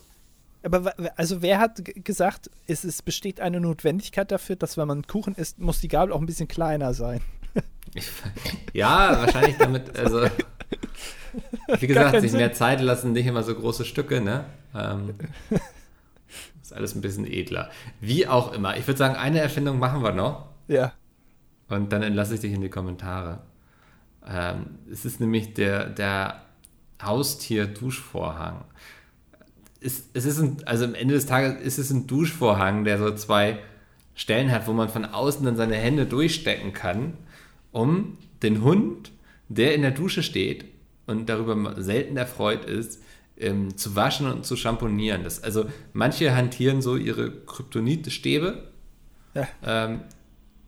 Aber 0.65 0.95
also 1.17 1.43
wer 1.43 1.59
hat 1.59 1.83
gesagt, 2.05 2.49
es, 2.67 2.85
es 2.85 3.03
besteht 3.03 3.41
eine 3.41 3.61
Notwendigkeit 3.61 4.31
dafür, 4.31 4.55
dass 4.57 4.77
wenn 4.77 4.87
man 4.87 5.07
Kuchen 5.07 5.35
isst, 5.35 5.59
muss 5.59 5.81
die 5.81 5.89
Gabel 5.89 6.13
auch 6.13 6.21
ein 6.21 6.27
bisschen 6.27 6.49
kleiner 6.49 6.95
sein? 6.95 7.21
Ich, 7.95 8.09
ja, 8.73 9.19
wahrscheinlich 9.21 9.57
damit, 9.59 9.99
also. 9.99 10.27
Wie 11.79 11.87
gesagt, 11.87 12.19
sich 12.23 12.31
Sinn. 12.31 12.41
mehr 12.41 12.55
Zeit 12.55 12.81
lassen, 12.81 13.13
nicht 13.13 13.27
immer 13.27 13.43
so 13.43 13.55
große 13.55 13.85
Stücke, 13.85 14.23
ne? 14.23 14.45
Ähm, 14.75 15.15
ist 16.63 16.73
alles 16.73 16.95
ein 16.95 17.03
bisschen 17.03 17.27
edler. 17.27 17.71
Wie 18.01 18.27
auch 18.27 18.53
immer. 18.55 18.79
Ich 18.79 18.87
würde 18.87 18.97
sagen, 18.97 19.17
eine 19.17 19.41
Erfindung 19.41 19.79
machen 19.79 20.03
wir 20.03 20.13
noch. 20.13 20.47
Ja. 20.69 20.93
und 21.69 21.93
dann 21.93 22.03
entlasse 22.03 22.35
ich 22.35 22.41
dich 22.41 22.53
in 22.53 22.61
die 22.61 22.69
Kommentare. 22.69 23.41
Ähm, 24.27 24.79
es 24.91 25.05
ist 25.05 25.21
nämlich 25.21 25.55
der, 25.55 25.87
der 25.89 26.43
Haustier-Duschvorhang. 27.03 28.65
Es, 29.81 30.09
es 30.13 30.25
ist 30.25 30.39
ein, 30.39 30.59
also 30.65 30.85
am 30.85 30.95
Ende 30.95 31.15
des 31.15 31.27
Tages 31.27 31.61
ist 31.61 31.79
es 31.79 31.91
ein 31.91 32.07
Duschvorhang, 32.07 32.85
der 32.85 32.99
so 32.99 33.13
zwei 33.15 33.59
Stellen 34.15 34.53
hat, 34.53 34.67
wo 34.67 34.73
man 34.73 34.89
von 34.89 35.05
außen 35.05 35.45
dann 35.45 35.57
seine 35.57 35.75
Hände 35.75 36.07
durchstecken 36.07 36.73
kann, 36.73 37.15
um 37.73 38.19
den 38.43 38.63
Hund, 38.63 39.11
der 39.49 39.75
in 39.75 39.83
der 39.83 39.91
Dusche 39.91 40.23
steht 40.23 40.67
und 41.07 41.29
darüber 41.29 41.83
selten 41.83 42.17
erfreut 42.17 42.65
ist, 42.65 43.03
ähm, 43.37 43.77
zu 43.77 43.97
waschen 43.97 44.27
und 44.31 44.47
zu 44.47 44.57
schamponieren. 44.57 45.25
Das, 45.25 45.43
also 45.43 45.65
manche 45.93 46.35
hantieren 46.35 46.83
so 46.83 46.97
ihre 46.97 47.31
Kryptonit-Stäbe 47.31 48.71
ja. 49.35 49.49
ähm, 49.65 50.03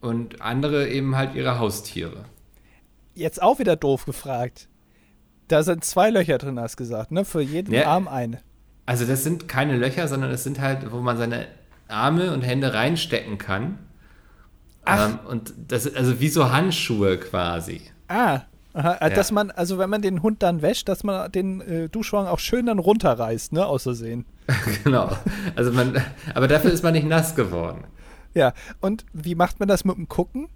und 0.04 0.42
andere 0.42 0.88
eben 0.88 1.16
halt 1.16 1.34
ihre 1.34 1.58
Haustiere. 1.58 2.24
Jetzt 3.14 3.42
auch 3.42 3.58
wieder 3.58 3.76
doof 3.76 4.04
gefragt. 4.04 4.68
Da 5.48 5.62
sind 5.62 5.84
zwei 5.84 6.10
Löcher 6.10 6.38
drin, 6.38 6.58
hast 6.58 6.74
du 6.74 6.84
gesagt, 6.84 7.12
ne? 7.12 7.24
Für 7.24 7.40
jeden 7.40 7.72
ja, 7.72 7.86
Arm 7.86 8.08
eine. 8.08 8.40
Also 8.86 9.06
das 9.06 9.24
sind 9.24 9.48
keine 9.48 9.76
Löcher, 9.76 10.08
sondern 10.08 10.30
es 10.30 10.44
sind 10.44 10.60
halt, 10.60 10.90
wo 10.92 10.98
man 10.98 11.16
seine 11.16 11.46
Arme 11.88 12.32
und 12.32 12.42
Hände 12.42 12.74
reinstecken 12.74 13.38
kann. 13.38 13.78
Ach. 14.84 15.10
Ähm, 15.10 15.18
und 15.26 15.54
das 15.68 15.92
also 15.94 16.20
wie 16.20 16.28
so 16.28 16.52
Handschuhe 16.52 17.18
quasi. 17.18 17.82
Ah, 18.08 18.42
Aha, 18.74 18.94
äh, 18.94 19.08
ja. 19.08 19.10
dass 19.10 19.30
man, 19.30 19.50
also 19.52 19.78
wenn 19.78 19.88
man 19.88 20.02
den 20.02 20.22
Hund 20.22 20.42
dann 20.42 20.60
wäscht, 20.60 20.88
dass 20.88 21.04
man 21.04 21.30
den 21.30 21.60
äh, 21.60 21.88
Duschwagen 21.88 22.28
auch 22.28 22.40
schön 22.40 22.66
dann 22.66 22.78
runterreißt, 22.78 23.52
ne, 23.52 23.64
außersehen. 23.64 24.26
genau. 24.84 25.10
Also 25.56 25.72
man, 25.72 26.02
aber 26.34 26.48
dafür 26.48 26.72
ist 26.72 26.82
man 26.82 26.92
nicht 26.92 27.06
nass 27.06 27.34
geworden. 27.36 27.84
Ja, 28.34 28.52
und 28.80 29.04
wie 29.12 29.34
macht 29.34 29.60
man 29.60 29.68
das 29.68 29.84
mit 29.84 29.96
dem 29.96 30.08
Gucken? 30.08 30.48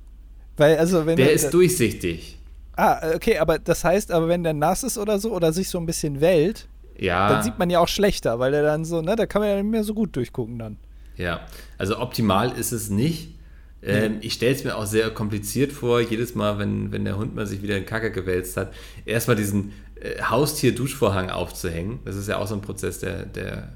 Weil, 0.56 0.78
also 0.78 1.06
wenn 1.06 1.16
der, 1.16 1.32
ist 1.32 1.50
durchsichtig. 1.50 2.38
Ah, 2.76 3.14
okay, 3.14 3.38
aber 3.38 3.58
das 3.58 3.84
heißt, 3.84 4.10
aber 4.12 4.28
wenn 4.28 4.42
der 4.42 4.54
nass 4.54 4.82
ist 4.82 4.98
oder 4.98 5.18
so 5.18 5.32
oder 5.32 5.52
sich 5.52 5.68
so 5.68 5.78
ein 5.78 5.86
bisschen 5.86 6.20
wellt, 6.20 6.68
ja. 6.96 7.28
dann 7.28 7.42
sieht 7.42 7.58
man 7.58 7.70
ja 7.70 7.78
auch 7.78 7.88
schlechter, 7.88 8.38
weil 8.38 8.50
der 8.50 8.62
dann 8.62 8.84
so, 8.84 9.00
ne, 9.00 9.16
da 9.16 9.26
kann 9.26 9.40
man 9.40 9.50
ja 9.50 9.56
nicht 9.56 9.70
mehr 9.70 9.84
so 9.84 9.94
gut 9.94 10.14
durchgucken 10.16 10.58
dann. 10.58 10.76
Ja, 11.16 11.40
also 11.76 11.98
optimal 11.98 12.52
ist 12.58 12.72
es 12.72 12.90
nicht. 12.90 13.34
Ähm, 13.80 14.18
ich 14.20 14.32
stelle 14.34 14.54
es 14.54 14.64
mir 14.64 14.76
auch 14.76 14.86
sehr 14.86 15.10
kompliziert 15.10 15.70
vor, 15.72 16.00
jedes 16.00 16.34
Mal, 16.34 16.58
wenn, 16.58 16.90
wenn 16.90 17.04
der 17.04 17.16
Hund 17.16 17.34
mal 17.34 17.46
sich 17.46 17.62
wieder 17.62 17.76
in 17.76 17.86
Kacke 17.86 18.10
gewälzt 18.10 18.56
hat, 18.56 18.72
erstmal 19.04 19.36
diesen 19.36 19.72
äh, 20.00 20.20
Haustier-Duschvorhang 20.22 21.30
aufzuhängen. 21.30 22.00
Das 22.04 22.16
ist 22.16 22.28
ja 22.28 22.38
auch 22.38 22.46
so 22.48 22.54
ein 22.54 22.60
Prozess, 22.60 22.98
der, 22.98 23.24
der 23.24 23.72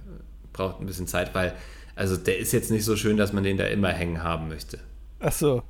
braucht 0.52 0.80
ein 0.80 0.86
bisschen 0.86 1.06
Zeit, 1.06 1.34
weil 1.34 1.54
also 1.94 2.16
der 2.16 2.38
ist 2.38 2.52
jetzt 2.52 2.70
nicht 2.70 2.84
so 2.84 2.96
schön, 2.96 3.16
dass 3.16 3.32
man 3.32 3.44
den 3.44 3.56
da 3.56 3.64
immer 3.64 3.88
hängen 3.88 4.22
haben 4.22 4.48
möchte. 4.48 4.78
Ach 5.20 5.32
so. 5.32 5.62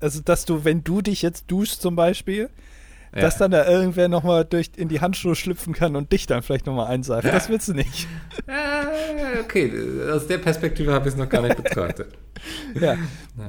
Also, 0.00 0.20
dass 0.22 0.44
du, 0.44 0.64
wenn 0.64 0.82
du 0.82 1.02
dich 1.02 1.22
jetzt 1.22 1.50
duschst 1.50 1.82
zum 1.82 1.94
Beispiel, 1.94 2.48
ja. 3.14 3.20
dass 3.20 3.38
dann 3.38 3.50
da 3.50 3.68
irgendwer 3.68 4.08
nochmal 4.08 4.46
in 4.76 4.88
die 4.88 5.00
Handschuhe 5.00 5.34
schlüpfen 5.34 5.74
kann 5.74 5.96
und 5.96 6.12
dich 6.12 6.26
dann 6.26 6.42
vielleicht 6.42 6.66
nochmal 6.66 6.86
einseift. 6.86 7.26
Ja. 7.26 7.32
Das 7.32 7.48
willst 7.48 7.68
du 7.68 7.74
nicht. 7.74 8.06
Äh, 8.46 9.40
okay, 9.40 9.70
aus 10.10 10.26
der 10.26 10.38
Perspektive 10.38 10.92
habe 10.92 11.08
ich 11.08 11.14
es 11.14 11.18
noch 11.18 11.28
gar 11.28 11.42
nicht 11.42 11.56
betrachtet. 11.56 12.14
ja. 12.74 12.96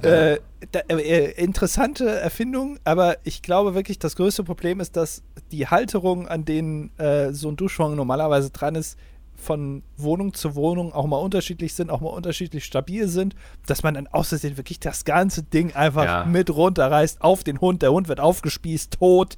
Äh, 0.01 0.39
da, 0.71 0.79
äh, 0.89 1.31
interessante 1.31 2.07
Erfindung, 2.07 2.77
aber 2.84 3.17
ich 3.23 3.41
glaube 3.41 3.73
wirklich, 3.73 3.97
das 3.97 4.15
größte 4.15 4.43
Problem 4.43 4.79
ist, 4.79 4.97
dass 4.97 5.23
die 5.51 5.67
Halterung, 5.67 6.27
an 6.27 6.45
denen 6.45 6.91
äh, 6.99 7.31
so 7.31 7.49
ein 7.49 7.55
Duschwang 7.55 7.95
normalerweise 7.95 8.51
dran 8.51 8.75
ist, 8.75 8.97
von 9.41 9.84
Wohnung 9.97 10.34
zu 10.34 10.56
Wohnung 10.56 10.93
auch 10.93 11.06
mal 11.06 11.17
unterschiedlich 11.17 11.73
sind, 11.73 11.89
auch 11.89 12.01
mal 12.01 12.10
unterschiedlich 12.10 12.65
stabil 12.65 13.08
sind, 13.08 13.36
dass 13.65 13.84
man 13.84 13.95
dann 13.95 14.08
außersehen 14.08 14.58
wirklich 14.58 14.80
das 14.80 15.06
ganze 15.06 15.43
Ding 15.43 15.73
einfach 15.73 16.06
ja. 16.06 16.25
mit 16.25 16.49
runterreißt 16.49 17.21
auf 17.21 17.43
den 17.43 17.60
Hund. 17.60 17.82
Der 17.82 17.91
Hund 17.91 18.08
wird 18.08 18.19
aufgespießt, 18.19 18.93
tot. 18.99 19.38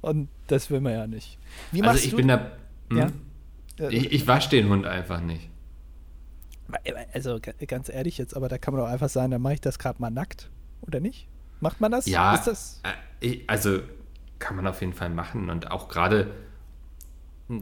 Und 0.00 0.28
das 0.46 0.70
will 0.70 0.80
man 0.80 0.92
ja 0.92 1.06
nicht. 1.06 1.38
Wie 1.72 1.80
also 1.82 1.92
machst 1.92 2.04
ich 2.04 2.10
du? 2.12 2.16
bin 2.18 2.28
da. 2.28 2.50
Hm? 2.90 2.98
Ja? 2.98 3.08
Ich, 3.90 4.12
ich 4.12 4.26
wasche 4.26 4.50
den 4.50 4.68
Hund 4.68 4.86
einfach 4.86 5.20
nicht. 5.20 5.48
Also 7.14 7.40
ganz 7.66 7.88
ehrlich 7.88 8.18
jetzt, 8.18 8.36
aber 8.36 8.48
da 8.48 8.58
kann 8.58 8.74
man 8.74 8.82
doch 8.82 8.90
einfach 8.90 9.08
sagen, 9.08 9.30
dann 9.30 9.40
mache 9.40 9.54
ich 9.54 9.60
das 9.60 9.78
gerade 9.78 10.00
mal 10.00 10.10
nackt, 10.10 10.50
oder 10.82 11.00
nicht? 11.00 11.28
Macht 11.60 11.80
man 11.80 11.90
das? 11.90 12.06
Ja, 12.06 12.36
das 12.36 12.82
äh, 13.22 13.40
also 13.46 13.80
kann 14.38 14.56
man 14.56 14.66
auf 14.66 14.80
jeden 14.80 14.92
Fall 14.92 15.10
machen 15.10 15.48
und 15.48 15.70
auch 15.70 15.88
gerade 15.88 16.30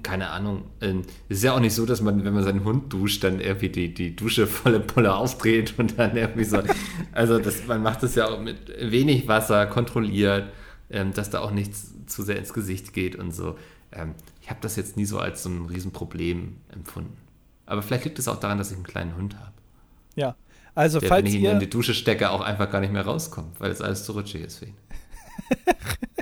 keine 0.03 0.31
Ahnung. 0.31 0.65
Ähm, 0.81 1.03
es 1.29 1.39
ist 1.39 1.45
ja 1.45 1.53
auch 1.53 1.61
nicht 1.61 1.75
so, 1.75 1.87
dass 1.87 2.01
man, 2.01 2.25
wenn 2.25 2.35
man 2.35 2.43
seinen 2.43 2.65
Hund 2.65 2.93
duscht, 2.93 3.23
dann 3.23 3.41
irgendwie 3.41 3.69
die, 3.69 3.95
die 3.95 4.17
Dusche 4.17 4.47
volle 4.47 4.81
Pulle 4.81 5.15
aufdreht 5.15 5.75
und 5.79 5.99
dann 5.99 6.17
irgendwie 6.17 6.45
so. 6.45 6.61
Also 7.13 7.39
das, 7.39 7.67
man 7.67 7.83
macht 7.83 8.03
es 8.03 8.17
ja 8.17 8.29
auch 8.29 8.41
mit 8.41 8.73
wenig 8.81 9.29
Wasser, 9.29 9.67
kontrolliert, 9.67 10.51
ähm, 10.91 11.13
dass 11.13 11.31
da 11.31 11.41
auch 11.41 11.53
nichts 11.53 11.93
zu 12.07 12.23
sehr 12.23 12.37
ins 12.37 12.53
Gesicht 12.53 12.93
geht 12.93 13.17
und 13.17 13.33
so. 13.33 13.57
Ähm, 13.93 14.15
ich 14.43 14.51
habe 14.51 14.61
das 14.61 14.77
jetzt 14.77 14.97
nie 14.97 15.05
so 15.05 15.19
als 15.19 15.45
so 15.45 15.51
ein 15.51 15.67
Riesenproblem 15.67 16.57
empfunden. 16.73 17.17
Aber 17.65 17.83
vielleicht 17.83 18.05
liegt 18.05 18.19
es 18.19 18.29
auch 18.29 18.41
daran, 18.41 18.59
dass 18.59 18.71
ich 18.71 18.77
einen 18.77 18.87
kleinen 18.87 19.17
Hund 19.17 19.37
habe. 19.39 19.53
Ja, 20.17 20.37
also 20.75 20.99
der, 20.99 21.09
falls 21.09 21.25
wenn 21.25 21.33
ich 21.33 21.41
ihn 21.41 21.47
in 21.47 21.61
die 21.61 21.71
Dusche 21.71 21.95
stecke, 21.95 22.31
auch 22.31 22.41
einfach 22.41 22.71
gar 22.71 22.81
nicht 22.81 22.93
mehr 22.93 23.05
rauskommt, 23.05 23.61
weil 23.61 23.71
es 23.71 23.81
alles 23.81 24.05
zu 24.05 24.13
rutschig 24.13 24.43
ist 24.43 24.59
für 24.59 24.67
ihn. 24.67 24.77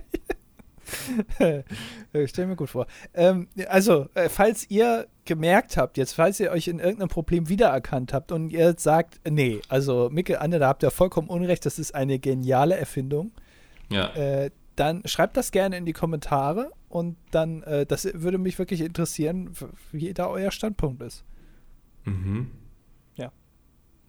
ich 2.12 2.31
stelle 2.31 2.49
mir 2.49 2.57
gut 2.57 2.70
vor. 2.70 2.87
Ähm, 3.14 3.49
also, 3.68 4.09
äh, 4.14 4.29
falls 4.29 4.70
ihr 4.70 5.07
gemerkt 5.25 5.77
habt, 5.77 5.97
jetzt, 5.97 6.12
falls 6.12 6.40
ihr 6.40 6.51
euch 6.51 6.68
in 6.68 6.79
irgendeinem 6.79 7.09
Problem 7.09 7.49
wiedererkannt 7.49 8.12
habt 8.12 8.33
und 8.33 8.51
ihr 8.51 8.66
jetzt 8.66 8.83
sagt, 8.83 9.20
nee, 9.29 9.61
also 9.68 10.11
Mikkel 10.11 10.37
Anne, 10.37 10.59
da 10.59 10.68
habt 10.68 10.83
ihr 10.83 10.90
vollkommen 10.90 11.29
Unrecht, 11.29 11.64
das 11.66 11.79
ist 11.79 11.94
eine 11.94 12.18
geniale 12.18 12.77
Erfindung. 12.77 13.33
Ja. 13.90 14.14
Äh, 14.14 14.51
dann 14.77 15.03
schreibt 15.07 15.37
das 15.37 15.53
gerne 15.53 15.77
in 15.77 15.87
die 15.87 15.92
Kommentare 15.92 16.70
und 16.88 17.16
dann, 17.31 17.62
äh, 17.62 17.87
das 17.87 18.09
würde 18.12 18.38
mich 18.38 18.59
wirklich 18.59 18.81
interessieren, 18.81 19.53
wie 19.92 20.12
da 20.12 20.27
euer 20.27 20.51
Standpunkt 20.51 21.03
ist. 21.03 21.25
Mhm. 22.05 22.51
Ja. 23.14 23.33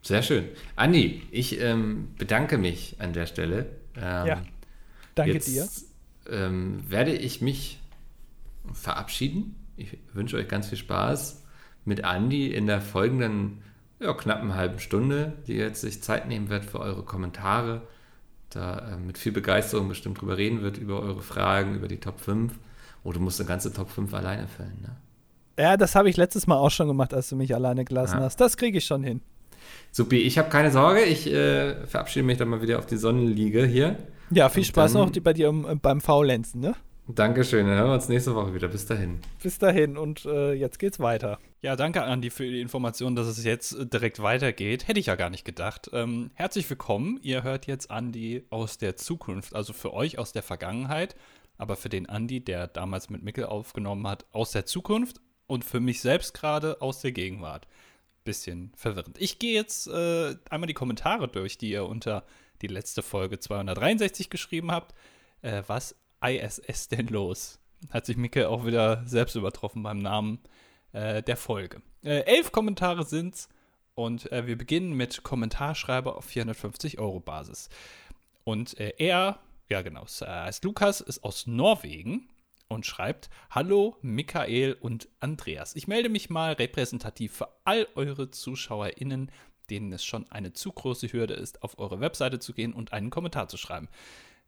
Sehr 0.02 0.24
schön. 0.24 0.46
Andi, 0.76 1.22
ich 1.32 1.62
ähm, 1.62 2.10
bedanke 2.18 2.58
mich 2.58 2.96
an 3.00 3.14
der 3.14 3.28
Stelle. 3.28 3.68
Ähm, 3.96 4.28
ja. 4.28 4.44
Danke 5.14 5.40
dir 5.40 5.68
ähm, 6.30 6.80
werde 6.90 7.14
ich 7.14 7.42
mich 7.42 7.80
verabschieden. 8.74 9.56
Ich 9.78 9.98
wünsche 10.14 10.38
euch 10.38 10.48
ganz 10.48 10.70
viel 10.70 10.78
Spaß 10.78 11.44
mit 11.86 12.04
Andi 12.04 12.54
in 12.54 12.68
der 12.68 12.82
folgenden 12.82 13.62
ja, 14.00 14.14
knappen 14.14 14.56
halben 14.56 14.80
Stunde, 14.80 15.34
die 15.48 15.54
jetzt 15.54 15.82
sich 15.82 16.02
Zeit 16.02 16.28
nehmen 16.28 16.50
wird 16.50 16.66
für 16.66 16.80
eure 16.80 17.04
Kommentare. 17.04 17.82
Da 18.50 18.94
äh, 18.94 18.98
mit 18.98 19.18
viel 19.18 19.32
Begeisterung 19.32 19.88
bestimmt 19.88 20.22
drüber 20.22 20.38
reden 20.38 20.62
wird, 20.62 20.78
über 20.78 21.02
eure 21.02 21.22
Fragen, 21.22 21.76
über 21.76 21.88
die 21.88 22.00
Top 22.00 22.20
5. 22.20 22.54
Oh, 23.04 23.12
du 23.12 23.20
musst 23.20 23.40
eine 23.40 23.48
ganze 23.48 23.72
Top 23.72 23.90
5 23.90 24.14
alleine 24.14 24.48
füllen, 24.48 24.78
ne? 24.82 24.96
Ja, 25.58 25.78
das 25.78 25.96
habe 25.96 26.10
ich 26.10 26.18
letztes 26.18 26.48
Mal 26.48 26.58
auch 26.58 26.72
schon 26.72 26.88
gemacht, 26.88 27.14
als 27.14 27.30
du 27.30 27.38
mich 27.38 27.56
alleine 27.56 27.86
gelassen 27.86 28.18
ja. 28.18 28.24
hast. 28.24 28.42
Das 28.42 28.58
kriege 28.58 28.78
ich 28.78 28.86
schon 28.86 29.04
hin. 29.04 29.22
Supi, 29.96 30.18
ich 30.18 30.38
habe 30.38 30.50
keine 30.50 30.72
Sorge. 30.72 31.06
Ich 31.06 31.26
äh, 31.26 31.88
verabschiede 31.88 32.26
mich 32.26 32.38
dann 32.38 32.50
mal 32.50 32.62
wieder 32.62 32.80
auf 32.80 32.86
die 32.86 32.98
Sonnenliege 32.98 33.66
hier. 33.66 33.96
Ja, 34.30 34.50
viel 34.50 34.66
Spaß 34.66 34.92
dann, 34.92 35.08
noch 35.08 35.24
bei 35.24 35.32
dir 35.32 35.50
um, 35.50 35.80
beim 35.82 36.02
Faulenzen, 36.02 36.60
ne? 36.60 36.76
Dankeschön, 37.08 37.66
dann 37.66 37.78
hören 37.78 37.88
wir 37.88 37.94
uns 37.94 38.10
nächste 38.10 38.36
Woche 38.36 38.54
wieder. 38.54 38.68
Bis 38.68 38.86
dahin. 38.86 39.20
Bis 39.42 39.58
dahin 39.58 39.96
und 39.96 40.26
äh, 40.26 40.52
jetzt 40.52 40.80
geht's 40.80 41.00
weiter. 41.00 41.40
Ja, 41.62 41.78
danke 41.78 42.04
Andi 42.04 42.30
für 42.30 42.44
die 42.44 42.60
Information, 42.60 43.16
dass 43.16 43.28
es 43.28 43.42
jetzt 43.46 43.72
äh, 43.72 43.86
direkt 43.86 44.22
weitergeht. 44.22 44.86
Hätte 44.90 45.00
ich 45.00 45.06
ja 45.06 45.16
gar 45.16 45.30
nicht 45.30 45.46
gedacht. 45.46 45.90
Ähm, 45.94 46.30
herzlich 46.34 46.70
willkommen. 46.70 47.18
Ihr 47.22 47.44
hört 47.44 47.66
jetzt 47.66 47.90
Andi 47.90 48.44
aus 48.50 48.78
der 48.78 48.98
Zukunft, 48.98 49.56
also 49.56 49.72
für 49.72 49.94
euch 49.94 50.20
aus 50.20 50.34
der 50.34 50.44
Vergangenheit, 50.44 51.16
aber 51.58 51.78
für 51.78 51.88
den 51.88 52.10
Andi, 52.10 52.44
der 52.44 52.68
damals 52.68 53.10
mit 53.10 53.24
Mickel 53.24 53.46
aufgenommen 53.46 54.06
hat, 54.08 54.26
aus 54.34 54.52
der 54.52 54.66
Zukunft 54.66 55.22
und 55.48 55.64
für 55.64 55.80
mich 55.80 56.02
selbst 56.02 56.34
gerade 56.34 56.82
aus 56.82 57.00
der 57.00 57.14
Gegenwart. 57.14 57.66
Bisschen 58.26 58.74
verwirrend. 58.76 59.18
Ich 59.20 59.40
gehe 59.40 59.54
jetzt 59.54 59.88
äh, 59.88 60.36
einmal 60.50 60.68
die 60.68 60.74
Kommentare 60.74 61.30
durch, 61.30 61.58
die 61.58 61.70
ihr 61.70 61.86
unter 61.86 62.26
die 62.62 62.68
letzte 62.68 63.04
Folge 63.04 63.40
263 63.40 64.30
geschrieben 64.30 64.72
habt. 64.72 64.94
Äh, 65.42 65.64
was 65.68 65.96
ISS 66.22 66.90
denn 66.90 67.08
los? 67.08 67.60
Hat 67.92 68.06
sich 68.06 68.18
Micke 68.18 68.50
auch 68.50 68.66
wieder 68.66 69.04
selbst 69.06 69.36
übertroffen 69.36 69.84
beim 69.84 70.00
Namen 70.00 70.40
äh, 70.92 71.22
der 71.22 71.38
Folge. 71.38 71.82
Äh, 72.04 72.22
elf 72.22 72.52
Kommentare 72.52 73.06
sind's 73.06 73.48
und 73.94 74.32
äh, 74.32 74.48
wir 74.48 74.58
beginnen 74.58 74.94
mit 74.94 75.24
Kommentarschreiber 75.24 76.18
auf 76.18 76.26
450 76.26 77.00
Euro 77.00 77.20
Basis. 77.20 77.70
Und 78.44 78.80
äh, 78.80 78.94
er, 78.98 79.40
ja 79.70 79.82
genau, 79.82 80.06
heißt 80.06 80.64
Lukas, 80.64 81.02
ist 81.02 81.24
aus 81.24 81.48
Norwegen 81.48 82.28
und 82.68 82.86
schreibt: 82.86 83.30
Hallo 83.50 83.98
Michael 84.02 84.74
und 84.74 85.08
Andreas. 85.20 85.76
Ich 85.76 85.88
melde 85.88 86.10
mich 86.10 86.30
mal 86.30 86.54
repräsentativ 86.54 87.34
für 87.34 87.50
all 87.64 87.88
eure 87.96 88.32
ZuschauerInnen, 88.32 89.32
denen 89.70 89.92
es 89.94 90.04
schon 90.04 90.30
eine 90.32 90.54
zu 90.54 90.72
große 90.72 91.12
Hürde 91.12 91.34
ist, 91.34 91.64
auf 91.64 91.80
eure 91.80 92.00
Webseite 92.00 92.40
zu 92.40 92.54
gehen 92.54 92.74
und 92.74 92.94
einen 92.94 93.10
Kommentar 93.10 93.48
zu 93.48 93.58
schreiben. 93.58 93.90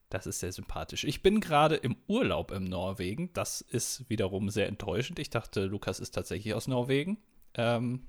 Das 0.10 0.26
ist 0.26 0.40
sehr 0.40 0.54
sympathisch. 0.54 1.04
Ich 1.04 1.22
bin 1.22 1.42
gerade 1.42 1.76
im 1.76 1.98
Urlaub 2.08 2.52
in 2.52 2.64
Norwegen. 2.64 3.34
Das 3.34 3.60
ist 3.62 4.10
wiederum 4.10 4.50
sehr 4.50 4.68
enttäuschend. 4.68 5.20
Ich 5.20 5.30
dachte, 5.30 5.66
Lukas 5.66 6.00
ist 6.00 6.12
tatsächlich 6.12 6.54
aus 6.54 6.68
Norwegen. 6.68 7.18
Ähm, 7.56 8.08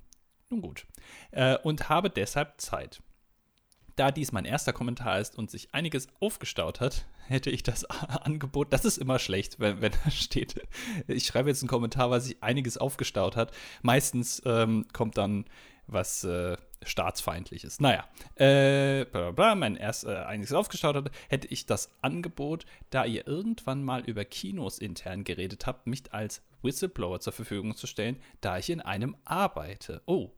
nun 0.49 0.61
gut. 0.61 0.85
Äh, 1.31 1.57
und 1.57 1.89
habe 1.89 2.09
deshalb 2.09 2.61
Zeit. 2.61 3.01
Da 3.99 4.11
dies 4.11 4.31
mein 4.31 4.45
erster 4.45 4.71
Kommentar 4.71 5.19
ist 5.19 5.37
und 5.37 5.51
sich 5.51 5.75
einiges 5.75 6.07
aufgestaut 6.21 6.79
hat, 6.79 7.05
hätte 7.27 7.49
ich 7.49 7.63
das 7.63 7.83
Angebot, 8.23 8.71
das 8.71 8.85
ist 8.85 8.97
immer 8.97 9.19
schlecht, 9.19 9.59
wenn, 9.59 9.81
wenn 9.81 9.91
da 10.05 10.09
steht, 10.09 10.55
ich 11.07 11.25
schreibe 11.25 11.49
jetzt 11.49 11.61
einen 11.61 11.67
Kommentar, 11.67 12.09
weil 12.09 12.21
sich 12.21 12.41
einiges 12.41 12.77
aufgestaut 12.77 13.35
hat. 13.35 13.51
Meistens 13.81 14.41
ähm, 14.45 14.85
kommt 14.93 15.17
dann 15.17 15.43
was 15.85 16.23
äh, 16.23 16.55
staatsfeindliches. 16.81 17.81
Naja, 17.81 18.07
äh, 18.35 19.03
bla 19.03 19.31
bla 19.31 19.55
mein 19.55 19.75
erst 19.75 20.05
äh, 20.05 20.15
einiges 20.15 20.53
aufgestaut 20.53 20.95
hat, 20.95 21.11
hätte 21.27 21.49
ich 21.49 21.65
das 21.65 21.91
Angebot, 22.01 22.65
da 22.91 23.03
ihr 23.03 23.27
irgendwann 23.27 23.83
mal 23.83 23.99
über 24.05 24.23
Kinos 24.23 24.79
intern 24.79 25.25
geredet 25.25 25.67
habt, 25.67 25.87
mich 25.87 26.03
als 26.13 26.41
Whistleblower 26.61 27.19
zur 27.19 27.33
Verfügung 27.33 27.75
zu 27.75 27.85
stellen, 27.85 28.15
da 28.39 28.59
ich 28.59 28.69
in 28.69 28.79
einem 28.79 29.17
arbeite. 29.25 30.01
Oh, 30.05 30.31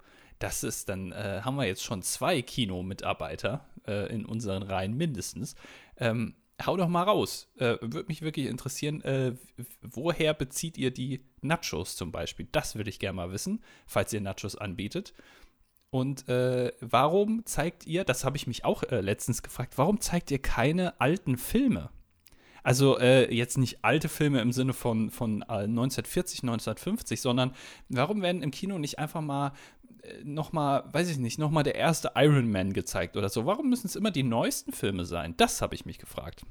das 0.44 0.64
ist 0.64 0.90
dann, 0.90 1.12
äh, 1.12 1.42
haben 1.44 1.56
wir 1.56 1.66
jetzt 1.66 1.84
schon 1.84 2.02
zwei 2.02 2.42
Kinomitarbeiter 2.42 3.66
äh, 3.88 4.14
in 4.14 4.26
unseren 4.26 4.64
Reihen 4.64 4.96
mindestens. 4.96 5.56
Ähm, 5.98 6.36
hau 6.66 6.78
doch 6.78 6.88
mal 6.88 7.04
raus. 7.04 7.50
Äh, 7.58 7.78
Würde 7.82 8.06
mich 8.08 8.22
wirklich 8.22 8.48
interessieren, 8.48 9.02
äh, 9.02 9.34
woher 9.82 10.34
bezieht 10.34 10.78
ihr 10.78 10.92
die 10.92 11.26
Nachos 11.42 11.96
zum 11.96 12.12
Beispiel? 12.12 12.48
Das 12.52 12.76
würde 12.76 12.90
ich 12.90 13.00
gerne 13.00 13.18
mal 13.18 13.32
wissen, 13.32 13.64
falls 13.86 14.14
ihr 14.14 14.22
Nachos 14.22 14.56
anbietet. 14.56 15.14
Und 15.90 16.30
äh, 16.30 16.72
warum 16.80 17.46
zeigt 17.46 17.86
ihr, 17.86 18.06
das 18.06 18.24
habe 18.24 18.38
ich 18.38 18.48
mich 18.48 18.64
auch 18.64 18.84
äh, 18.84 19.02
letztens 19.02 19.44
gefragt, 19.44 19.78
warum 19.78 20.00
zeigt 20.00 20.32
ihr 20.32 20.40
keine 20.40 21.00
alten 21.02 21.38
Filme? 21.38 21.90
Also 22.64 23.00
äh, 23.00 23.34
jetzt 23.34 23.58
nicht 23.58 23.84
alte 23.84 24.08
Filme 24.08 24.40
im 24.40 24.52
Sinne 24.52 24.74
von, 24.74 25.10
von 25.10 25.42
1940, 25.44 26.44
1950, 26.44 27.20
sondern 27.20 27.54
warum 27.90 28.22
werden 28.22 28.44
im 28.44 28.52
Kino 28.52 28.78
nicht 28.78 29.00
einfach 29.00 29.22
mal 29.22 29.48
äh, 29.48 29.52
nochmal, 30.24 30.84
weiß 30.92 31.10
ich 31.10 31.18
nicht, 31.18 31.40
nochmal 31.40 31.64
der 31.64 31.76
erste 31.76 32.12
Iron 32.16 32.52
Man 32.52 32.74
gezeigt 32.74 33.18
oder 33.18 33.30
so? 33.30 33.46
Warum 33.46 33.70
müssen 33.70 33.88
es 33.88 33.96
immer 33.96 34.12
die 34.12 34.24
neuesten 34.24 34.72
Filme 34.72 35.06
sein? 35.06 35.36
Das 35.38 35.62
habe 35.62 35.76
ich 35.76 35.86
mich 35.86 35.98
gefragt. 35.98 36.44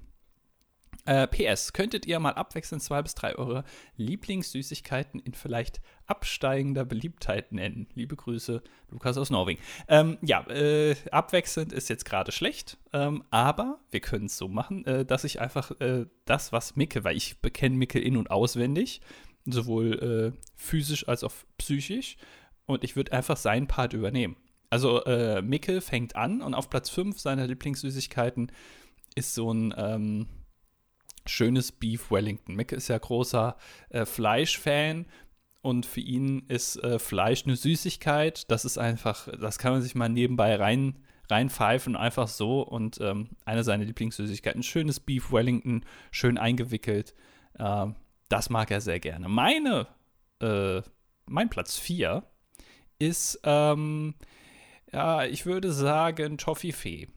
Äh, 1.07 1.27
PS, 1.29 1.73
könntet 1.73 2.07
ihr 2.07 2.21
mal 2.21 2.35
abwechselnd 2.35 2.83
zwei 2.83 3.03
bis 3.03 3.15
drei 3.15 3.35
eure 3.37 3.65
Lieblingssüßigkeiten 3.97 5.19
in 5.21 5.35
vielleicht 5.35 5.81
absteigender 6.07 6.85
Beliebtheit 6.85 7.53
nennen? 7.53 7.89
Liebe 7.95 8.17
Grüße, 8.17 8.63
Lukas 8.91 9.17
aus 9.17 9.31
Norwegen. 9.31 9.61
Ähm, 9.89 10.19
ja, 10.23 10.47
äh, 10.49 10.95
abwechselnd 11.11 11.73
ist 11.73 11.89
jetzt 11.89 12.05
gerade 12.05 12.33
schlecht, 12.33 12.77
ähm, 12.93 13.25
aber 13.31 13.81
wir 13.91 14.01
können 14.01 14.27
es 14.27 14.37
so 14.37 14.49
machen, 14.49 14.85
äh, 14.85 15.05
dass 15.05 15.25
ich 15.25 15.41
einfach 15.41 15.73
äh, 15.81 16.07
das, 16.27 16.53
was 16.53 16.77
Micke, 16.77 17.03
weil 17.03 17.17
ich 17.17 17.41
bekenne 17.41 17.77
Micke 17.77 17.99
in- 17.99 18.17
und 18.17 18.31
auswendig, 18.31 19.01
sowohl 19.47 20.35
äh, 20.35 20.41
physisch 20.55 21.09
als 21.09 21.25
auch 21.25 21.33
psychisch, 21.57 22.19
und 22.71 22.85
ich 22.85 22.97
würde 22.97 23.13
einfach 23.13 23.37
seinen 23.37 23.67
Part 23.67 23.93
übernehmen. 23.93 24.37
Also 24.71 25.05
äh, 25.05 25.43
Micke 25.43 25.81
fängt 25.81 26.17
an 26.17 26.43
und 26.43 26.55
auf 26.55 26.71
Platz 26.71 26.91
5 26.91 27.19
seiner 27.19 27.47
Lieblingssüßigkeiten 27.47 28.53
ist 29.17 29.35
so 29.35 29.53
ein 29.53 29.75
ähm, 29.77 30.29
schönes 31.27 31.73
Beef 31.73 32.11
Wellington. 32.11 32.55
Micke 32.55 32.77
ist 32.77 32.89
ja 32.89 32.99
großer 32.99 33.57
äh, 33.89 34.05
Fleischfan 34.05 35.07
und 35.63 35.87
für 35.87 36.01
ihn 36.01 36.45
ist 36.49 36.77
äh, 36.77 36.99
Fleisch 36.99 37.45
eine 37.45 37.57
Süßigkeit. 37.57 38.51
Das 38.51 38.65
ist 38.65 38.79
einfach, 38.79 39.29
das 39.41 39.59
kann 39.59 39.73
man 39.73 39.83
sich 39.83 39.95
mal 39.95 40.09
nebenbei 40.09 40.55
rein 40.57 41.05
reinpfeifen, 41.31 41.97
einfach 41.97 42.29
so. 42.29 42.63
Und 42.63 43.01
ähm, 43.01 43.31
eine 43.45 43.65
seiner 43.65 43.85
Lieblingssüßigkeiten, 43.85 44.63
schönes 44.63 45.01
Beef 45.01 45.33
Wellington, 45.33 45.85
schön 46.11 46.39
eingewickelt. 46.39 47.15
Äh, 47.59 47.87
das 48.29 48.51
mag 48.51 48.71
er 48.71 48.81
sehr 48.81 49.01
gerne. 49.01 49.29
Meine, 49.29 49.87
äh, 50.41 50.83
mein 51.27 51.51
Platz 51.51 51.79
4 51.79 52.25
ist, 53.01 53.41
ähm, 53.43 54.15
ja, 54.93 55.25
ich 55.25 55.47
würde 55.47 55.73
sagen, 55.73 56.39
Toffifee. 56.39 57.09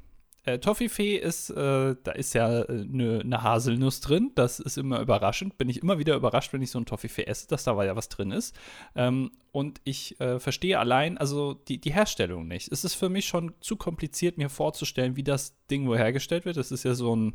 Äh, 0.45 0.59
Toffifee 0.59 1.15
ist, 1.15 1.49
äh, 1.51 1.95
da 2.03 2.11
ist 2.11 2.33
ja 2.33 2.47
eine 2.63 3.21
äh, 3.21 3.23
ne 3.23 3.43
Haselnuss 3.43 4.01
drin. 4.01 4.31
Das 4.35 4.59
ist 4.59 4.77
immer 4.77 4.99
überraschend. 4.99 5.57
Bin 5.57 5.69
ich 5.69 5.81
immer 5.81 5.99
wieder 5.99 6.15
überrascht, 6.15 6.51
wenn 6.51 6.61
ich 6.61 6.71
so 6.71 6.79
ein 6.79 6.85
Toffifee 6.85 7.23
esse, 7.23 7.47
dass 7.47 7.63
da 7.63 7.81
ja 7.83 7.95
was 7.95 8.09
drin 8.09 8.31
ist. 8.31 8.53
Ähm, 8.95 9.31
und 9.51 9.79
ich 9.85 10.19
äh, 10.19 10.39
verstehe 10.39 10.79
allein, 10.79 11.17
also 11.17 11.53
die, 11.53 11.79
die 11.79 11.93
Herstellung 11.93 12.47
nicht. 12.47 12.71
Es 12.71 12.83
ist 12.83 12.95
für 12.95 13.09
mich 13.09 13.25
schon 13.25 13.53
zu 13.61 13.77
kompliziert, 13.77 14.37
mir 14.37 14.49
vorzustellen, 14.49 15.15
wie 15.15 15.23
das 15.23 15.55
Ding 15.67 15.87
wo 15.87 15.95
hergestellt 15.95 16.43
wird. 16.43 16.57
Das 16.57 16.71
ist 16.71 16.83
ja 16.83 16.93
so 16.93 17.15
ein, 17.15 17.33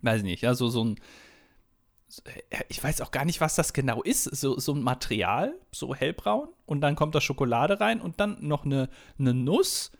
weiß 0.00 0.18
ich 0.18 0.24
nicht, 0.24 0.42
ja, 0.42 0.54
so, 0.54 0.68
ein 0.84 0.96
ich 2.68 2.82
weiß 2.82 3.00
auch 3.00 3.10
gar 3.10 3.24
nicht, 3.24 3.40
was 3.40 3.54
das 3.54 3.72
genau 3.72 4.02
ist. 4.02 4.24
So, 4.24 4.58
so 4.58 4.72
ein 4.72 4.82
Material, 4.82 5.54
so 5.72 5.94
hellbraun, 5.94 6.48
und 6.66 6.80
dann 6.80 6.96
kommt 6.96 7.14
da 7.14 7.20
Schokolade 7.20 7.80
rein 7.80 8.00
und 8.00 8.20
dann 8.20 8.38
noch 8.40 8.64
eine, 8.64 8.88
eine 9.18 9.34
Nuss 9.34 9.92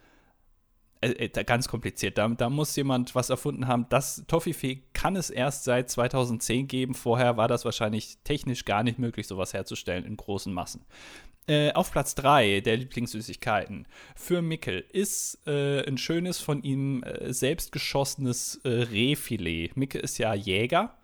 äh, 1.01 1.11
äh, 1.11 1.45
ganz 1.45 1.69
kompliziert. 1.69 2.19
Da, 2.19 2.29
da, 2.29 2.51
muss 2.51 2.75
jemand 2.75 3.15
was 3.15 3.31
erfunden 3.31 3.69
haben. 3.69 3.87
Das 3.89 4.25
Toffifee 4.27 4.83
kann 4.95 5.17
es 5.17 5.31
erst 5.31 5.65
seit 5.65 5.91
2010 5.91 6.67
geben. 6.67 6.95
Vorher 6.95 7.37
war 7.37 7.47
das 7.47 7.65
wahrscheinlich 7.65 8.19
technisch 8.25 8.65
gar 8.65 8.83
nicht 8.83 8.99
möglich, 8.99 9.27
sowas 9.27 9.53
herzustellen 9.53 10.05
in 10.05 10.17
großen 10.17 10.53
Massen. 10.53 10.85
Äh, 11.47 11.73
auf 11.73 11.93
Platz 11.93 12.15
3 12.17 12.61
der 12.61 12.77
Lieblingssüßigkeiten 12.77 13.87
für 14.17 14.43
Mickel 14.43 14.85
ist 14.93 15.39
äh, 15.47 15.87
ein 15.87 15.97
schönes 15.97 16.41
von 16.41 16.63
ihm 16.63 17.03
äh, 17.05 17.33
selbst 17.33 17.73
geschossenes 17.73 18.61
äh, 18.65 18.69
Rehfilet. 18.69 19.77
Mickel 19.77 20.01
ist 20.01 20.19
ja 20.19 20.35
Jäger 20.35 20.98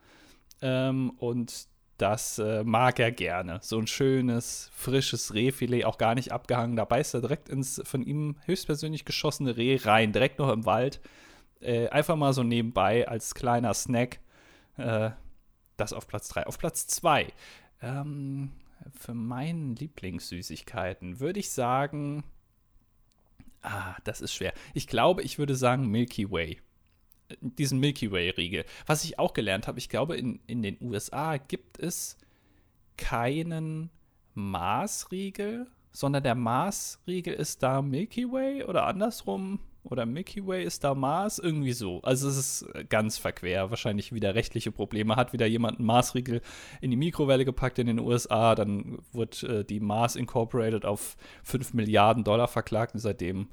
ähm, 0.63 1.11
und 1.19 1.69
das 1.99 2.39
äh, 2.39 2.65
mag 2.65 2.99
er 2.99 3.13
gerne. 3.13 3.61
So 3.63 3.79
ein 3.79 3.87
schönes, 3.87 4.71
frisches 4.75 5.33
Rehfilet, 5.35 5.85
auch 5.85 5.99
gar 5.99 6.15
nicht 6.15 6.33
abgehangen. 6.33 6.77
Da 6.77 6.85
beißt 6.85 7.15
er 7.15 7.21
direkt 7.21 7.49
ins 7.49 7.81
von 7.85 8.03
ihm 8.03 8.37
höchstpersönlich 8.47 9.05
geschossene 9.05 9.57
Reh 9.57 9.77
rein, 9.77 10.13
direkt 10.13 10.39
noch 10.39 10.53
im 10.53 10.67
Wald. 10.67 11.01
Äh, 11.61 11.89
einfach 11.89 12.17
mal 12.17 12.33
so 12.33 12.43
nebenbei 12.43 13.07
als 13.07 13.35
kleiner 13.35 13.73
Snack. 13.75 14.21
Äh, 14.77 15.11
das 15.77 15.93
auf 15.93 16.09
Platz 16.09 16.29
3. 16.29 16.47
Auf 16.47 16.59
Platz 16.59 16.87
2. 16.89 17.33
Ähm, 17.81 18.51
für 18.99 19.15
meinen 19.15 19.77
Lieblingssüßigkeiten 19.77 21.21
würde 21.21 21.41
ich 21.41 21.51
sagen. 21.51 22.25
Ah, 23.63 23.97
das 24.05 24.21
ist 24.21 24.35
schwer. 24.35 24.53
Ich 24.75 24.89
glaube, 24.89 25.23
ich 25.23 25.39
würde 25.39 25.55
sagen 25.55 25.87
Milky 25.89 26.31
Way 26.31 26.61
diesen 27.41 27.79
Milky 27.81 28.11
Way-Riegel. 28.11 28.65
Was 28.87 29.05
ich 29.05 29.19
auch 29.19 29.35
gelernt 29.35 29.67
habe, 29.67 29.79
ich 29.79 29.89
glaube, 29.89 30.17
in, 30.17 30.41
in 30.47 30.63
den 30.63 30.77
USA 30.81 31.37
gibt 31.37 31.79
es 31.79 32.17
keinen 32.97 33.91
Mars-Riegel, 34.35 35.67
sondern 35.93 36.23
der 36.23 36.35
Mars-Riegel 36.35 37.35
ist 37.35 37.63
da 37.63 37.83
Milky 37.83 38.31
Way 38.31 38.65
oder 38.65 38.87
andersrum. 38.87 39.61
Oder 39.85 40.07
Milky 40.07 40.47
Way 40.47 40.65
ist 40.65 40.83
da 40.83 40.95
Mars, 40.95 41.39
irgendwie 41.39 41.75
so. 41.75 42.01
Also 42.03 42.27
es 42.27 42.39
ist 42.39 42.89
ganz 42.89 43.19
verquer. 43.19 43.69
Wahrscheinlich 43.69 44.15
wieder 44.15 44.35
rechtliche 44.35 44.73
Probleme. 44.73 45.15
Hat 45.15 45.35
wieder 45.35 45.45
jemand 45.45 45.79
einen 45.79 45.87
Mars-Riegel 45.87 46.41
in 46.81 46.91
die 46.91 46.97
Mikrowelle 46.97 47.45
gepackt 47.45 47.79
in 47.79 47.87
den 47.87 47.99
USA, 47.99 48.55
dann 48.55 48.99
wird 49.13 49.43
äh, 49.43 49.63
die 49.63 49.81
Mars 49.81 50.17
Incorporated 50.17 50.87
auf 50.87 51.17
5 51.43 51.75
Milliarden 51.75 52.25
Dollar 52.25 52.49
verklagt 52.49 52.95
und 52.95 53.01
seitdem 53.01 53.49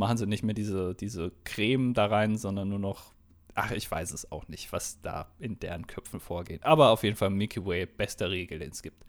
machen 0.00 0.16
sie 0.16 0.26
nicht 0.26 0.42
mehr 0.42 0.54
diese, 0.54 0.94
diese 0.94 1.30
Creme 1.44 1.94
da 1.94 2.06
rein, 2.06 2.36
sondern 2.36 2.70
nur 2.70 2.78
noch, 2.78 3.12
ach, 3.54 3.70
ich 3.70 3.88
weiß 3.88 4.12
es 4.12 4.32
auch 4.32 4.48
nicht, 4.48 4.72
was 4.72 5.00
da 5.02 5.28
in 5.38 5.60
deren 5.60 5.86
Köpfen 5.86 6.18
vorgeht. 6.18 6.64
Aber 6.64 6.88
auf 6.88 7.04
jeden 7.04 7.16
Fall 7.16 7.30
Mickey 7.30 7.64
Way, 7.64 7.86
bester 7.86 8.30
Regel, 8.30 8.58
den 8.58 8.70
es 8.70 8.82
gibt. 8.82 9.04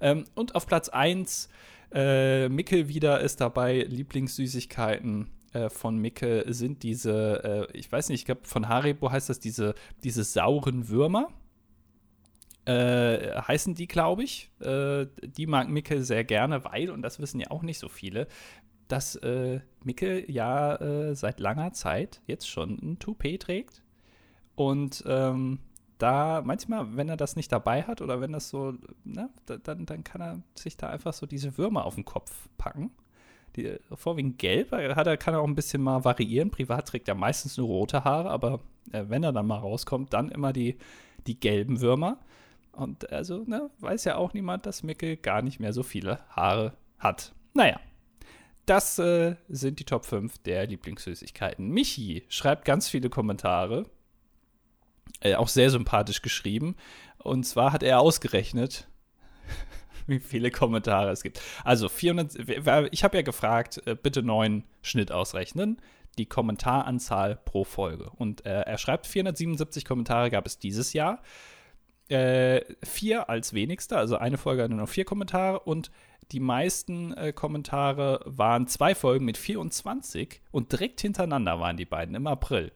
Ähm, 0.00 0.24
und 0.34 0.56
auf 0.56 0.66
Platz 0.66 0.88
1, 0.88 1.48
äh, 1.92 2.48
Mickel 2.48 2.88
wieder 2.88 3.20
ist 3.20 3.40
dabei, 3.40 3.82
Lieblingssüßigkeiten 3.88 5.30
äh, 5.52 5.70
von 5.70 5.96
Mickel 5.96 6.52
sind 6.52 6.82
diese, 6.82 7.68
äh, 7.72 7.78
ich 7.78 7.90
weiß 7.90 8.08
nicht, 8.08 8.22
ich 8.22 8.26
glaube 8.26 8.42
von 8.44 8.68
Haribo 8.68 9.12
heißt 9.12 9.28
das 9.28 9.38
diese, 9.38 9.74
diese 10.02 10.24
sauren 10.24 10.88
Würmer. 10.88 11.28
Äh, 12.64 13.40
heißen 13.40 13.74
die, 13.74 13.88
glaube 13.88 14.22
ich. 14.22 14.50
Äh, 14.60 15.06
die 15.22 15.46
mag 15.46 15.68
Mickel 15.68 16.02
sehr 16.02 16.24
gerne, 16.24 16.64
weil, 16.64 16.90
und 16.90 17.02
das 17.02 17.18
wissen 17.18 17.40
ja 17.40 17.50
auch 17.50 17.62
nicht 17.62 17.78
so 17.78 17.88
viele, 17.88 18.28
dass 18.92 19.16
äh, 19.16 19.60
Mickel 19.82 20.30
ja 20.30 20.76
äh, 20.76 21.14
seit 21.14 21.40
langer 21.40 21.72
Zeit 21.72 22.20
jetzt 22.26 22.46
schon 22.46 22.78
ein 22.82 22.98
Toupet 22.98 23.40
trägt. 23.40 23.82
Und 24.54 25.02
ähm, 25.06 25.60
da 25.96 26.42
manchmal, 26.44 26.94
wenn 26.94 27.08
er 27.08 27.16
das 27.16 27.34
nicht 27.34 27.50
dabei 27.50 27.84
hat 27.84 28.02
oder 28.02 28.20
wenn 28.20 28.32
das 28.32 28.50
so, 28.50 28.74
ne, 29.04 29.30
dann, 29.46 29.86
dann 29.86 30.04
kann 30.04 30.20
er 30.20 30.42
sich 30.54 30.76
da 30.76 30.90
einfach 30.90 31.14
so 31.14 31.24
diese 31.24 31.56
Würmer 31.56 31.86
auf 31.86 31.94
den 31.94 32.04
Kopf 32.04 32.50
packen. 32.58 32.90
Die, 33.56 33.78
vorwiegend 33.94 34.38
gelb, 34.38 34.72
hat 34.72 35.06
er, 35.06 35.16
kann 35.16 35.32
er 35.32 35.40
auch 35.40 35.48
ein 35.48 35.54
bisschen 35.54 35.82
mal 35.82 36.04
variieren. 36.04 36.50
Privat 36.50 36.88
trägt 36.88 37.08
er 37.08 37.14
meistens 37.14 37.56
nur 37.56 37.68
rote 37.68 38.04
Haare, 38.04 38.28
aber 38.28 38.60
äh, 38.92 39.04
wenn 39.08 39.22
er 39.22 39.32
dann 39.32 39.46
mal 39.46 39.58
rauskommt, 39.58 40.12
dann 40.12 40.28
immer 40.28 40.52
die, 40.52 40.76
die 41.26 41.40
gelben 41.40 41.80
Würmer. 41.80 42.18
Und 42.72 43.10
also, 43.10 43.44
ne, 43.46 43.70
weiß 43.80 44.04
ja 44.04 44.16
auch 44.16 44.34
niemand, 44.34 44.66
dass 44.66 44.82
Mickel 44.82 45.16
gar 45.16 45.40
nicht 45.40 45.60
mehr 45.60 45.72
so 45.72 45.82
viele 45.82 46.18
Haare 46.28 46.74
hat. 46.98 47.34
Naja, 47.54 47.80
das 48.66 48.98
äh, 48.98 49.36
sind 49.48 49.80
die 49.80 49.84
Top 49.84 50.04
5 50.04 50.38
der 50.38 50.66
Lieblingssüßigkeiten. 50.66 51.68
Michi 51.68 52.24
schreibt 52.28 52.64
ganz 52.64 52.88
viele 52.88 53.10
Kommentare. 53.10 53.84
Äh, 55.20 55.34
auch 55.34 55.48
sehr 55.48 55.70
sympathisch 55.70 56.22
geschrieben. 56.22 56.76
Und 57.18 57.44
zwar 57.44 57.72
hat 57.72 57.82
er 57.82 58.00
ausgerechnet, 58.00 58.88
wie 60.06 60.20
viele 60.20 60.50
Kommentare 60.50 61.10
es 61.10 61.22
gibt. 61.22 61.40
Also 61.64 61.88
400, 61.88 62.90
ich 62.92 63.04
habe 63.04 63.16
ja 63.16 63.22
gefragt, 63.22 63.82
äh, 63.86 63.94
bitte 63.94 64.22
neuen 64.22 64.64
Schnitt 64.82 65.12
ausrechnen. 65.12 65.78
die 66.18 66.26
Kommentaranzahl 66.26 67.36
pro 67.36 67.64
Folge. 67.64 68.10
Und 68.10 68.44
äh, 68.44 68.60
er 68.60 68.76
schreibt, 68.76 69.06
477 69.06 69.84
Kommentare 69.84 70.30
gab 70.30 70.46
es 70.46 70.58
dieses 70.58 70.92
Jahr. 70.92 71.22
Äh, 72.08 72.62
vier 72.84 73.30
als 73.30 73.54
wenigster, 73.54 73.96
also 73.96 74.18
eine 74.18 74.36
Folge 74.36 74.64
hatte 74.64 74.74
nur 74.74 74.86
vier 74.86 75.06
Kommentare 75.06 75.60
und 75.60 75.90
die 76.30 76.40
meisten 76.40 77.12
äh, 77.14 77.32
Kommentare 77.32 78.20
waren 78.24 78.66
zwei 78.66 78.94
Folgen 78.94 79.24
mit 79.24 79.36
24 79.36 80.40
und 80.50 80.72
direkt 80.72 81.00
hintereinander 81.00 81.60
waren 81.60 81.76
die 81.76 81.84
beiden 81.84 82.14
im 82.14 82.26
April. 82.26 82.72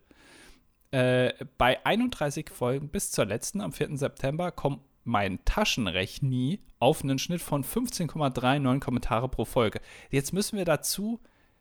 Äh, 0.91 1.33
bei 1.59 1.85
31 1.85 2.51
Folgen 2.51 2.89
bis 2.89 3.11
zur 3.11 3.27
letzten 3.27 3.61
am 3.61 3.73
4. 3.73 3.97
September 3.97 4.51
kommt 4.51 4.81
mein 5.05 5.45
Taschenrechni 5.45 6.61
auf 6.79 7.03
einen 7.03 7.19
Schnitt 7.19 7.41
von 7.41 7.65
15,39 7.65 8.81
Kommentare 8.81 9.29
pro 9.29 9.45
Folge. 9.45 9.81
Jetzt 10.11 10.33
müssen 10.33 10.59
wir 10.59 10.65
dazu 10.65 11.21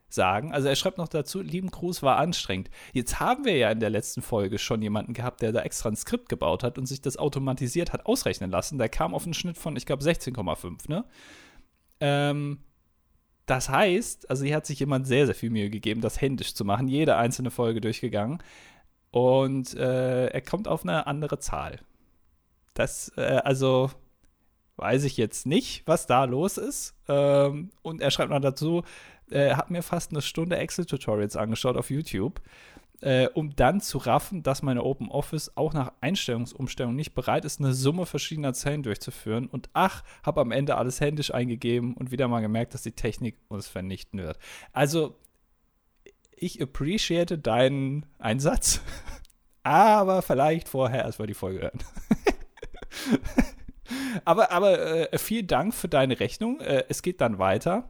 sagen, 0.10 0.52
also 0.54 0.68
er 0.68 0.76
schreibt 0.76 0.98
noch 0.98 1.08
dazu, 1.08 1.42
lieben 1.42 1.72
Gruß 1.72 2.04
war 2.04 2.18
anstrengend. 2.18 2.70
Jetzt 2.94 3.20
haben 3.20 3.46
wir 3.46 3.58
ja 3.58 3.72
in 3.72 3.80
der 3.80 3.90
letzten 3.90 4.22
Folge 4.22 4.58
schon 4.58 4.82
jemanden 4.82 5.14
gehabt, 5.14 5.42
der 5.42 5.52
da 5.52 5.62
extra 5.62 5.90
ein 5.90 5.96
Skript 5.96 6.30
gebaut 6.30 6.64
hat 6.64 6.78
und 6.78 6.86
sich 6.86 7.02
das 7.02 7.18
automatisiert 7.18 7.94
hat 7.94 8.06
ausrechnen 8.06 8.52
lassen. 8.52 8.78
Der 8.78 8.90
kam 8.90 9.14
auf 9.14 9.26
einen 9.26 9.34
Schnitt 9.34 9.58
von, 9.58 9.76
ich 9.76 9.86
glaube, 9.86 10.04
16,5, 10.04 10.90
ne? 10.90 11.06
Ähm, 12.06 12.60
das 13.46 13.70
heißt, 13.70 14.30
also 14.30 14.46
hier 14.46 14.56
hat 14.56 14.66
sich 14.66 14.80
jemand 14.80 15.08
sehr, 15.08 15.26
sehr 15.26 15.36
viel 15.36 15.50
Mühe 15.50 15.70
gegeben, 15.70 16.02
das 16.02 16.22
händisch 16.22 16.54
zu 16.54 16.66
machen, 16.66 16.88
jede 16.88 17.16
einzelne 17.16 17.52
Folge 17.52 17.82
durchgegangen. 17.82 18.42
Und 19.12 19.76
äh, 19.76 20.28
er 20.28 20.42
kommt 20.42 20.68
auf 20.68 20.84
eine 20.84 21.08
andere 21.08 21.40
Zahl. 21.40 21.80
Das, 22.74 23.12
äh, 23.18 23.42
also, 23.44 23.92
weiß 24.78 25.06
ich 25.06 25.16
jetzt 25.18 25.46
nicht, 25.46 25.84
was 25.86 26.08
da 26.08 26.26
los 26.26 26.58
ist. 26.58 26.96
Ähm, 27.08 27.70
und 27.82 28.02
er 28.02 28.12
schreibt 28.12 28.32
noch 28.32 28.42
dazu, 28.42 28.84
er 29.30 29.52
äh, 29.52 29.56
hat 29.56 29.72
mir 29.72 29.82
fast 29.82 30.12
eine 30.12 30.22
Stunde 30.22 30.58
Excel-Tutorials 30.58 31.36
angeschaut 31.36 31.78
auf 31.78 31.90
YouTube, 31.90 32.42
äh, 33.02 33.28
um 33.34 33.56
dann 33.56 33.82
zu 33.82 33.98
raffen, 33.98 34.44
dass 34.44 34.62
meine 34.62 34.84
Open 34.84 35.10
Office 35.10 35.52
auch 35.56 35.74
nach 35.74 35.92
Einstellungsumstellung 36.02 36.96
nicht 36.96 37.14
bereit 37.14 37.46
ist, 37.46 37.60
eine 37.60 37.74
Summe 37.74 38.06
verschiedener 38.06 38.54
Zellen 38.54 38.84
durchzuführen. 38.84 39.48
Und 39.48 39.70
ach, 39.74 40.04
habe 40.24 40.42
am 40.42 40.52
Ende 40.52 40.78
alles 40.78 41.02
händisch 41.02 41.34
eingegeben 41.34 41.94
und 41.96 42.12
wieder 42.12 42.28
mal 42.28 42.42
gemerkt, 42.42 42.74
dass 42.74 42.84
die 42.84 42.94
Technik 42.94 43.38
uns 43.48 43.68
vernichten 43.68 44.20
wird. 44.20 44.40
Also, 44.72 45.18
ich 46.38 46.62
appreciate 46.62 47.38
deinen 47.38 48.06
Einsatz, 48.20 48.82
aber 49.64 50.22
vielleicht 50.22 50.70
vorher 50.70 51.04
erstmal 51.04 51.28
die 51.28 51.34
Folge 51.34 51.62
hören. 51.62 51.80
aber 54.26 54.52
aber 54.52 55.12
äh, 55.14 55.18
vielen 55.18 55.48
Dank 55.48 55.74
für 55.74 55.88
deine 55.88 56.20
Rechnung. 56.20 56.60
Äh, 56.60 56.86
es 56.90 57.02
geht 57.02 57.22
dann 57.22 57.40
weiter. 57.40 57.90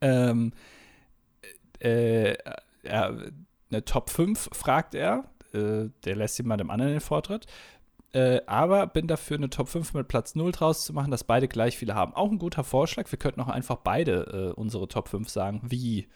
Ähm, 0.00 0.52
äh, 1.80 2.36
eine 3.70 3.84
Top 3.84 4.10
5 4.10 4.50
fragt 4.52 4.94
er. 4.94 5.24
Äh, 5.52 5.90
der 6.04 6.16
lässt 6.16 6.38
jemandem 6.38 6.70
anderen 6.70 6.92
den 6.92 7.00
Vortritt. 7.00 7.46
Äh, 8.12 8.40
aber 8.46 8.86
bin 8.86 9.06
dafür, 9.06 9.36
eine 9.36 9.50
Top 9.50 9.68
5 9.68 9.92
mit 9.94 10.08
Platz 10.08 10.34
0 10.34 10.52
draus 10.52 10.84
zu 10.84 10.92
machen, 10.92 11.10
dass 11.10 11.24
beide 11.24 11.48
gleich 11.48 11.76
viele 11.76 11.94
haben. 11.94 12.14
Auch 12.14 12.30
ein 12.30 12.38
guter 12.38 12.64
Vorschlag. 12.64 13.10
Wir 13.10 13.18
könnten 13.18 13.40
auch 13.40 13.48
einfach 13.48 13.76
beide 13.76 14.52
äh, 14.56 14.60
unsere 14.60 14.88
Top 14.88 15.08
5 15.08 15.28
sagen, 15.28 15.60
wie 15.64 16.08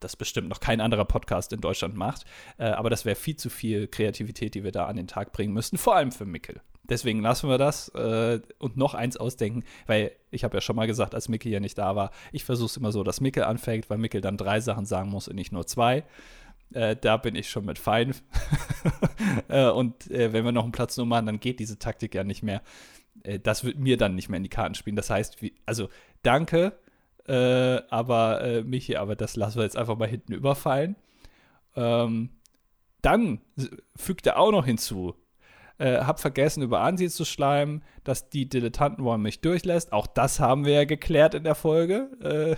das 0.00 0.16
bestimmt 0.16 0.48
noch 0.48 0.60
kein 0.60 0.80
anderer 0.80 1.04
Podcast 1.04 1.52
in 1.52 1.60
Deutschland 1.60 1.96
macht. 1.96 2.24
Äh, 2.58 2.66
aber 2.66 2.90
das 2.90 3.04
wäre 3.04 3.16
viel 3.16 3.36
zu 3.36 3.48
viel 3.48 3.86
Kreativität, 3.86 4.54
die 4.54 4.64
wir 4.64 4.72
da 4.72 4.86
an 4.86 4.96
den 4.96 5.06
Tag 5.06 5.32
bringen 5.32 5.54
müssten, 5.54 5.78
vor 5.78 5.96
allem 5.96 6.12
für 6.12 6.26
Mickel. 6.26 6.60
Deswegen 6.88 7.20
lassen 7.20 7.48
wir 7.48 7.58
das 7.58 7.88
äh, 7.90 8.40
und 8.58 8.76
noch 8.76 8.94
eins 8.94 9.16
ausdenken, 9.16 9.64
weil 9.86 10.12
ich 10.30 10.44
habe 10.44 10.56
ja 10.56 10.60
schon 10.60 10.76
mal 10.76 10.86
gesagt, 10.86 11.14
als 11.14 11.28
Mickel 11.28 11.50
ja 11.50 11.58
nicht 11.58 11.78
da 11.78 11.96
war, 11.96 12.10
ich 12.30 12.44
versuche 12.44 12.66
es 12.66 12.76
immer 12.76 12.92
so, 12.92 13.02
dass 13.02 13.20
Mickel 13.20 13.44
anfängt, 13.44 13.90
weil 13.90 13.98
Mickel 13.98 14.20
dann 14.20 14.36
drei 14.36 14.60
Sachen 14.60 14.86
sagen 14.86 15.10
muss 15.10 15.26
und 15.26 15.34
nicht 15.34 15.52
nur 15.52 15.66
zwei. 15.66 16.04
Äh, 16.72 16.96
da 16.96 17.16
bin 17.16 17.34
ich 17.34 17.48
schon 17.48 17.64
mit 17.64 17.78
fein. 17.78 18.14
äh, 19.48 19.68
und 19.68 20.10
äh, 20.10 20.32
wenn 20.32 20.44
wir 20.44 20.52
noch 20.52 20.64
einen 20.64 20.72
Platz 20.72 20.96
nur 20.96 21.06
machen, 21.06 21.26
dann 21.26 21.40
geht 21.40 21.60
diese 21.60 21.78
Taktik 21.78 22.14
ja 22.14 22.24
nicht 22.24 22.42
mehr. 22.42 22.62
Äh, 23.22 23.38
das 23.38 23.64
wird 23.64 23.78
mir 23.78 23.96
dann 23.96 24.14
nicht 24.14 24.28
mehr 24.28 24.38
in 24.38 24.42
die 24.42 24.48
Karten 24.48 24.74
spielen. 24.74 24.96
Das 24.96 25.10
heißt, 25.10 25.42
wie, 25.42 25.54
also 25.64 25.88
danke, 26.22 26.72
äh, 27.26 27.80
aber 27.90 28.62
Michi, 28.64 28.96
aber 28.96 29.16
das 29.16 29.36
lassen 29.36 29.56
wir 29.56 29.64
jetzt 29.64 29.76
einfach 29.76 29.96
mal 29.96 30.08
hinten 30.08 30.32
überfallen. 30.32 30.96
Ähm, 31.74 32.30
dann 33.02 33.40
fügt 33.96 34.26
er 34.26 34.38
auch 34.38 34.50
noch 34.50 34.64
hinzu, 34.64 35.14
äh, 35.78 35.98
hab 35.98 36.20
vergessen, 36.20 36.62
über 36.62 36.80
Ansi 36.80 37.08
zu 37.08 37.24
schleimen, 37.24 37.82
dass 38.02 38.30
die 38.30 38.48
Dilettantenwollen 38.48 39.20
mich 39.20 39.40
durchlässt. 39.40 39.92
Auch 39.92 40.06
das 40.06 40.40
haben 40.40 40.64
wir 40.64 40.72
ja 40.72 40.84
geklärt 40.84 41.34
in 41.34 41.44
der 41.44 41.54
Folge. 41.54 42.56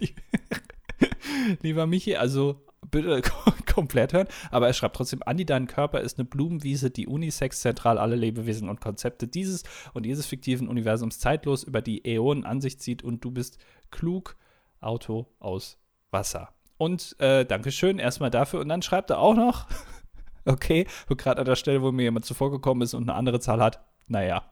Äh, 0.00 0.06
lieber 1.62 1.86
Michi, 1.86 2.16
also 2.16 2.65
bitte 2.90 3.22
komplett 3.66 4.12
hören. 4.12 4.28
Aber 4.50 4.66
er 4.66 4.72
schreibt 4.72 4.96
trotzdem, 4.96 5.22
Andi, 5.24 5.44
dein 5.44 5.66
Körper 5.66 6.00
ist 6.00 6.18
eine 6.18 6.26
Blumenwiese, 6.26 6.90
die 6.90 7.06
unisex 7.06 7.60
zentral 7.60 7.98
alle 7.98 8.16
Lebewesen 8.16 8.68
und 8.68 8.80
Konzepte 8.80 9.28
dieses 9.28 9.64
und 9.92 10.06
jedes 10.06 10.26
fiktiven 10.26 10.68
Universums 10.68 11.18
zeitlos 11.18 11.64
über 11.64 11.82
die 11.82 12.04
Äonen 12.06 12.44
an 12.44 12.60
sich 12.60 12.78
zieht 12.78 13.02
und 13.02 13.24
du 13.24 13.30
bist 13.30 13.58
klug, 13.90 14.36
Auto 14.80 15.26
aus 15.38 15.78
Wasser. 16.10 16.50
Und 16.78 17.16
äh, 17.20 17.44
Dankeschön 17.44 17.98
erstmal 17.98 18.30
dafür. 18.30 18.60
Und 18.60 18.68
dann 18.68 18.82
schreibt 18.82 19.10
er 19.10 19.18
auch 19.18 19.34
noch, 19.34 19.66
okay, 20.44 20.86
gerade 21.08 21.40
an 21.40 21.46
der 21.46 21.56
Stelle, 21.56 21.82
wo 21.82 21.92
mir 21.92 22.04
jemand 22.04 22.24
zuvorgekommen 22.24 22.82
ist 22.82 22.94
und 22.94 23.04
eine 23.04 23.14
andere 23.14 23.40
Zahl 23.40 23.62
hat, 23.62 23.84
naja. 24.06 24.44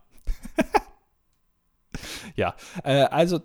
ja, 2.37 2.55
äh, 2.82 3.03
also 3.03 3.41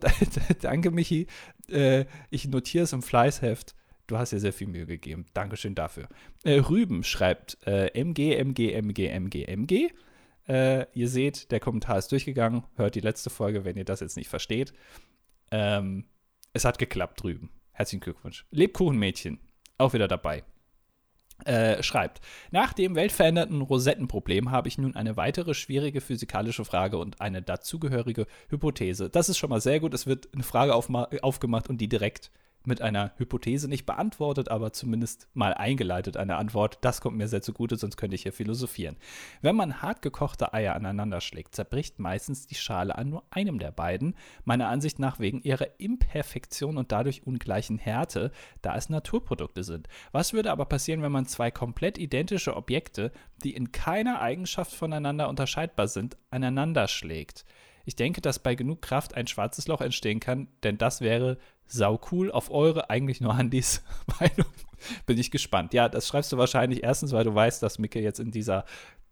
danke, 0.62 0.92
Michi. 0.92 1.28
Äh, 1.70 2.06
ich 2.30 2.48
notiere 2.48 2.86
es 2.86 2.94
im 2.94 3.02
Fleißheft. 3.02 3.76
Du 4.10 4.18
hast 4.18 4.34
dir 4.34 4.40
sehr 4.40 4.54
viel 4.54 4.66
Mühe 4.66 4.88
gegeben. 4.88 5.28
Dankeschön 5.36 5.76
dafür. 5.76 6.08
Äh, 6.44 6.62
Rüben 6.62 7.04
schreibt 7.04 7.60
äh, 7.68 7.90
MG, 7.94 8.34
MG, 8.38 8.74
MG, 8.74 9.08
MG, 9.08 9.46
MG. 9.46 9.90
Äh, 10.48 10.88
ihr 10.94 11.08
seht, 11.08 11.52
der 11.52 11.60
Kommentar 11.60 12.00
ist 12.00 12.12
durchgegangen. 12.12 12.64
Hört 12.76 12.96
die 12.96 13.02
letzte 13.02 13.30
Folge, 13.30 13.66
wenn 13.66 13.78
ihr 13.78 13.86
das 13.86 14.00
jetzt 14.00 14.18
nicht 14.18 14.28
versteht. 14.28 14.74
Ähm, 15.52 16.06
es 16.54 16.66
hat 16.66 16.80
geklappt 16.80 17.22
drüben. 17.22 17.52
Herzlichen 17.72 18.02
Glückwunsch. 18.02 18.48
Lebkuchenmädchen, 18.50 19.40
auch 19.78 19.94
wieder 19.94 20.08
dabei. 20.08 20.44
Äh, 21.46 21.84
schreibt, 21.84 22.20
nach 22.50 22.74
dem 22.74 22.96
weltveränderten 22.96 23.62
Rosettenproblem 23.62 24.50
habe 24.50 24.68
ich 24.70 24.80
nun 24.80 24.96
eine 24.96 25.18
weitere 25.18 25.54
schwierige 25.54 26.02
physikalische 26.02 26.66
Frage 26.66 26.98
und 26.98 27.22
eine 27.22 27.44
dazugehörige 27.44 28.26
Hypothese. 28.50 29.12
Das 29.12 29.30
ist 29.30 29.38
schon 29.38 29.52
mal 29.52 29.62
sehr 29.62 29.80
gut. 29.80 29.94
Es 29.94 30.08
wird 30.08 30.30
eine 30.34 30.44
Frage 30.44 30.74
aufgemacht 30.74 31.70
und 31.70 31.78
die 31.78 31.88
direkt 31.88 32.32
mit 32.66 32.82
einer 32.82 33.14
Hypothese 33.18 33.68
nicht 33.68 33.86
beantwortet, 33.86 34.50
aber 34.50 34.74
zumindest 34.74 35.28
mal 35.34 35.54
eingeleitet 35.54 36.18
eine 36.18 36.38
Antwort. 36.38 36.78
Das 36.82 37.02
kommt 37.02 37.18
mir 37.18 37.28
sehr 37.28 37.42
zugute, 37.42 37.78
sonst 37.78 37.98
könnte 37.98 38.16
ich 38.16 38.24
hier 38.24 38.34
philosophieren. 38.34 38.98
Wenn 39.42 39.56
man 39.56 39.82
hart 39.82 40.02
gekochte 40.02 40.54
Eier 40.54 40.76
aneinander 40.76 41.22
schlägt, 41.22 41.56
zerbricht 41.56 42.00
meistens 42.00 42.48
die 42.48 42.56
Schale 42.56 42.98
an 42.98 43.10
nur 43.10 43.24
einem 43.32 43.60
der 43.60 43.72
beiden, 43.72 44.16
meiner 44.44 44.68
Ansicht 44.68 45.00
nach 45.00 45.20
wegen 45.20 45.42
ihrer 45.42 45.80
Imperfektion 45.80 46.78
und 46.78 46.92
dadurch 46.92 47.26
ungleichen 47.26 47.78
Härte, 47.78 48.32
da 48.62 48.76
es 48.76 48.90
Naturprodukte 48.90 49.64
sind. 49.64 49.88
Was 50.12 50.34
würde 50.34 50.52
aber 50.52 50.66
passieren, 50.66 51.02
wenn 51.02 51.12
man 51.12 51.26
zwei 51.26 51.52
komplett 51.52 51.98
identische 51.98 52.56
Objekte, 52.56 53.12
die 53.44 53.56
in 53.56 53.72
keiner 53.72 54.22
Eigenschaft 54.22 54.74
voneinander 54.74 55.30
unterscheidbar 55.30 55.88
sind, 55.88 56.18
aneinander 56.30 56.88
schlägt? 56.88 57.46
Ich 57.86 57.96
denke, 57.96 58.22
dass 58.22 58.38
bei 58.38 58.54
genug 58.54 58.84
Kraft 58.84 59.16
ein 59.16 59.26
schwarzes 59.26 59.68
Loch 59.68 59.82
entstehen 59.82 60.20
kann, 60.20 60.48
denn 60.62 60.78
das 60.78 61.02
wäre 61.02 61.40
sau 61.72 62.00
cool. 62.12 62.32
Auf 62.32 62.52
eure, 62.52 62.90
eigentlich 62.90 63.22
nur 63.22 63.38
Handys 63.38 63.84
Meinung 64.20 64.48
bin 65.06 65.18
ich 65.18 65.32
gespannt. 65.32 65.74
Ja, 65.74 65.90
das 65.90 66.08
schreibst 66.08 66.32
du 66.32 66.38
wahrscheinlich 66.38 66.84
erstens, 66.84 67.12
weil 67.12 67.24
du 67.24 67.34
weißt, 67.34 67.62
dass 67.62 67.80
Micke 67.80 68.02
jetzt 68.02 68.20
in 68.20 68.32
dieser 68.32 68.66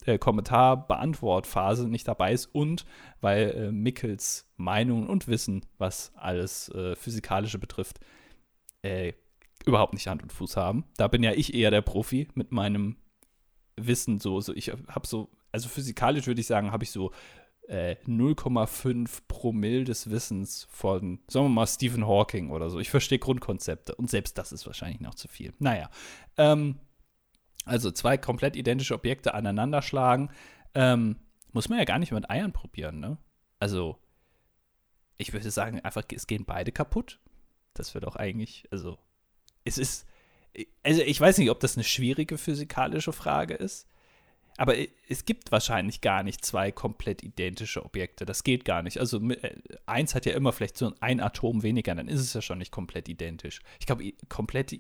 äh, 0.06 0.18
Kommentar-Beantwortphase 0.18 1.88
nicht 1.88 2.08
dabei 2.08 2.34
ist 2.34 2.48
und 2.48 2.86
weil 3.22 3.50
äh, 3.52 3.72
Mickels 3.72 4.50
Meinung 4.56 5.08
und 5.08 5.28
Wissen, 5.28 5.66
was 5.78 6.12
alles 6.16 6.70
äh, 6.70 6.96
Physikalische 6.96 7.60
betrifft, 7.60 8.00
äh, 8.82 9.14
überhaupt 9.66 9.94
nicht 9.94 10.08
Hand 10.08 10.24
und 10.24 10.32
Fuß 10.32 10.56
haben. 10.56 10.86
Da 10.98 11.08
bin 11.08 11.24
ja 11.24 11.34
ich 11.34 11.54
eher 11.54 11.72
der 11.72 11.82
Profi 11.82 12.28
mit 12.36 12.52
meinem 12.52 12.96
Wissen 13.76 14.20
so. 14.20 14.40
so 14.40 14.54
ich 14.54 14.70
habe 14.70 15.06
so, 15.06 15.30
also 15.52 15.68
physikalisch 15.68 16.28
würde 16.28 16.42
ich 16.42 16.48
sagen, 16.48 16.72
habe 16.72 16.84
ich 16.84 16.92
so 16.92 17.12
äh, 17.68 17.96
0,5 18.06 19.22
Promille 19.28 19.84
des 19.84 20.10
Wissens 20.10 20.68
von, 20.70 21.20
sagen 21.28 21.46
wir 21.46 21.50
mal, 21.50 21.68
Stephen 21.68 22.08
Hawking 22.08 22.50
oder 22.52 22.70
so. 22.70 22.80
Ich 22.80 22.90
verstehe 22.90 23.20
Grundkonzepte 23.20 23.96
und 23.96 24.10
selbst 24.10 24.38
das 24.38 24.52
ist 24.52 24.66
wahrscheinlich 24.66 25.02
noch 25.02 25.16
zu 25.16 25.28
viel. 25.28 25.54
Naja, 25.60 25.90
ähm, 26.38 26.80
also 27.66 27.92
zwei 27.92 28.18
komplett 28.18 28.56
identische 28.56 28.94
Objekte 28.94 29.34
aneinander 29.34 29.82
schlagen, 29.82 30.32
ähm, 30.74 31.18
muss 31.52 31.70
man 31.70 31.80
ja 31.80 31.86
gar 31.86 32.00
nicht 32.00 32.12
mit 32.12 32.30
Eiern 32.30 32.54
probieren, 32.54 33.00
ne? 33.00 33.18
Also, 33.60 33.98
ich 35.18 35.34
würde 35.34 35.50
sagen, 35.50 35.82
einfach, 35.82 36.04
es 36.14 36.28
gehen 36.28 36.46
beide 36.46 36.72
kaputt. 36.72 37.20
Das 37.74 37.94
wird 37.94 38.06
auch 38.06 38.16
eigentlich, 38.16 38.68
also, 38.72 38.98
es 39.66 39.78
ist, 39.78 40.08
also 40.84 41.02
ich 41.02 41.20
weiß 41.20 41.38
nicht, 41.40 41.50
ob 41.50 41.60
das 41.60 41.76
eine 41.76 41.84
schwierige 41.84 42.38
physikalische 42.38 43.12
Frage 43.12 43.56
ist. 43.56 43.88
Aber 44.58 44.76
es 45.08 45.26
gibt 45.26 45.52
wahrscheinlich 45.52 46.02
gar 46.02 46.24
nicht 46.24 46.44
zwei 46.44 46.72
komplett 46.72 47.22
identische 47.22 47.86
Objekte. 47.86 48.26
Das 48.26 48.44
geht 48.44 48.66
gar 48.66 48.82
nicht. 48.82 49.00
Also 49.00 49.20
äh, 49.30 49.56
eins 49.86 50.16
hat 50.16 50.26
ja 50.26 50.34
immer 50.34 50.52
vielleicht 50.52 50.78
so 50.78 50.92
ein 51.00 51.20
Atom 51.20 51.62
weniger, 51.62 51.94
dann 51.94 52.08
ist 52.08 52.22
es 52.22 52.34
ja 52.34 52.42
schon 52.42 52.58
nicht 52.58 52.72
komplett 52.72 53.08
identisch. 53.08 53.62
Ich 53.80 53.86
glaube, 53.86 54.12
komplett, 54.30 54.76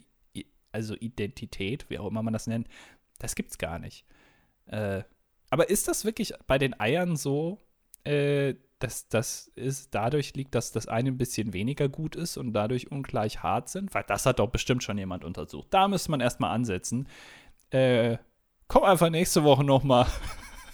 also 0.72 0.96
Identität, 0.96 1.86
wie 1.90 2.00
auch 2.00 2.08
immer 2.08 2.24
man 2.24 2.34
das 2.34 2.48
nennt, 2.48 2.68
das 3.20 3.36
gibt's 3.36 3.60
gar 3.60 3.78
nicht. 3.78 4.04
Äh, 4.66 5.04
aber 5.50 5.70
ist 5.70 5.88
das 5.88 6.06
wirklich 6.06 6.34
bei 6.48 6.58
den 6.58 6.80
Eiern 6.80 7.16
so, 7.16 7.62
äh, 8.04 8.56
dass 8.80 9.10
das 9.10 9.48
ist, 9.56 9.94
dadurch 9.94 10.34
liegt, 10.36 10.56
dass 10.56 10.72
das 10.72 10.88
eine 10.88 11.10
ein 11.10 11.18
bisschen 11.18 11.54
weniger 11.54 11.88
gut 11.88 12.16
ist 12.16 12.38
und 12.38 12.54
dadurch 12.54 12.92
ungleich 12.92 13.44
hart 13.44 13.70
sind? 13.70 13.94
Weil 13.94 14.04
das 14.08 14.26
hat 14.26 14.40
doch 14.40 14.50
bestimmt 14.50 14.84
schon 14.84 14.98
jemand 14.98 15.24
untersucht. 15.24 15.68
Da 15.72 15.88
müsste 15.88 16.12
man 16.12 16.20
erstmal 16.20 16.52
ansetzen. 16.52 17.08
Äh, 17.70 18.18
komm 18.68 18.84
einfach 18.84 19.10
nächste 19.10 19.44
Woche 19.44 19.64
nochmal, 19.64 20.08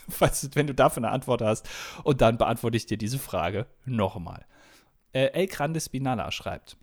wenn 0.54 0.68
du 0.68 0.74
dafür 0.74 1.04
eine 1.04 1.12
Antwort 1.12 1.41
hast. 1.41 1.68
Und 2.04 2.22
dann 2.22 2.38
beantworte 2.38 2.78
ich 2.78 2.86
dir 2.86 2.98
diese 2.98 3.20
Frage 3.20 3.68
nochmal. 3.86 4.46
Äh, 5.12 5.28
El 5.28 5.48
Grande 5.48 5.80
Spinala 5.80 6.32
schreibt, 6.32 6.78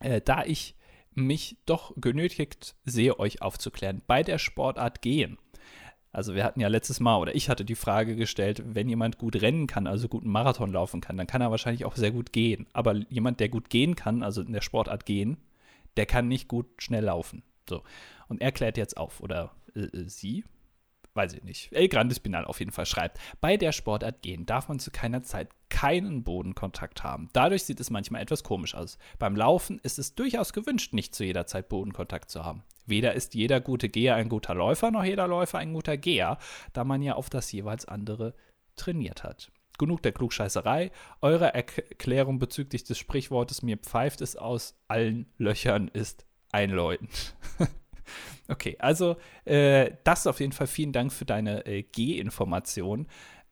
äh, 0.00 0.20
da 0.20 0.44
ich 0.44 0.76
mich 1.14 1.58
doch 1.66 1.92
genötigt 1.96 2.76
sehe, 2.84 3.18
euch 3.18 3.42
aufzuklären, 3.42 4.02
bei 4.06 4.22
der 4.22 4.38
Sportart 4.38 5.02
gehen 5.02 5.38
also 6.12 6.34
wir 6.34 6.44
hatten 6.44 6.60
ja 6.60 6.68
letztes 6.68 7.00
Mal, 7.00 7.18
oder 7.18 7.34
ich 7.34 7.48
hatte 7.48 7.64
die 7.64 7.74
Frage 7.74 8.16
gestellt, 8.16 8.62
wenn 8.64 8.88
jemand 8.88 9.18
gut 9.18 9.40
rennen 9.40 9.66
kann, 9.66 9.86
also 9.86 10.08
gut 10.08 10.22
einen 10.22 10.32
Marathon 10.32 10.72
laufen 10.72 11.00
kann, 11.00 11.16
dann 11.16 11.26
kann 11.26 11.42
er 11.42 11.50
wahrscheinlich 11.50 11.84
auch 11.84 11.96
sehr 11.96 12.10
gut 12.10 12.32
gehen. 12.32 12.66
Aber 12.72 12.96
jemand, 13.08 13.40
der 13.40 13.48
gut 13.48 13.70
gehen 13.70 13.94
kann, 13.94 14.22
also 14.22 14.42
in 14.42 14.52
der 14.52 14.60
Sportart 14.60 15.04
gehen, 15.04 15.36
der 15.96 16.06
kann 16.06 16.28
nicht 16.28 16.48
gut 16.48 16.66
schnell 16.78 17.04
laufen. 17.04 17.42
So. 17.68 17.82
Und 18.28 18.40
er 18.40 18.52
klärt 18.52 18.78
jetzt 18.78 18.96
auf, 18.96 19.20
oder 19.20 19.52
äh, 19.78 19.96
äh 19.96 20.08
sie, 20.08 20.44
weiß 21.14 21.34
ich 21.34 21.44
nicht, 21.44 21.72
El 21.72 21.88
Grande 21.88 22.14
Spinal 22.14 22.44
auf 22.44 22.60
jeden 22.60 22.72
Fall 22.72 22.86
schreibt, 22.86 23.18
bei 23.40 23.56
der 23.56 23.72
Sportart 23.72 24.22
gehen 24.22 24.46
darf 24.46 24.68
man 24.68 24.78
zu 24.78 24.90
keiner 24.90 25.22
Zeit 25.22 25.50
keinen 25.68 26.24
Bodenkontakt 26.24 27.02
haben. 27.02 27.28
Dadurch 27.32 27.64
sieht 27.64 27.80
es 27.80 27.90
manchmal 27.90 28.22
etwas 28.22 28.44
komisch 28.44 28.74
aus. 28.74 28.98
Beim 29.18 29.36
Laufen 29.36 29.78
ist 29.82 29.98
es 29.98 30.14
durchaus 30.14 30.52
gewünscht, 30.52 30.92
nicht 30.92 31.14
zu 31.14 31.24
jeder 31.24 31.46
Zeit 31.46 31.68
Bodenkontakt 31.68 32.30
zu 32.30 32.44
haben. 32.44 32.62
Weder 32.86 33.12
ist 33.14 33.34
jeder 33.34 33.60
gute 33.60 33.88
Geher 33.88 34.14
ein 34.14 34.28
guter 34.28 34.54
Läufer, 34.54 34.90
noch 34.90 35.04
jeder 35.04 35.28
Läufer 35.28 35.58
ein 35.58 35.74
guter 35.74 35.96
Geher, 35.96 36.38
da 36.72 36.84
man 36.84 37.02
ja 37.02 37.14
auf 37.14 37.28
das 37.28 37.52
jeweils 37.52 37.84
andere 37.84 38.34
trainiert 38.76 39.24
hat. 39.24 39.50
Genug 39.78 40.02
der 40.02 40.12
Klugscheißerei. 40.12 40.90
Eure 41.20 41.54
Erklärung 41.54 42.38
bezüglich 42.38 42.84
des 42.84 42.98
Sprichwortes 42.98 43.62
mir 43.62 43.76
pfeift 43.76 44.20
es 44.22 44.36
aus 44.36 44.76
allen 44.88 45.26
Löchern 45.36 45.88
ist 45.88 46.26
einläutend. 46.50 47.36
okay, 48.48 48.76
also 48.78 49.16
äh, 49.44 49.92
das 50.04 50.26
auf 50.26 50.40
jeden 50.40 50.52
Fall 50.52 50.66
vielen 50.66 50.92
Dank 50.92 51.12
für 51.12 51.24
deine 51.24 51.66
äh, 51.66 51.82
G-Information. 51.82 53.06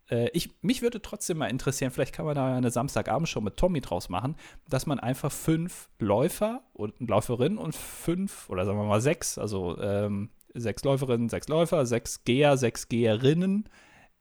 Äh, 0.08 0.30
ich, 0.32 0.50
mich 0.62 0.82
würde 0.82 1.02
trotzdem 1.02 1.38
mal 1.38 1.48
interessieren, 1.48 1.90
vielleicht 1.90 2.14
kann 2.14 2.26
man 2.26 2.34
da 2.34 2.56
eine 2.56 2.70
Samstagabendshow 2.70 3.40
mit 3.40 3.56
Tommy 3.56 3.80
draus 3.80 4.08
machen, 4.08 4.36
dass 4.68 4.86
man 4.86 5.00
einfach 5.00 5.32
fünf 5.32 5.88
Läufer 5.98 6.62
und 6.72 6.94
Läuferinnen 7.00 7.58
und 7.58 7.74
fünf 7.74 8.48
oder 8.48 8.64
sagen 8.64 8.78
wir 8.78 8.84
mal 8.84 9.00
sechs, 9.00 9.38
also 9.38 9.78
ähm, 9.80 10.30
sechs 10.54 10.84
Läuferinnen, 10.84 11.28
sechs 11.28 11.48
Läufer, 11.48 11.86
sechs 11.86 12.24
Geher, 12.24 12.56
sechs 12.56 12.88
Geherinnen, 12.88 13.68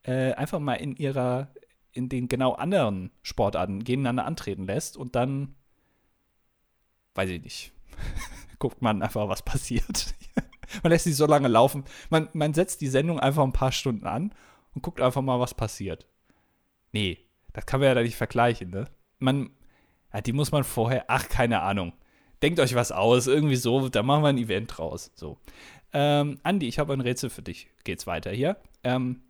äh, 0.03 0.33
einfach 0.33 0.59
mal 0.59 0.75
in 0.75 0.95
ihrer, 0.95 1.49
in 1.91 2.09
den 2.09 2.27
genau 2.27 2.53
anderen 2.53 3.11
Sportarten 3.21 3.83
gegeneinander 3.83 4.25
antreten 4.25 4.65
lässt 4.65 4.97
und 4.97 5.15
dann, 5.15 5.55
weiß 7.13 7.29
ich 7.29 7.41
nicht, 7.41 7.71
guckt 8.59 8.81
man 8.81 9.01
einfach, 9.01 9.27
was 9.29 9.43
passiert. 9.43 10.15
man 10.83 10.91
lässt 10.91 11.05
sie 11.05 11.13
so 11.13 11.25
lange 11.25 11.47
laufen. 11.47 11.83
Man, 12.09 12.29
man 12.33 12.53
setzt 12.53 12.81
die 12.81 12.87
Sendung 12.87 13.19
einfach 13.19 13.43
ein 13.43 13.53
paar 13.53 13.71
Stunden 13.71 14.07
an 14.07 14.33
und 14.73 14.81
guckt 14.81 15.01
einfach 15.01 15.21
mal, 15.21 15.39
was 15.39 15.53
passiert. 15.53 16.07
Nee, 16.91 17.19
das 17.53 17.65
kann 17.65 17.79
man 17.79 17.87
ja 17.87 17.95
da 17.95 18.01
nicht 18.01 18.15
vergleichen, 18.15 18.69
ne? 18.69 18.85
Man, 19.19 19.49
ja, 20.13 20.21
die 20.21 20.33
muss 20.33 20.51
man 20.51 20.63
vorher, 20.63 21.05
ach, 21.07 21.29
keine 21.29 21.61
Ahnung. 21.61 21.93
Denkt 22.41 22.59
euch 22.59 22.75
was 22.75 22.91
aus, 22.91 23.27
irgendwie 23.27 23.55
so, 23.55 23.89
da 23.89 24.03
machen 24.03 24.23
wir 24.23 24.29
ein 24.29 24.37
Event 24.37 24.77
draus. 24.77 25.11
So. 25.15 25.37
Ähm, 25.93 26.39
Andi, 26.43 26.67
ich 26.67 26.79
habe 26.79 26.93
ein 26.93 27.01
Rätsel 27.01 27.29
für 27.29 27.41
dich. 27.41 27.69
Geht's 27.85 28.05
weiter 28.05 28.31
hier. 28.31 28.57
Ähm, 28.83 29.21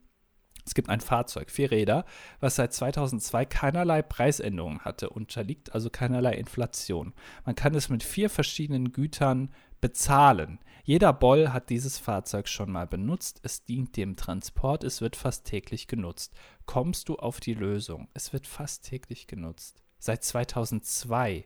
es 0.65 0.73
gibt 0.73 0.89
ein 0.89 0.99
Fahrzeug, 0.99 1.51
vier 1.51 1.69
Räder, 1.69 2.05
was 2.39 2.55
seit 2.55 2.73
2002 2.73 3.45
keinerlei 3.45 4.01
Preisänderungen 4.01 4.79
hatte, 4.79 5.11
unterliegt 5.11 5.73
also 5.73 5.91
keinerlei 5.91 6.33
Inflation. 6.33 7.13
Man 7.45 7.55
kann 7.55 7.75
es 7.75 7.89
mit 7.89 8.03
vier 8.03 8.31
verschiedenen 8.31 8.91
Gütern 8.91 9.51
bezahlen. 9.85 10.57
Jeder 10.83 11.13
Boll 11.13 11.49
hat 11.49 11.69
dieses 11.69 11.99
Fahrzeug 11.99 12.47
schon 12.47 12.71
mal 12.71 12.87
benutzt. 12.87 13.39
Es 13.43 13.65
dient 13.65 13.95
dem 13.97 14.15
Transport. 14.15 14.83
Es 14.83 14.99
wird 14.99 15.15
fast 15.15 15.45
täglich 15.45 15.85
genutzt. 15.85 16.33
Kommst 16.65 17.07
du 17.07 17.17
auf 17.17 17.39
die 17.39 17.53
Lösung? 17.53 18.07
Es 18.15 18.33
wird 18.33 18.47
fast 18.47 18.83
täglich 18.83 19.27
genutzt. 19.27 19.83
Seit 19.99 20.23
2002. 20.23 21.45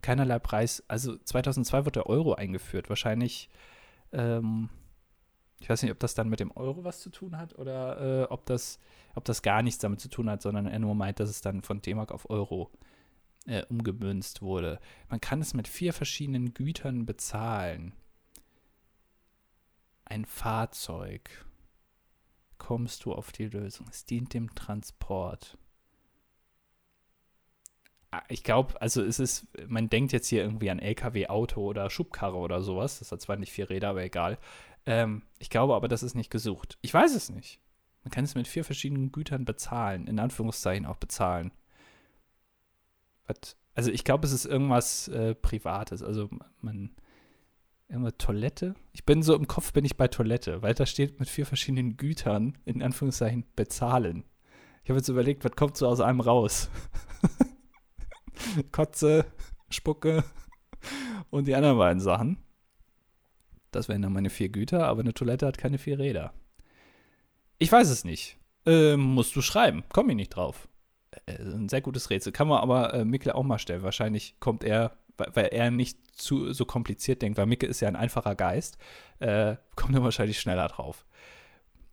Keinerlei 0.00 0.38
Preis. 0.38 0.84
Also 0.86 1.16
2002 1.16 1.84
wird 1.84 1.96
der 1.96 2.06
Euro 2.06 2.34
eingeführt. 2.34 2.88
Wahrscheinlich. 2.88 3.48
Ähm, 4.12 4.68
ich 5.58 5.68
weiß 5.68 5.82
nicht, 5.82 5.90
ob 5.90 5.98
das 5.98 6.14
dann 6.14 6.28
mit 6.28 6.38
dem 6.38 6.52
Euro 6.52 6.84
was 6.84 7.00
zu 7.00 7.10
tun 7.10 7.36
hat 7.36 7.58
oder 7.58 8.22
äh, 8.22 8.24
ob, 8.30 8.46
das, 8.46 8.78
ob 9.16 9.24
das 9.24 9.42
gar 9.42 9.62
nichts 9.62 9.80
damit 9.80 10.00
zu 10.00 10.08
tun 10.08 10.30
hat, 10.30 10.40
sondern 10.40 10.68
er 10.68 10.78
nur 10.78 10.94
meint, 10.94 11.18
dass 11.18 11.30
es 11.30 11.40
dann 11.40 11.62
von 11.62 11.82
D-Mark 11.82 12.12
auf 12.12 12.30
Euro 12.30 12.70
äh, 12.74 12.91
umgemünzt 13.68 14.42
wurde. 14.42 14.78
Man 15.08 15.20
kann 15.20 15.40
es 15.40 15.54
mit 15.54 15.68
vier 15.68 15.92
verschiedenen 15.92 16.54
Gütern 16.54 17.06
bezahlen. 17.06 17.94
Ein 20.04 20.24
Fahrzeug. 20.24 21.44
Kommst 22.58 23.04
du 23.04 23.12
auf 23.12 23.32
die 23.32 23.46
Lösung? 23.46 23.86
Es 23.90 24.04
dient 24.04 24.34
dem 24.34 24.54
Transport. 24.54 25.58
Ah, 28.12 28.22
ich 28.28 28.44
glaube, 28.44 28.80
also 28.80 29.02
es 29.02 29.18
ist, 29.18 29.46
man 29.66 29.88
denkt 29.88 30.12
jetzt 30.12 30.28
hier 30.28 30.42
irgendwie 30.42 30.70
an 30.70 30.78
LKW, 30.78 31.28
Auto 31.28 31.62
oder 31.62 31.88
Schubkarre 31.88 32.36
oder 32.36 32.62
sowas. 32.62 32.98
Das 32.98 33.10
hat 33.10 33.22
zwar 33.22 33.36
nicht 33.36 33.50
vier 33.52 33.70
Räder, 33.70 33.88
aber 33.88 34.04
egal. 34.04 34.38
Ähm, 34.84 35.22
ich 35.38 35.48
glaube 35.50 35.74
aber, 35.74 35.88
das 35.88 36.02
ist 36.02 36.14
nicht 36.14 36.30
gesucht. 36.30 36.78
Ich 36.82 36.92
weiß 36.92 37.14
es 37.14 37.30
nicht. 37.30 37.58
Man 38.04 38.10
kann 38.10 38.24
es 38.24 38.34
mit 38.34 38.46
vier 38.46 38.64
verschiedenen 38.64 39.12
Gütern 39.12 39.44
bezahlen, 39.44 40.06
in 40.06 40.18
Anführungszeichen 40.18 40.86
auch 40.86 40.96
bezahlen. 40.96 41.52
Was? 43.26 43.56
Also 43.74 43.90
ich 43.90 44.04
glaube, 44.04 44.26
es 44.26 44.32
ist 44.32 44.44
irgendwas 44.44 45.08
äh, 45.08 45.34
Privates. 45.34 46.02
Also 46.02 46.28
man, 46.60 46.94
irgendwas 47.88 48.14
Toilette. 48.18 48.74
Ich 48.92 49.04
bin 49.04 49.22
so 49.22 49.34
im 49.34 49.46
Kopf 49.46 49.72
bin 49.72 49.84
ich 49.84 49.96
bei 49.96 50.08
Toilette, 50.08 50.62
weil 50.62 50.74
da 50.74 50.86
steht 50.86 51.20
mit 51.20 51.28
vier 51.28 51.46
verschiedenen 51.46 51.96
Gütern, 51.96 52.58
in 52.64 52.82
Anführungszeichen, 52.82 53.44
bezahlen. 53.54 54.24
Ich 54.82 54.90
habe 54.90 54.98
jetzt 54.98 55.08
überlegt, 55.08 55.44
was 55.44 55.52
kommt 55.52 55.76
so 55.76 55.86
aus 55.86 56.00
einem 56.00 56.20
raus? 56.20 56.68
Kotze, 58.72 59.26
Spucke 59.70 60.24
und 61.30 61.46
die 61.46 61.54
anderen 61.54 61.78
beiden 61.78 62.00
Sachen. 62.00 62.38
Das 63.70 63.88
wären 63.88 64.02
dann 64.02 64.12
meine 64.12 64.30
vier 64.30 64.48
Güter, 64.48 64.86
aber 64.86 65.00
eine 65.00 65.14
Toilette 65.14 65.46
hat 65.46 65.56
keine 65.56 65.78
vier 65.78 65.98
Räder. 65.98 66.32
Ich 67.58 67.70
weiß 67.70 67.88
es 67.88 68.04
nicht. 68.04 68.38
Ähm, 68.66 69.00
musst 69.00 69.36
du 69.36 69.42
schreiben. 69.42 69.84
Komm 69.88 70.10
ich 70.10 70.16
nicht 70.16 70.30
drauf. 70.30 70.68
Äh, 71.26 71.42
ein 71.42 71.68
sehr 71.68 71.80
gutes 71.80 72.10
Rätsel. 72.10 72.32
Kann 72.32 72.48
man 72.48 72.60
aber 72.60 72.94
äh, 72.94 73.04
Mikkel 73.04 73.32
auch 73.32 73.42
mal 73.42 73.58
stellen. 73.58 73.82
Wahrscheinlich 73.82 74.36
kommt 74.40 74.64
er, 74.64 74.92
weil 75.16 75.46
er 75.46 75.70
nicht 75.70 75.98
zu 76.16 76.52
so 76.52 76.64
kompliziert 76.64 77.22
denkt, 77.22 77.38
weil 77.38 77.46
Mikkel 77.46 77.68
ist 77.68 77.80
ja 77.80 77.88
ein 77.88 77.96
einfacher 77.96 78.34
Geist, 78.34 78.78
äh, 79.18 79.56
kommt 79.76 79.94
er 79.94 80.02
wahrscheinlich 80.02 80.40
schneller 80.40 80.68
drauf. 80.68 81.04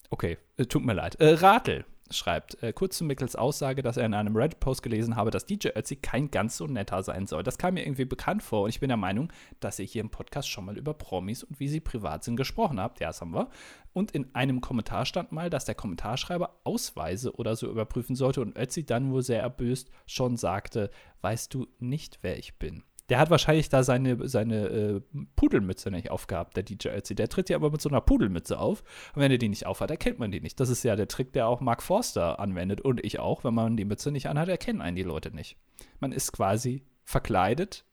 Okay, 0.09 0.37
äh, 0.57 0.65
tut 0.65 0.83
mir 0.83 0.93
leid. 0.93 1.15
Äh, 1.15 1.35
Ratel 1.35 1.85
schreibt, 2.11 2.61
äh, 2.63 2.73
kurz 2.73 2.97
zu 2.97 3.03
Mickels 3.03 3.35
Aussage, 3.35 3.81
dass 3.81 3.97
er 3.97 4.05
in 4.05 4.13
einem 4.13 4.35
Reddit-Post 4.35 4.83
gelesen 4.83 5.15
habe, 5.15 5.31
dass 5.31 5.45
DJ 5.45 5.69
Ötzi 5.75 5.95
kein 5.95 6.31
ganz 6.31 6.57
so 6.57 6.67
netter 6.67 7.03
sein 7.03 7.27
soll. 7.27 7.43
Das 7.43 7.57
kam 7.57 7.75
mir 7.75 7.85
irgendwie 7.85 8.05
bekannt 8.05 8.43
vor 8.43 8.63
und 8.63 8.69
ich 8.69 8.79
bin 8.79 8.89
der 8.89 8.97
Meinung, 8.97 9.31
dass 9.59 9.79
ihr 9.79 9.85
hier 9.85 10.01
im 10.01 10.09
Podcast 10.09 10.49
schon 10.49 10.65
mal 10.65 10.77
über 10.77 10.93
Promis 10.93 11.43
und 11.43 11.59
wie 11.59 11.67
sie 11.67 11.79
privat 11.79 12.23
sind 12.23 12.35
gesprochen 12.35 12.79
habt. 12.79 12.99
Ja, 12.99 13.07
das 13.07 13.21
haben 13.21 13.33
wir. 13.33 13.49
Und 13.93 14.11
in 14.11 14.33
einem 14.35 14.61
Kommentar 14.61 15.05
stand 15.05 15.31
mal, 15.31 15.49
dass 15.49 15.65
der 15.65 15.75
Kommentarschreiber 15.75 16.59
Ausweise 16.63 17.35
oder 17.35 17.55
so 17.55 17.69
überprüfen 17.69 18.15
sollte 18.15 18.41
und 18.41 18.57
Ötzi 18.57 18.85
dann 18.85 19.11
wohl 19.11 19.23
sehr 19.23 19.41
erböst 19.41 19.89
schon 20.05 20.37
sagte, 20.37 20.91
weißt 21.21 21.53
du 21.53 21.67
nicht, 21.79 22.19
wer 22.21 22.37
ich 22.37 22.57
bin. 22.59 22.83
Der 23.09 23.19
hat 23.19 23.29
wahrscheinlich 23.29 23.69
da 23.69 23.83
seine, 23.83 24.27
seine 24.27 24.67
äh, 24.67 25.01
Pudelmütze 25.35 25.89
nicht 25.91 26.11
aufgehabt, 26.11 26.55
der 26.55 26.63
DJ 26.63 26.89
Ötzi. 26.89 27.15
Der 27.15 27.27
tritt 27.27 27.49
ja 27.49 27.57
aber 27.57 27.71
mit 27.71 27.81
so 27.81 27.89
einer 27.89 28.01
Pudelmütze 28.01 28.59
auf. 28.59 28.83
Und 29.15 29.21
wenn 29.21 29.31
er 29.31 29.37
die 29.37 29.49
nicht 29.49 29.65
aufhat, 29.65 29.89
erkennt 29.89 30.19
man 30.19 30.31
die 30.31 30.41
nicht. 30.41 30.59
Das 30.59 30.69
ist 30.69 30.83
ja 30.83 30.95
der 30.95 31.07
Trick, 31.07 31.33
der 31.33 31.47
auch 31.47 31.61
Mark 31.61 31.81
Forster 31.81 32.39
anwendet 32.39 32.81
und 32.81 33.03
ich 33.03 33.19
auch. 33.19 33.43
Wenn 33.43 33.53
man 33.53 33.77
die 33.77 33.85
Mütze 33.85 34.11
nicht 34.11 34.27
anhat, 34.27 34.49
erkennen 34.49 34.81
einen 34.81 34.95
die 34.95 35.03
Leute 35.03 35.33
nicht. 35.33 35.57
Man 35.99 36.11
ist 36.11 36.31
quasi 36.31 36.83
verkleidet 37.03 37.85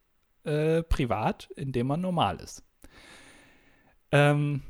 äh, 0.45 0.83
privat, 0.83 1.49
indem 1.57 1.87
man 1.89 2.01
normal 2.01 2.37
ist. 2.37 2.63
Ähm, 4.13 4.63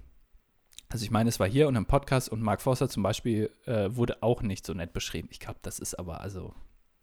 also 0.89 1.05
ich 1.05 1.11
meine, 1.11 1.29
es 1.29 1.41
war 1.41 1.49
hier 1.49 1.69
und 1.69 1.77
im 1.77 1.87
Podcast 1.87 2.29
und 2.29 2.41
Mark 2.41 2.63
Forster 2.63 2.89
zum 2.89 3.03
Beispiel 3.03 3.51
äh, 3.67 3.89
wurde 3.91 4.23
auch 4.23 4.43
nicht 4.43 4.65
so 4.65 4.73
nett 4.73 4.93
beschrieben. 4.93 5.29
Ich 5.31 5.41
glaube, 5.41 5.59
das 5.63 5.79
ist 5.79 5.99
aber 5.99 6.21
also, 6.21 6.55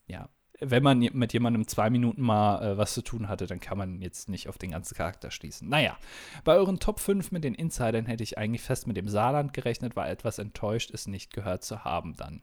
ja, 0.08 0.30
wenn 0.60 0.84
man 0.84 1.00
mit 1.00 1.34
jemandem 1.34 1.68
zwei 1.68 1.90
Minuten 1.90 2.22
mal 2.22 2.64
äh, 2.64 2.78
was 2.78 2.94
zu 2.94 3.02
tun 3.02 3.28
hatte, 3.28 3.48
dann 3.48 3.60
kann 3.60 3.78
man 3.78 4.02
jetzt 4.02 4.30
nicht 4.30 4.48
auf 4.48 4.58
den 4.58 4.72
ganzen 4.72 4.96
Charakter 4.96 5.32
schließen. 5.32 5.68
Naja, 5.68 5.98
bei 6.44 6.56
euren 6.56 6.80
Top 6.80 7.00
5 7.00 7.32
mit 7.32 7.44
den 7.44 7.56
Insidern 7.56 8.06
hätte 8.06 8.24
ich 8.24 8.38
eigentlich 8.38 8.62
fest 8.62 8.88
mit 8.88 8.98
dem 8.98 9.08
Saarland 9.08 9.54
gerechnet, 9.54 9.96
war 9.96 10.10
etwas 10.10 10.40
enttäuscht, 10.40 10.92
es 10.94 11.08
nicht 11.08 11.34
gehört 11.34 11.64
zu 11.64 11.84
haben 11.84 12.16
dann. 12.16 12.42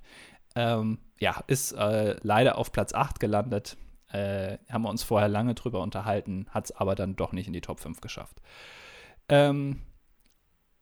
Ähm, 0.56 0.98
ja, 1.18 1.42
ist 1.46 1.72
äh, 1.72 2.16
leider 2.22 2.58
auf 2.58 2.72
Platz 2.72 2.92
8 2.92 3.20
gelandet. 3.20 3.76
Äh, 4.08 4.58
haben 4.68 4.82
wir 4.82 4.90
uns 4.90 5.04
vorher 5.04 5.28
lange 5.28 5.54
drüber 5.54 5.80
unterhalten, 5.80 6.46
hat 6.50 6.64
es 6.64 6.72
aber 6.72 6.96
dann 6.96 7.14
doch 7.14 7.32
nicht 7.32 7.46
in 7.46 7.52
die 7.52 7.60
Top 7.60 7.78
5 7.78 8.00
geschafft. 8.00 8.40
Ähm, 9.28 9.82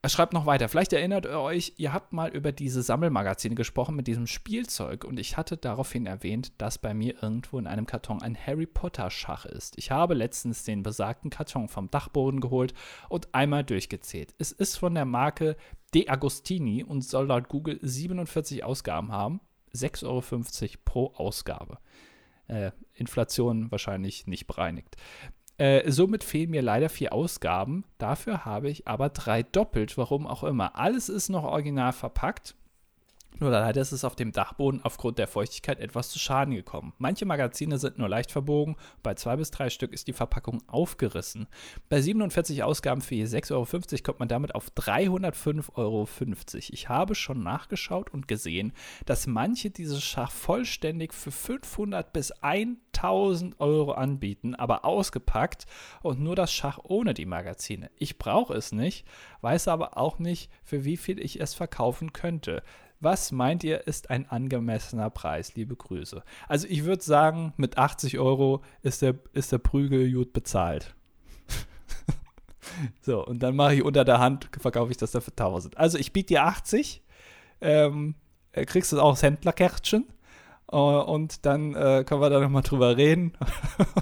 er 0.00 0.08
schreibt 0.08 0.32
noch 0.32 0.46
weiter. 0.46 0.68
Vielleicht 0.68 0.92
erinnert 0.92 1.26
ihr 1.26 1.40
euch, 1.40 1.74
ihr 1.76 1.92
habt 1.92 2.12
mal 2.12 2.30
über 2.30 2.52
diese 2.52 2.82
Sammelmagazine 2.82 3.56
gesprochen 3.56 3.96
mit 3.96 4.06
diesem 4.06 4.28
Spielzeug 4.28 5.04
und 5.04 5.18
ich 5.18 5.36
hatte 5.36 5.56
daraufhin 5.56 6.06
erwähnt, 6.06 6.52
dass 6.58 6.78
bei 6.78 6.94
mir 6.94 7.20
irgendwo 7.20 7.58
in 7.58 7.66
einem 7.66 7.84
Karton 7.84 8.22
ein 8.22 8.36
Harry 8.36 8.66
Potter 8.66 9.10
Schach 9.10 9.44
ist. 9.44 9.76
Ich 9.76 9.90
habe 9.90 10.14
letztens 10.14 10.62
den 10.62 10.84
besagten 10.84 11.30
Karton 11.30 11.68
vom 11.68 11.90
Dachboden 11.90 12.40
geholt 12.40 12.74
und 13.08 13.34
einmal 13.34 13.64
durchgezählt. 13.64 14.34
Es 14.38 14.52
ist 14.52 14.76
von 14.76 14.94
der 14.94 15.04
Marke 15.04 15.56
De 15.94 16.08
Agostini 16.08 16.84
und 16.84 17.02
soll 17.02 17.26
laut 17.26 17.48
Google 17.48 17.80
47 17.82 18.62
Ausgaben 18.62 19.10
haben. 19.10 19.40
6,50 19.74 20.04
Euro 20.06 20.78
pro 20.84 21.06
Ausgabe. 21.14 21.78
Äh, 22.46 22.70
Inflation 22.94 23.70
wahrscheinlich 23.70 24.26
nicht 24.26 24.46
bereinigt. 24.46 24.96
Äh, 25.58 25.90
somit 25.90 26.22
fehlen 26.22 26.50
mir 26.50 26.62
leider 26.62 26.88
vier 26.88 27.12
Ausgaben. 27.12 27.84
Dafür 27.98 28.44
habe 28.44 28.70
ich 28.70 28.86
aber 28.86 29.08
drei 29.08 29.42
doppelt, 29.42 29.98
warum 29.98 30.26
auch 30.26 30.44
immer. 30.44 30.76
Alles 30.76 31.08
ist 31.08 31.28
noch 31.28 31.42
original 31.42 31.92
verpackt. 31.92 32.54
Nur 33.40 33.50
leider 33.50 33.80
ist 33.80 33.92
es 33.92 34.04
auf 34.04 34.16
dem 34.16 34.32
Dachboden 34.32 34.80
aufgrund 34.82 35.18
der 35.18 35.28
Feuchtigkeit 35.28 35.78
etwas 35.78 36.08
zu 36.08 36.18
Schaden 36.18 36.54
gekommen. 36.54 36.92
Manche 36.98 37.24
Magazine 37.24 37.78
sind 37.78 37.96
nur 37.96 38.08
leicht 38.08 38.32
verbogen, 38.32 38.76
bei 39.04 39.14
zwei 39.14 39.36
bis 39.36 39.52
drei 39.52 39.70
Stück 39.70 39.92
ist 39.92 40.08
die 40.08 40.12
Verpackung 40.12 40.62
aufgerissen. 40.66 41.46
Bei 41.88 42.00
47 42.00 42.64
Ausgaben 42.64 43.00
für 43.00 43.14
je 43.14 43.24
6,50 43.24 43.52
Euro 43.52 44.02
kommt 44.02 44.18
man 44.18 44.28
damit 44.28 44.56
auf 44.56 44.70
305,50 44.72 45.76
Euro. 45.76 46.08
Ich 46.70 46.88
habe 46.88 47.14
schon 47.14 47.44
nachgeschaut 47.44 48.10
und 48.10 48.26
gesehen, 48.26 48.72
dass 49.06 49.28
manche 49.28 49.70
dieses 49.70 50.02
Schach 50.02 50.32
vollständig 50.32 51.14
für 51.14 51.30
500 51.30 52.12
bis 52.12 52.32
1000 52.42 53.60
Euro 53.60 53.92
anbieten, 53.92 54.56
aber 54.56 54.84
ausgepackt 54.84 55.66
und 56.02 56.20
nur 56.20 56.34
das 56.34 56.52
Schach 56.52 56.78
ohne 56.82 57.14
die 57.14 57.26
Magazine. 57.26 57.90
Ich 57.96 58.18
brauche 58.18 58.54
es 58.54 58.72
nicht, 58.72 59.06
weiß 59.42 59.68
aber 59.68 59.96
auch 59.96 60.18
nicht, 60.18 60.50
für 60.64 60.84
wie 60.84 60.96
viel 60.96 61.20
ich 61.20 61.40
es 61.40 61.54
verkaufen 61.54 62.12
könnte. 62.12 62.64
Was 63.00 63.30
meint 63.30 63.62
ihr, 63.62 63.86
ist 63.86 64.10
ein 64.10 64.28
angemessener 64.28 65.08
Preis? 65.10 65.54
Liebe 65.54 65.76
Grüße. 65.76 66.22
Also 66.48 66.66
ich 66.68 66.84
würde 66.84 67.02
sagen, 67.02 67.52
mit 67.56 67.78
80 67.78 68.18
Euro 68.18 68.62
ist 68.82 69.02
der, 69.02 69.14
ist 69.32 69.52
der 69.52 69.58
Prügel 69.58 70.12
gut 70.12 70.32
bezahlt. 70.32 70.96
so, 73.00 73.24
und 73.24 73.40
dann 73.40 73.54
mache 73.54 73.76
ich 73.76 73.84
unter 73.84 74.04
der 74.04 74.18
Hand, 74.18 74.50
verkaufe 74.58 74.90
ich 74.90 74.96
das 74.96 75.12
dann 75.12 75.22
für 75.22 75.30
1000. 75.30 75.78
Also 75.78 75.96
ich 75.96 76.12
biete 76.12 76.28
dir 76.28 76.44
80, 76.44 77.02
ähm, 77.60 78.16
äh, 78.50 78.64
kriegst 78.64 78.90
du 78.90 79.00
auch 79.00 79.12
das 79.12 79.22
Händlerkärtchen 79.22 80.04
uh, 80.72 80.76
und 80.76 81.46
dann 81.46 81.74
äh, 81.74 82.02
können 82.04 82.20
wir 82.20 82.30
da 82.30 82.40
nochmal 82.40 82.62
drüber 82.62 82.96
reden. 82.96 83.32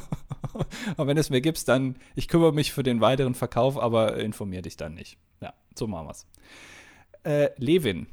und 0.97 1.07
wenn 1.07 1.19
es 1.19 1.29
mir 1.29 1.43
gibst, 1.43 1.69
dann, 1.69 1.97
ich 2.15 2.29
kümmere 2.29 2.55
mich 2.55 2.73
für 2.73 2.83
den 2.83 3.03
weiteren 3.03 3.35
Verkauf, 3.35 3.79
aber 3.79 4.17
informiere 4.17 4.63
dich 4.63 4.79
dann 4.79 4.95
nicht. 4.95 5.19
Ja, 5.43 5.53
so 5.75 5.87
machen 5.87 6.07
wir 6.07 6.13
es. 6.13 6.27
Äh, 7.25 7.51
Levin 7.59 8.07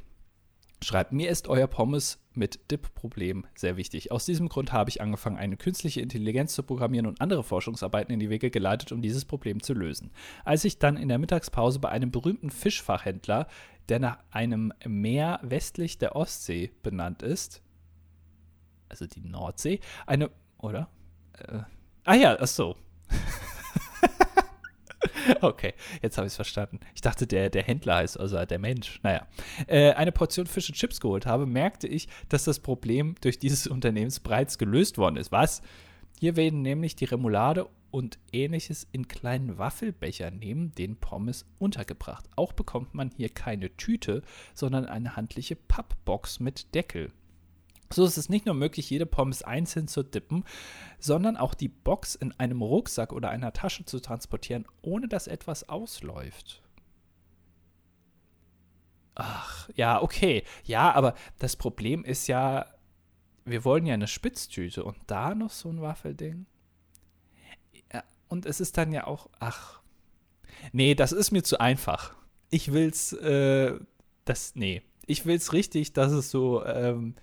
schreibt, 0.84 1.12
mir 1.12 1.30
ist 1.30 1.48
euer 1.48 1.66
Pommes 1.66 2.18
mit 2.34 2.70
Dip-Problem 2.70 3.46
sehr 3.54 3.76
wichtig. 3.76 4.12
Aus 4.12 4.24
diesem 4.24 4.48
Grund 4.48 4.72
habe 4.72 4.90
ich 4.90 5.00
angefangen, 5.00 5.36
eine 5.36 5.56
künstliche 5.56 6.00
Intelligenz 6.00 6.54
zu 6.54 6.62
programmieren 6.62 7.06
und 7.06 7.20
andere 7.20 7.42
Forschungsarbeiten 7.42 8.12
in 8.12 8.20
die 8.20 8.30
Wege 8.30 8.50
geleitet, 8.50 8.92
um 8.92 9.02
dieses 9.02 9.24
Problem 9.24 9.62
zu 9.62 9.74
lösen. 9.74 10.10
Als 10.44 10.64
ich 10.64 10.78
dann 10.78 10.96
in 10.96 11.08
der 11.08 11.18
Mittagspause 11.18 11.78
bei 11.78 11.88
einem 11.88 12.10
berühmten 12.10 12.50
Fischfachhändler, 12.50 13.46
der 13.88 13.98
nach 13.98 14.18
einem 14.30 14.72
Meer 14.86 15.40
westlich 15.42 15.98
der 15.98 16.16
Ostsee 16.16 16.70
benannt 16.82 17.22
ist, 17.22 17.62
also 18.88 19.06
die 19.06 19.20
Nordsee, 19.20 19.80
eine, 20.06 20.30
oder? 20.58 20.88
Äh, 21.38 21.60
ah 22.04 22.14
ja, 22.14 22.36
ach 22.38 22.46
so. 22.46 22.76
Okay, 25.40 25.74
jetzt 26.02 26.16
habe 26.16 26.26
ich 26.26 26.32
es 26.32 26.36
verstanden. 26.36 26.80
Ich 26.94 27.00
dachte, 27.00 27.26
der, 27.26 27.50
der 27.50 27.62
Händler 27.62 27.96
heißt 27.96 28.18
also 28.18 28.44
der 28.44 28.58
Mensch. 28.58 29.00
Naja. 29.02 29.26
Äh, 29.66 29.92
eine 29.92 30.12
Portion 30.12 30.46
and 30.46 30.72
Chips 30.74 31.00
geholt 31.00 31.26
habe, 31.26 31.46
merkte 31.46 31.86
ich, 31.86 32.08
dass 32.28 32.44
das 32.44 32.60
Problem 32.60 33.14
durch 33.20 33.38
dieses 33.38 33.66
Unternehmens 33.74 34.20
bereits 34.20 34.58
gelöst 34.58 34.98
worden 34.98 35.16
ist. 35.16 35.32
Was? 35.32 35.62
Hier 36.18 36.36
werden 36.36 36.62
nämlich 36.62 36.96
die 36.96 37.04
Remoulade 37.04 37.68
und 37.90 38.18
ähnliches 38.32 38.88
in 38.90 39.06
kleinen 39.06 39.58
Waffelbechern 39.58 40.38
neben 40.38 40.72
den 40.72 40.96
Pommes 40.96 41.46
untergebracht. 41.58 42.24
Auch 42.34 42.52
bekommt 42.52 42.94
man 42.94 43.10
hier 43.16 43.28
keine 43.28 43.76
Tüte, 43.76 44.22
sondern 44.54 44.86
eine 44.86 45.16
handliche 45.16 45.54
Pappbox 45.54 46.40
mit 46.40 46.74
Deckel. 46.74 47.12
So 47.94 48.04
ist 48.04 48.16
es 48.16 48.28
nicht 48.28 48.44
nur 48.44 48.56
möglich, 48.56 48.90
jede 48.90 49.06
Pommes 49.06 49.42
einzeln 49.42 49.86
zu 49.86 50.02
dippen, 50.02 50.44
sondern 50.98 51.36
auch 51.36 51.54
die 51.54 51.68
Box 51.68 52.16
in 52.16 52.32
einem 52.32 52.60
Rucksack 52.60 53.12
oder 53.12 53.30
einer 53.30 53.52
Tasche 53.52 53.84
zu 53.84 54.00
transportieren, 54.00 54.66
ohne 54.82 55.06
dass 55.06 55.28
etwas 55.28 55.68
ausläuft. 55.68 56.62
Ach, 59.14 59.70
ja, 59.76 60.02
okay. 60.02 60.42
Ja, 60.64 60.92
aber 60.92 61.14
das 61.38 61.54
Problem 61.54 62.04
ist 62.04 62.26
ja, 62.26 62.66
wir 63.44 63.64
wollen 63.64 63.86
ja 63.86 63.94
eine 63.94 64.08
Spitztüte 64.08 64.82
und 64.82 64.96
da 65.06 65.36
noch 65.36 65.50
so 65.50 65.68
ein 65.68 65.80
Waffelding. 65.80 66.46
Ja, 67.92 68.02
und 68.26 68.44
es 68.44 68.58
ist 68.60 68.76
dann 68.76 68.90
ja 68.90 69.06
auch, 69.06 69.28
ach. 69.38 69.80
Nee, 70.72 70.96
das 70.96 71.12
ist 71.12 71.30
mir 71.30 71.44
zu 71.44 71.60
einfach. 71.60 72.16
Ich 72.50 72.72
will's, 72.72 73.12
äh, 73.12 73.78
das, 74.24 74.56
nee. 74.56 74.82
Ich 75.06 75.26
will's 75.26 75.52
richtig, 75.52 75.92
dass 75.92 76.10
es 76.10 76.32
so, 76.32 76.64
ähm, 76.64 77.14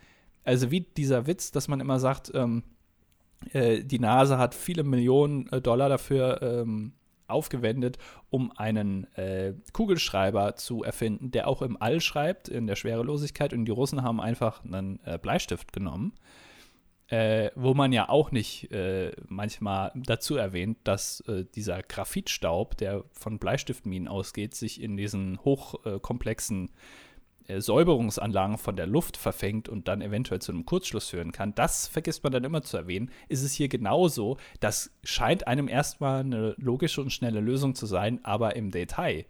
also 0.43 0.71
wie 0.71 0.81
dieser 0.81 1.27
Witz, 1.27 1.51
dass 1.51 1.67
man 1.67 1.79
immer 1.79 1.99
sagt, 1.99 2.31
ähm, 2.33 2.63
äh, 3.53 3.83
die 3.83 3.99
NASA 3.99 4.37
hat 4.37 4.55
viele 4.55 4.83
Millionen 4.83 5.47
äh, 5.51 5.61
Dollar 5.61 5.89
dafür 5.89 6.41
ähm, 6.41 6.93
aufgewendet, 7.27 7.97
um 8.29 8.51
einen 8.57 9.05
äh, 9.15 9.53
Kugelschreiber 9.73 10.55
zu 10.55 10.83
erfinden, 10.83 11.31
der 11.31 11.47
auch 11.47 11.61
im 11.61 11.81
All 11.81 12.01
schreibt, 12.01 12.49
in 12.49 12.67
der 12.67 12.75
Schwerelosigkeit. 12.75 13.53
Und 13.53 13.65
die 13.65 13.71
Russen 13.71 14.03
haben 14.03 14.21
einfach 14.21 14.63
einen 14.63 14.99
äh, 15.05 15.17
Bleistift 15.17 15.73
genommen. 15.73 16.13
Äh, 17.07 17.51
wo 17.55 17.73
man 17.73 17.91
ja 17.91 18.07
auch 18.07 18.31
nicht 18.31 18.71
äh, 18.71 19.11
manchmal 19.27 19.91
dazu 19.95 20.37
erwähnt, 20.37 20.77
dass 20.85 21.19
äh, 21.27 21.43
dieser 21.43 21.83
Graphitstaub, 21.83 22.77
der 22.77 23.03
von 23.11 23.37
Bleistiftminen 23.37 24.07
ausgeht, 24.07 24.55
sich 24.55 24.81
in 24.81 24.95
diesen 24.95 25.37
hochkomplexen 25.43 26.71
Säuberungsanlagen 27.59 28.57
von 28.57 28.75
der 28.75 28.87
Luft 28.87 29.17
verfängt 29.17 29.67
und 29.67 29.87
dann 29.87 30.01
eventuell 30.01 30.41
zu 30.41 30.51
einem 30.51 30.65
Kurzschluss 30.65 31.09
führen 31.09 31.31
kann. 31.31 31.53
Das 31.55 31.87
vergisst 31.87 32.23
man 32.23 32.31
dann 32.31 32.43
immer 32.43 32.61
zu 32.61 32.77
erwähnen. 32.77 33.11
Ist 33.27 33.43
es 33.43 33.53
hier 33.53 33.67
genauso? 33.67 34.37
Das 34.59 34.91
scheint 35.03 35.47
einem 35.47 35.67
erstmal 35.67 36.21
eine 36.21 36.55
logische 36.57 37.01
und 37.01 37.11
schnelle 37.11 37.41
Lösung 37.41 37.75
zu 37.75 37.85
sein, 37.85 38.23
aber 38.23 38.55
im 38.55 38.71
Detail 38.71 39.25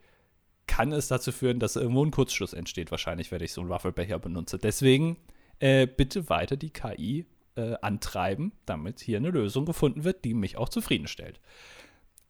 kann 0.67 0.91
es 0.91 1.07
dazu 1.07 1.31
führen, 1.31 1.59
dass 1.59 1.75
irgendwo 1.75 2.05
ein 2.05 2.11
Kurzschluss 2.11 2.53
entsteht, 2.53 2.91
wahrscheinlich, 2.91 3.31
wenn 3.31 3.41
ich 3.41 3.53
so 3.53 3.61
einen 3.61 3.69
Waffelbecher 3.69 4.19
benutze. 4.19 4.57
Deswegen 4.57 5.17
äh, 5.59 5.87
bitte 5.87 6.29
weiter 6.29 6.55
die 6.55 6.69
KI 6.69 7.25
äh, 7.55 7.75
antreiben, 7.81 8.53
damit 8.65 8.99
hier 8.99 9.17
eine 9.17 9.29
Lösung 9.29 9.65
gefunden 9.65 10.03
wird, 10.03 10.23
die 10.23 10.33
mich 10.33 10.57
auch 10.57 10.69
zufriedenstellt. 10.69 11.39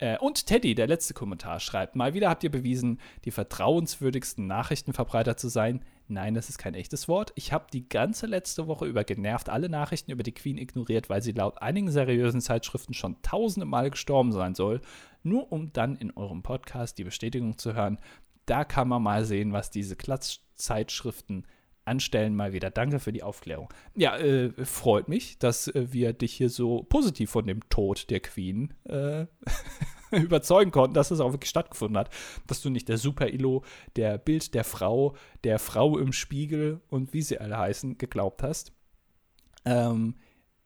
Äh, 0.02 0.18
und 0.18 0.48
Teddy, 0.48 0.74
der 0.76 0.88
letzte 0.88 1.14
Kommentar, 1.14 1.60
schreibt: 1.60 1.96
Mal 1.96 2.14
wieder 2.14 2.30
habt 2.30 2.44
ihr 2.44 2.52
bewiesen, 2.52 3.00
die 3.24 3.32
vertrauenswürdigsten 3.32 4.48
Nachrichtenverbreiter 4.48 5.38
zu 5.38 5.48
sein. 5.48 5.86
Nein, 6.08 6.34
das 6.34 6.50
ist 6.50 6.58
kein 6.58 6.74
echtes 6.74 7.08
Wort. 7.08 7.32
Ich 7.36 7.54
habe 7.54 7.68
die 7.72 7.88
ganze 7.88 8.26
letzte 8.26 8.68
Woche 8.68 8.86
über 8.86 9.06
genervt 9.06 9.48
alle 9.48 9.70
Nachrichten 9.70 10.12
über 10.12 10.24
die 10.24 10.34
Queen 10.34 10.58
ignoriert, 10.58 11.10
weil 11.10 11.22
sie 11.22 11.32
laut 11.32 11.62
einigen 11.62 11.90
seriösen 11.90 12.42
Zeitschriften 12.42 12.94
schon 12.94 13.22
tausende 13.22 13.66
Mal 13.66 13.92
gestorben 13.92 14.34
sein 14.34 14.56
soll, 14.56 14.82
nur 15.24 15.52
um 15.52 15.72
dann 15.72 15.96
in 15.96 16.12
eurem 16.18 16.42
Podcast 16.42 16.98
die 16.98 17.06
Bestätigung 17.06 17.58
zu 17.58 17.76
hören. 17.76 18.00
Da 18.48 18.66
kann 18.66 18.90
man 18.90 19.04
mal 19.04 19.24
sehen, 19.24 19.54
was 19.54 19.70
diese 19.70 19.96
Klatschzeitschriften 19.96 21.46
anstellen 21.86 22.36
mal 22.36 22.54
wieder. 22.54 22.70
Danke 22.70 23.00
für 23.00 23.12
die 23.12 23.24
Aufklärung. 23.24 23.70
Ja, 23.96 24.18
äh, 24.18 24.52
freut 24.66 25.08
mich, 25.08 25.40
dass 25.40 25.68
äh, 25.68 25.88
wir 25.92 26.14
dich 26.14 26.34
hier 26.34 26.50
so 26.50 26.84
positiv 26.84 27.32
von 27.32 27.46
dem 27.46 27.68
Tod 27.70 28.10
der 28.10 28.20
Queen 28.20 28.74
äh, 28.86 29.26
überzeugen 30.12 30.72
konnten, 30.72 30.94
dass 30.94 31.12
es 31.12 31.20
auch 31.20 31.32
wirklich 31.32 31.50
stattgefunden 31.50 31.98
hat. 31.98 32.10
Dass 32.48 32.62
du 32.62 32.70
nicht 32.70 32.88
der 32.90 32.98
Super-Ilo, 32.98 33.64
der 33.96 34.18
Bild 34.18 34.54
der 34.54 34.64
Frau, 34.64 35.16
der 35.44 35.60
Frau 35.60 35.98
im 35.98 36.14
Spiegel 36.14 36.82
und 36.90 37.14
wie 37.14 37.22
sie 37.22 37.40
alle 37.40 37.58
heißen, 37.58 37.98
geglaubt 37.98 38.44
hast. 38.44 38.74
Ähm, 39.66 40.16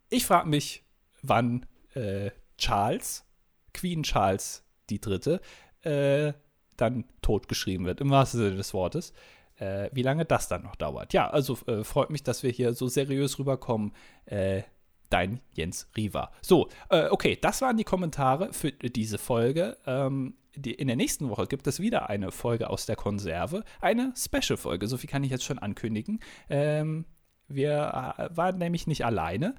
ich 0.10 0.26
frage 0.26 0.50
mich, 0.50 0.86
wann 1.22 1.66
äh, 1.94 2.32
Charles, 2.58 3.26
Queen 3.74 4.04
Charles 4.04 4.64
die 4.90 5.02
Dritte, 5.02 5.42
äh, 5.82 6.34
dann 6.78 7.06
totgeschrieben 7.22 7.86
wird, 7.86 8.02
im 8.02 8.10
wahrsten 8.10 8.42
Sinne 8.42 8.56
des 8.58 8.74
Wortes 8.74 9.14
äh, 9.58 9.90
wie 9.92 10.02
lange 10.02 10.26
das 10.26 10.48
dann 10.48 10.64
noch 10.64 10.76
dauert. 10.76 11.14
Ja, 11.14 11.30
also 11.30 11.58
äh, 11.68 11.84
freut 11.84 12.10
mich, 12.10 12.24
dass 12.24 12.44
wir 12.44 12.52
hier 12.52 12.74
so 12.74 12.88
seriös 12.88 13.40
rüberkommen. 13.40 13.94
Äh, 14.26 14.64
dein 15.10 15.40
Jens 15.54 15.88
Riva. 15.96 16.32
So, 16.42 16.70
äh, 16.90 17.08
okay, 17.10 17.38
das 17.40 17.62
waren 17.62 17.78
die 17.78 17.84
Kommentare 17.84 18.52
für 18.54 18.72
diese 18.72 19.18
Folge. 19.18 19.78
Ähm, 19.86 20.36
die, 20.56 20.74
in 20.74 20.88
der 20.88 20.96
nächsten 20.96 21.30
Woche 21.30 21.48
gibt 21.48 21.68
es 21.68 21.80
wieder 21.80 22.10
eine 22.10 22.32
Folge 22.32 22.70
aus 22.70 22.86
der 22.86 22.96
Konserve, 22.96 23.64
eine 23.82 24.14
Special-Folge, 24.16 24.88
so 24.88 24.98
viel 24.98 25.10
kann 25.10 25.24
ich 25.24 25.32
jetzt 25.32 25.44
schon 25.44 25.60
ankündigen. 25.60 26.20
Ähm, 26.50 27.06
wir 27.48 28.16
äh, 28.18 28.36
waren 28.36 28.58
nämlich 28.58 28.88
nicht 28.88 29.06
alleine. 29.06 29.56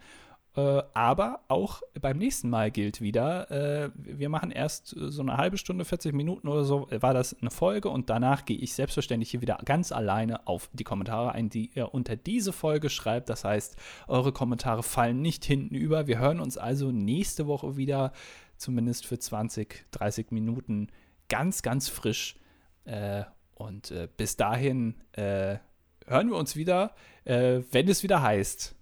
Äh, 0.57 0.83
aber 0.95 1.41
auch 1.49 1.83
beim 2.01 2.17
nächsten 2.17 2.49
Mal 2.49 2.71
gilt 2.71 3.03
wieder, 3.03 3.51
äh, 3.51 3.91
wir 3.95 4.31
machen 4.31 4.51
erst 4.51 4.89
so 4.89 5.21
eine 5.21 5.37
halbe 5.37 5.59
Stunde, 5.59 5.85
40 5.85 6.15
Minuten 6.15 6.49
oder 6.49 6.65
so, 6.65 6.89
war 6.91 7.13
das 7.13 7.37
eine 7.41 7.51
Folge 7.51 7.91
und 7.91 8.09
danach 8.09 8.47
gehe 8.47 8.57
ich 8.57 8.73
selbstverständlich 8.73 9.31
hier 9.31 9.43
wieder 9.43 9.59
ganz 9.65 9.93
alleine 9.93 10.47
auf 10.47 10.71
die 10.73 10.85
Kommentare 10.85 11.33
ein, 11.33 11.51
die 11.51 11.71
ihr 11.75 11.93
unter 11.93 12.17
diese 12.17 12.55
Folge 12.55 12.89
schreibt. 12.89 13.29
Das 13.29 13.45
heißt, 13.45 13.77
eure 14.09 14.33
Kommentare 14.33 14.83
fallen 14.83 15.21
nicht 15.21 15.45
hinten 15.45 15.75
über. 15.75 16.07
Wir 16.07 16.19
hören 16.19 16.41
uns 16.41 16.57
also 16.57 16.91
nächste 16.91 17.47
Woche 17.47 17.77
wieder, 17.77 18.13
zumindest 18.57 19.07
für 19.07 19.19
20, 19.19 19.85
30 19.91 20.31
Minuten, 20.31 20.89
ganz, 21.29 21.61
ganz 21.61 21.91
frisch. 21.91 22.37
Äh, 22.85 23.25
und 23.55 23.91
äh, 23.91 24.09
bis 24.17 24.37
dahin 24.37 24.95
äh, 25.13 25.59
hören 26.07 26.31
wir 26.31 26.37
uns 26.37 26.57
wieder, 26.57 26.95
äh, 27.25 27.61
wenn 27.73 27.89
es 27.89 28.03
wieder 28.03 28.23
heißt 28.23 28.76